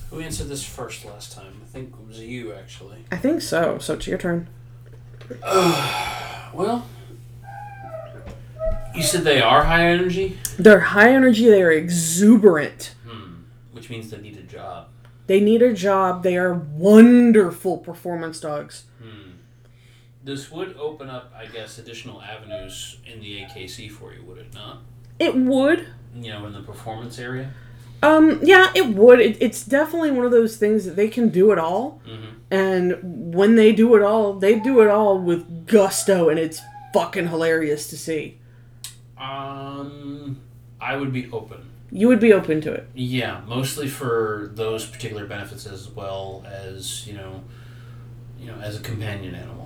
Who 0.10 0.20
answered 0.20 0.48
this 0.48 0.64
first 0.64 1.06
last 1.06 1.32
time? 1.32 1.62
I 1.64 1.68
think 1.68 1.94
it 1.94 2.08
was 2.08 2.20
you, 2.20 2.54
actually. 2.54 3.06
I 3.12 3.18
think 3.18 3.42
so. 3.42 3.78
So 3.80 3.94
it's 3.94 4.08
your 4.08 4.18
turn. 4.18 4.48
Well, 6.52 6.88
you 8.96 9.04
said 9.04 9.24
they 9.24 9.40
are 9.40 9.66
high 9.66 9.86
energy, 9.86 10.40
They're 10.58 10.80
high 10.80 11.14
energy, 11.14 11.46
they 11.48 11.62
are 11.62 11.72
exuberant. 11.72 12.96
Hmm, 13.08 13.44
which 13.72 13.92
means 13.92 14.10
they 14.10 14.18
need 14.20 14.36
a 14.38 14.42
job. 14.42 14.88
They 15.28 15.40
need 15.42 15.62
a 15.62 15.74
job. 15.74 16.24
They 16.24 16.38
are 16.38 16.56
wonderful 16.56 17.78
performance 17.78 18.40
dogs. 18.40 18.86
This 20.24 20.51
would 20.51 20.76
open 20.78 21.09
up, 21.09 21.34
I 21.36 21.45
guess, 21.45 21.78
additional 21.78 22.22
avenues 22.22 22.97
in 23.05 23.22
the 23.22 23.41
AKC 23.41 23.89
for 23.89 24.13
you, 24.13 24.22
would 24.24 24.38
it 24.38 24.53
not? 24.53 24.82
It 25.17 25.36
would. 25.36 25.88
You 26.15 26.32
know, 26.32 26.45
in 26.45 26.53
the 26.53 26.61
performance 26.61 27.20
area. 27.20 27.53
Um, 28.01 28.39
yeah, 28.43 28.72
it 28.76 28.88
would. 28.88 29.20
It, 29.20 29.38
it's 29.41 29.63
definitely 29.65 30.11
one 30.11 30.26
of 30.26 30.32
those 30.32 30.57
things 30.57 30.86
that 30.86 30.95
they 30.95 31.07
can 31.07 31.30
do 31.30 31.51
it 31.51 31.59
all. 31.59 32.01
Mm-hmm. 32.07 32.26
And 32.51 33.34
when 33.34 33.55
they 33.55 33.72
do 33.72 33.95
it 33.95 34.01
all, 34.01 34.34
they 34.34 34.59
do 34.59 34.82
it 34.82 34.88
all 34.88 35.20
with 35.20 35.67
gusto, 35.67 36.30
and 36.30 36.39
it's 36.39 36.61
fucking 36.93 37.28
hilarious 37.28 37.88
to 37.89 37.97
see. 37.97 38.39
Um, 39.17 40.39
I 40.80 40.95
would 40.95 41.11
be 41.11 41.30
open. 41.32 41.70
You 41.91 42.07
would 42.07 42.20
be 42.20 42.34
open 42.34 42.61
to 42.61 42.74
it. 42.74 42.88
Yeah, 42.93 43.41
mostly 43.47 43.88
for 43.88 44.51
those 44.53 44.86
particular 44.86 45.26
benefits 45.26 45.65
as 45.65 45.89
well 45.89 46.45
as 46.47 47.05
you 47.07 47.13
know, 47.13 47.43
you 48.39 48.47
know, 48.47 48.55
as 48.61 48.78
a 48.78 48.82
companion 48.82 49.36
animal. 49.36 49.59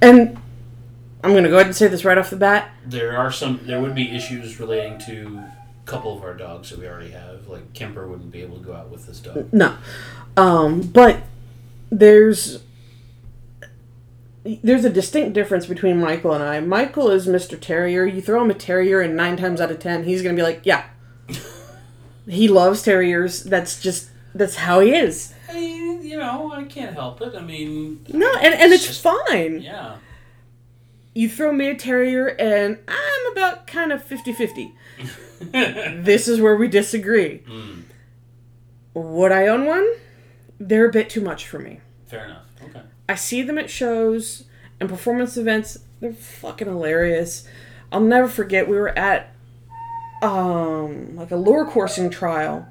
And 0.00 0.38
I'm 1.24 1.32
going 1.32 1.44
to 1.44 1.50
go 1.50 1.56
ahead 1.56 1.66
and 1.66 1.76
say 1.76 1.88
this 1.88 2.04
right 2.04 2.18
off 2.18 2.30
the 2.30 2.36
bat. 2.36 2.70
There 2.84 3.16
are 3.16 3.32
some. 3.32 3.60
There 3.64 3.80
would 3.80 3.94
be 3.94 4.10
issues 4.10 4.60
relating 4.60 4.98
to 5.00 5.38
a 5.38 5.86
couple 5.86 6.16
of 6.16 6.22
our 6.22 6.34
dogs 6.34 6.70
that 6.70 6.78
we 6.78 6.86
already 6.86 7.10
have. 7.10 7.48
Like 7.48 7.72
Kemper 7.72 8.06
wouldn't 8.06 8.30
be 8.30 8.42
able 8.42 8.58
to 8.58 8.64
go 8.64 8.74
out 8.74 8.90
with 8.90 9.06
this 9.06 9.20
dog. 9.20 9.52
No. 9.52 9.76
Um, 10.36 10.82
but 10.82 11.22
there's 11.90 12.62
there's 14.62 14.84
a 14.84 14.90
distinct 14.90 15.32
difference 15.32 15.66
between 15.66 16.00
Michael 16.00 16.32
and 16.32 16.44
I. 16.44 16.60
Michael 16.60 17.10
is 17.10 17.26
Mr. 17.26 17.60
Terrier. 17.60 18.06
You 18.06 18.22
throw 18.22 18.42
him 18.42 18.50
a 18.50 18.54
terrier 18.54 19.00
and 19.00 19.16
9 19.16 19.36
times 19.36 19.60
out 19.60 19.72
of 19.72 19.80
10 19.80 20.04
he's 20.04 20.22
going 20.22 20.36
to 20.36 20.40
be 20.40 20.44
like, 20.44 20.60
"Yeah." 20.64 20.84
he 22.28 22.46
loves 22.46 22.82
terriers. 22.82 23.42
That's 23.42 23.80
just 23.80 24.10
that's 24.34 24.56
how 24.56 24.80
he 24.80 24.94
is. 24.94 25.32
I, 25.48 25.58
you 25.58 26.18
know, 26.18 26.52
I 26.52 26.64
can't 26.64 26.94
help 26.94 27.20
it. 27.22 27.34
I 27.34 27.40
mean, 27.40 28.04
No, 28.12 28.30
and 28.36 28.54
and 28.54 28.72
it's 28.72 28.86
just- 28.86 29.02
fine. 29.02 29.60
yeah. 29.60 29.96
You 31.14 31.30
throw 31.30 31.50
me 31.52 31.68
a 31.68 31.74
terrier 31.74 32.26
and 32.26 32.78
I'm 32.86 33.32
about 33.32 33.66
kind 33.66 33.90
of 33.90 34.04
50-50. 34.04 34.72
this 36.04 36.28
is 36.28 36.42
where 36.42 36.54
we 36.56 36.68
disagree. 36.68 37.42
Would 38.92 39.32
I 39.32 39.46
own 39.46 39.64
one? 39.64 39.86
They're 40.60 40.88
a 40.88 40.92
bit 40.92 41.08
too 41.08 41.22
much 41.22 41.46
for 41.46 41.58
me. 41.58 41.80
Fair 42.06 42.26
enough. 42.26 42.42
Okay. 42.62 42.82
I 43.08 43.14
see 43.14 43.40
them 43.42 43.56
at 43.56 43.70
shows 43.70 44.44
and 44.78 44.88
performance 44.90 45.36
events. 45.38 45.78
They're 46.00 46.12
fucking 46.12 46.68
hilarious. 46.68 47.46
I'll 47.90 48.00
never 48.00 48.28
forget 48.28 48.68
we 48.68 48.76
were 48.76 48.90
at 48.98 49.32
um 50.22 51.16
like 51.16 51.30
a 51.30 51.36
lure 51.36 51.66
coursing 51.66 52.08
trial 52.10 52.66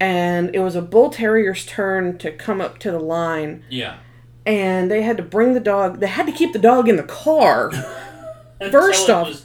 and 0.00 0.54
it 0.54 0.60
was 0.60 0.76
a 0.76 0.82
bull 0.82 1.10
terrier's 1.10 1.64
turn 1.66 2.18
to 2.18 2.30
come 2.32 2.60
up 2.60 2.78
to 2.78 2.90
the 2.90 2.98
line 2.98 3.64
Yeah. 3.70 3.96
and 4.44 4.90
they 4.90 5.02
had 5.02 5.16
to 5.16 5.22
bring 5.22 5.54
the 5.54 5.60
dog 5.60 6.00
they 6.00 6.06
had 6.06 6.26
to 6.26 6.32
keep 6.32 6.52
the 6.52 6.58
dog 6.58 6.88
in 6.88 6.96
the 6.96 7.02
car 7.02 7.70
First 8.70 9.10
off- 9.10 9.42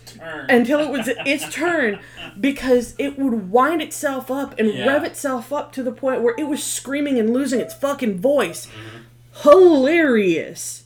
until 0.47 0.79
it 0.79 0.89
was 0.89 1.09
its 1.25 1.53
turn 1.53 1.99
because 2.39 2.95
it 2.97 3.19
would 3.19 3.51
wind 3.51 3.81
itself 3.81 4.31
up 4.31 4.57
and 4.57 4.69
Yeah. 4.73 4.85
rev 4.87 5.03
itself 5.03 5.51
up 5.51 5.73
to 5.73 5.83
the 5.83 5.91
point 5.91 6.21
where 6.21 6.33
it 6.37 6.45
was 6.47 6.63
screaming 6.63 7.19
and 7.19 7.33
losing 7.33 7.59
its 7.59 7.73
fucking 7.73 8.19
voice. 8.19 8.67
Mm-hmm. 8.67 9.49
Hilarious. 9.49 10.85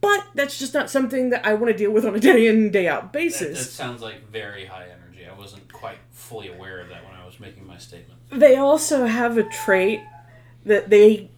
But 0.00 0.26
that's 0.34 0.58
just 0.58 0.74
not 0.74 0.90
something 0.90 1.30
that 1.30 1.46
I 1.46 1.54
want 1.54 1.72
to 1.72 1.76
deal 1.78 1.90
with 1.90 2.04
on 2.04 2.14
a 2.14 2.20
day 2.20 2.46
in, 2.46 2.70
day 2.70 2.86
out 2.88 3.12
that, 3.12 3.22
that 3.22 3.56
sounds 3.56 4.02
like 4.02 4.28
very 4.30 4.66
high 4.66 4.84
energy. 4.86 5.26
I 5.26 5.36
wasn't 5.36 5.72
quite 5.72 5.98
fully 6.10 6.48
aware 6.48 6.80
of 6.80 6.88
that 6.90 7.04
when 7.04 7.14
I 7.14 7.24
was 7.24 7.40
making 7.40 7.66
my 7.66 7.78
statement. 7.78 8.17
They 8.30 8.56
also 8.56 9.06
have 9.06 9.38
a 9.38 9.42
trait 9.42 10.00
that 10.64 10.90
they 10.90 11.30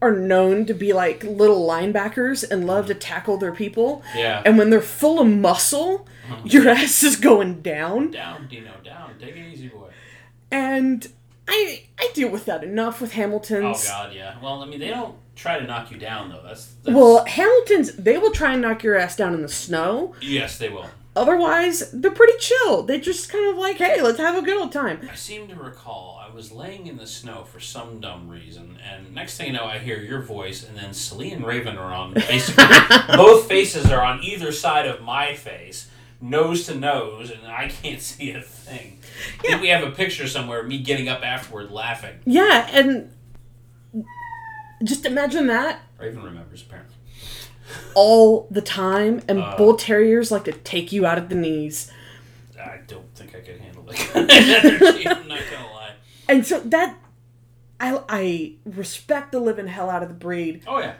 are 0.00 0.12
known 0.12 0.64
to 0.66 0.74
be 0.74 0.92
like 0.92 1.24
little 1.24 1.66
linebackers 1.66 2.48
and 2.48 2.66
love 2.66 2.86
to 2.86 2.94
tackle 2.94 3.36
their 3.36 3.52
people. 3.52 4.02
Yeah. 4.14 4.42
And 4.44 4.56
when 4.58 4.70
they're 4.70 4.80
full 4.80 5.20
of 5.20 5.26
muscle, 5.26 6.06
uh-huh. 6.30 6.42
your 6.44 6.68
ass 6.68 7.02
is 7.02 7.16
going 7.16 7.62
down. 7.62 8.10
down, 8.12 8.46
Dino, 8.48 8.72
down. 8.84 9.14
Take 9.18 9.36
it 9.36 9.52
easy, 9.52 9.68
boy. 9.68 9.88
And 10.50 11.08
I 11.48 11.82
I 11.98 12.10
deal 12.14 12.28
with 12.30 12.44
that 12.44 12.62
enough 12.62 13.00
with 13.00 13.12
Hamilton's. 13.12 13.86
Oh 13.86 13.90
God, 13.90 14.14
yeah. 14.14 14.36
Well, 14.40 14.62
I 14.62 14.66
mean, 14.66 14.78
they 14.80 14.88
don't 14.88 15.16
try 15.34 15.58
to 15.58 15.64
knock 15.64 15.90
you 15.90 15.98
down 15.98 16.28
though. 16.28 16.42
That's, 16.44 16.66
that's 16.84 16.94
Well, 16.94 17.24
Hamilton's 17.24 17.94
they 17.94 18.18
will 18.18 18.32
try 18.32 18.52
and 18.52 18.62
knock 18.62 18.82
your 18.82 18.96
ass 18.96 19.16
down 19.16 19.34
in 19.34 19.42
the 19.42 19.48
snow. 19.48 20.14
yes, 20.20 20.58
they 20.58 20.68
will. 20.68 20.86
otherwise, 21.16 21.90
they're 21.92 22.10
pretty 22.10 22.38
chill. 22.38 22.82
They 22.84 23.00
just 23.00 23.30
kind 23.30 23.48
of 23.50 23.56
like, 23.56 23.76
hey, 23.78 24.00
let's 24.02 24.18
have 24.18 24.36
a 24.36 24.42
good 24.42 24.58
old 24.60 24.72
time. 24.72 25.08
I 25.10 25.14
seem 25.16 25.48
to 25.48 25.54
recall 25.56 26.17
was 26.38 26.52
laying 26.52 26.86
in 26.86 26.96
the 26.96 27.06
snow 27.06 27.42
for 27.42 27.58
some 27.58 27.98
dumb 27.98 28.28
reason, 28.28 28.78
and 28.88 29.12
next 29.12 29.36
thing 29.36 29.48
you 29.48 29.52
know, 29.54 29.64
I 29.64 29.78
hear 29.80 29.98
your 30.00 30.22
voice, 30.22 30.62
and 30.66 30.76
then 30.78 30.94
Celine 30.94 31.32
and 31.32 31.44
Raven 31.44 31.76
are 31.76 31.92
on 31.92 32.14
basically 32.14 32.64
both 33.16 33.48
faces 33.48 33.90
are 33.90 34.00
on 34.04 34.22
either 34.22 34.52
side 34.52 34.86
of 34.86 35.02
my 35.02 35.34
face, 35.34 35.88
nose 36.20 36.64
to 36.66 36.76
nose, 36.76 37.32
and 37.32 37.44
I 37.44 37.66
can't 37.68 38.00
see 38.10 38.30
a 38.30 38.40
thing. 38.40 39.00
I 39.40 39.48
think 39.48 39.62
we 39.62 39.68
have 39.70 39.82
a 39.82 39.90
picture 39.90 40.28
somewhere 40.28 40.60
of 40.60 40.68
me 40.68 40.78
getting 40.78 41.08
up 41.08 41.24
afterward 41.26 41.72
laughing. 41.72 42.20
Yeah, 42.24 42.68
and 42.72 43.10
just 44.84 45.04
imagine 45.04 45.48
that 45.48 45.80
Raven 45.98 46.22
remembers 46.22 46.62
apparently. 46.62 46.94
all 47.96 48.46
the 48.48 48.62
time, 48.62 49.22
and 49.26 49.40
Uh. 49.40 49.56
bull 49.56 49.76
terriers 49.76 50.30
like 50.30 50.44
to 50.44 50.52
take 50.52 50.92
you 50.92 51.04
out 51.04 51.18
at 51.18 51.30
the 51.30 51.34
knees. 51.34 51.90
I 52.56 52.78
don't 52.86 53.12
think 53.16 53.34
I 53.34 53.40
could 53.40 53.60
handle 53.60 53.82
that 53.84 53.96
And 56.28 56.46
so 56.46 56.60
that, 56.60 56.98
I, 57.80 58.02
I 58.08 58.52
respect 58.64 59.32
the 59.32 59.40
living 59.40 59.68
hell 59.68 59.88
out 59.88 60.02
of 60.02 60.08
the 60.08 60.14
breed. 60.14 60.62
Oh 60.66 60.78
yeah. 60.78 60.94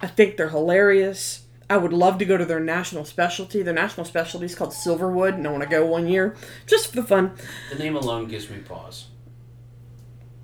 I 0.00 0.06
think 0.06 0.36
they're 0.36 0.50
hilarious. 0.50 1.44
I 1.68 1.76
would 1.76 1.92
love 1.92 2.18
to 2.18 2.24
go 2.24 2.36
to 2.36 2.44
their 2.44 2.60
national 2.60 3.04
specialty. 3.04 3.62
Their 3.62 3.74
national 3.74 4.06
specialty 4.06 4.46
is 4.46 4.54
called 4.54 4.70
Silverwood, 4.70 5.34
and 5.34 5.46
I 5.46 5.50
want 5.50 5.64
to 5.64 5.68
go 5.68 5.84
one 5.84 6.06
year 6.08 6.36
just 6.66 6.88
for 6.88 6.96
the 6.96 7.02
fun. 7.02 7.32
The 7.70 7.78
name 7.78 7.96
alone 7.96 8.28
gives 8.28 8.48
me 8.48 8.58
pause. 8.58 9.08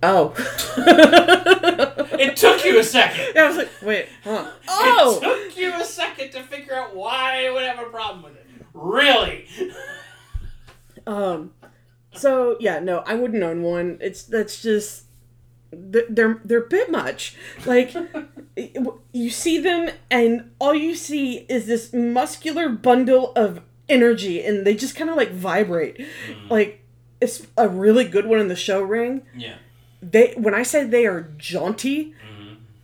Oh. 0.03 0.35
It 2.19 2.37
took 2.37 2.63
you 2.65 2.79
a 2.79 2.85
second. 2.85 3.33
Yeah, 3.35 3.45
I 3.45 3.49
was 3.49 3.57
like, 3.57 3.71
wait, 3.81 4.09
huh? 4.23 4.51
Oh! 4.69 5.19
It 5.23 5.53
took 5.53 5.57
you 5.57 5.73
a 5.81 5.85
second 5.85 6.33
to 6.33 6.43
figure 6.43 6.75
out 6.75 6.95
why 6.95 7.47
I 7.47 7.51
would 7.51 7.63
have 7.63 7.79
a 7.79 7.89
problem 7.89 8.23
with 8.23 8.35
it. 8.35 8.47
Really? 8.75 9.49
Um, 11.07 11.53
so 12.17 12.57
yeah, 12.61 12.79
no, 12.81 12.99
I 13.07 13.15
wouldn't 13.15 13.43
own 13.43 13.63
one. 13.63 13.99
It's 14.01 14.23
that's 14.23 14.63
just 14.63 15.05
they're 15.73 16.41
they're 16.45 16.65
a 16.65 16.69
bit 16.69 16.91
much. 16.91 17.37
Like 17.67 17.95
you 19.13 19.31
see 19.31 19.59
them, 19.59 19.91
and 20.11 20.51
all 20.59 20.75
you 20.75 20.95
see 20.95 21.39
is 21.49 21.67
this 21.67 21.93
muscular 21.93 22.69
bundle 22.69 23.33
of 23.35 23.61
energy, 23.89 24.45
and 24.45 24.67
they 24.67 24.75
just 24.75 24.97
kind 24.97 25.11
of 25.11 25.17
like 25.17 25.33
vibrate. 25.33 26.05
Like 26.49 26.83
it's 27.21 27.47
a 27.57 27.69
really 27.69 28.05
good 28.05 28.27
one 28.27 28.41
in 28.41 28.49
the 28.49 28.57
show 28.57 28.83
ring. 28.83 29.23
Yeah. 29.37 29.57
They 30.03 30.35
when 30.37 30.55
I 30.55 30.63
say 30.63 30.85
they 30.85 31.07
are 31.07 31.33
jaunty. 31.37 32.15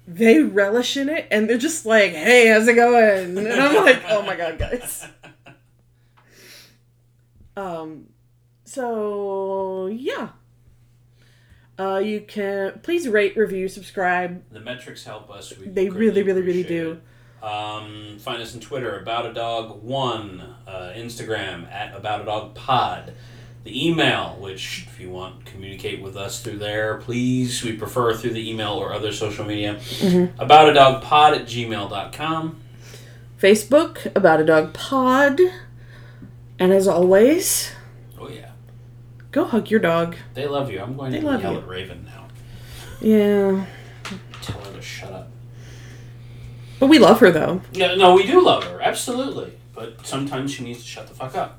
They 0.06 0.42
relish 0.42 0.96
in 0.96 1.08
it, 1.08 1.28
and 1.30 1.48
they're 1.48 1.56
just 1.56 1.86
like, 1.86 2.10
"Hey, 2.10 2.48
how's 2.48 2.66
it 2.66 2.74
going?" 2.74 3.38
And 3.38 3.52
I'm 3.52 3.76
like, 3.76 4.02
"Oh 4.08 4.22
my 4.22 4.34
god, 4.34 4.58
guys!" 4.58 5.06
Um, 7.56 8.06
so 8.70 9.88
yeah. 9.88 10.28
Uh, 11.78 11.98
you 11.98 12.20
can 12.20 12.78
please 12.82 13.08
rate, 13.08 13.36
review, 13.36 13.68
subscribe. 13.68 14.42
The 14.52 14.60
metrics 14.60 15.04
help 15.04 15.30
us. 15.30 15.56
We 15.56 15.68
They 15.68 15.88
really, 15.88 16.22
really, 16.22 16.42
really 16.42 16.62
do. 16.62 17.00
Um, 17.42 18.18
find 18.20 18.42
us 18.42 18.54
on 18.54 18.60
Twitter, 18.60 18.98
About 18.98 19.24
a 19.24 19.32
Dog 19.32 19.82
One, 19.82 20.42
uh, 20.66 20.92
Instagram 20.94 21.70
at 21.72 21.96
About 21.96 22.20
a 22.20 22.24
Dog 22.24 22.54
Pod. 22.54 23.14
The 23.64 23.88
email, 23.88 24.36
which 24.38 24.86
if 24.86 25.00
you 25.00 25.10
want 25.10 25.44
to 25.44 25.50
communicate 25.50 26.02
with 26.02 26.16
us 26.16 26.42
through 26.42 26.58
there, 26.58 26.98
please. 26.98 27.64
We 27.64 27.72
prefer 27.72 28.14
through 28.14 28.34
the 28.34 28.50
email 28.50 28.72
or 28.72 28.92
other 28.92 29.12
social 29.12 29.46
media. 29.46 29.76
Mm-hmm. 29.76 30.40
About 30.40 30.68
a 30.68 30.74
Dog 30.74 31.02
Pod 31.02 31.34
at 31.34 31.46
gmail.com. 31.46 32.60
Facebook 33.40 34.14
about 34.14 34.38
a 34.38 34.44
dog 34.44 34.74
pod, 34.74 35.40
and 36.58 36.72
as 36.74 36.86
always, 36.86 37.72
go 39.32 39.44
hug 39.44 39.70
your 39.70 39.80
dog. 39.80 40.16
they 40.34 40.46
love 40.46 40.70
you. 40.70 40.80
I'm 40.80 40.96
going 40.96 41.12
They 41.12 41.20
to 41.20 41.26
love 41.26 41.42
yell 41.42 41.52
you. 41.54 41.58
at 41.58 41.68
Raven 41.68 42.04
now. 42.06 42.26
Yeah, 43.00 43.64
Tell 44.42 44.60
her 44.60 44.72
to 44.72 44.82
shut 44.82 45.12
up. 45.12 45.28
but 46.78 46.86
we 46.88 46.98
love 46.98 47.20
her 47.20 47.30
though. 47.30 47.62
Yeah, 47.72 47.94
no, 47.94 48.14
we 48.14 48.26
do 48.26 48.42
love 48.44 48.64
her, 48.64 48.80
absolutely. 48.82 49.52
But 49.74 50.06
sometimes 50.06 50.52
she 50.52 50.64
needs 50.64 50.80
to 50.82 50.86
shut 50.86 51.06
the 51.08 51.14
fuck 51.14 51.34
up. 51.34 51.58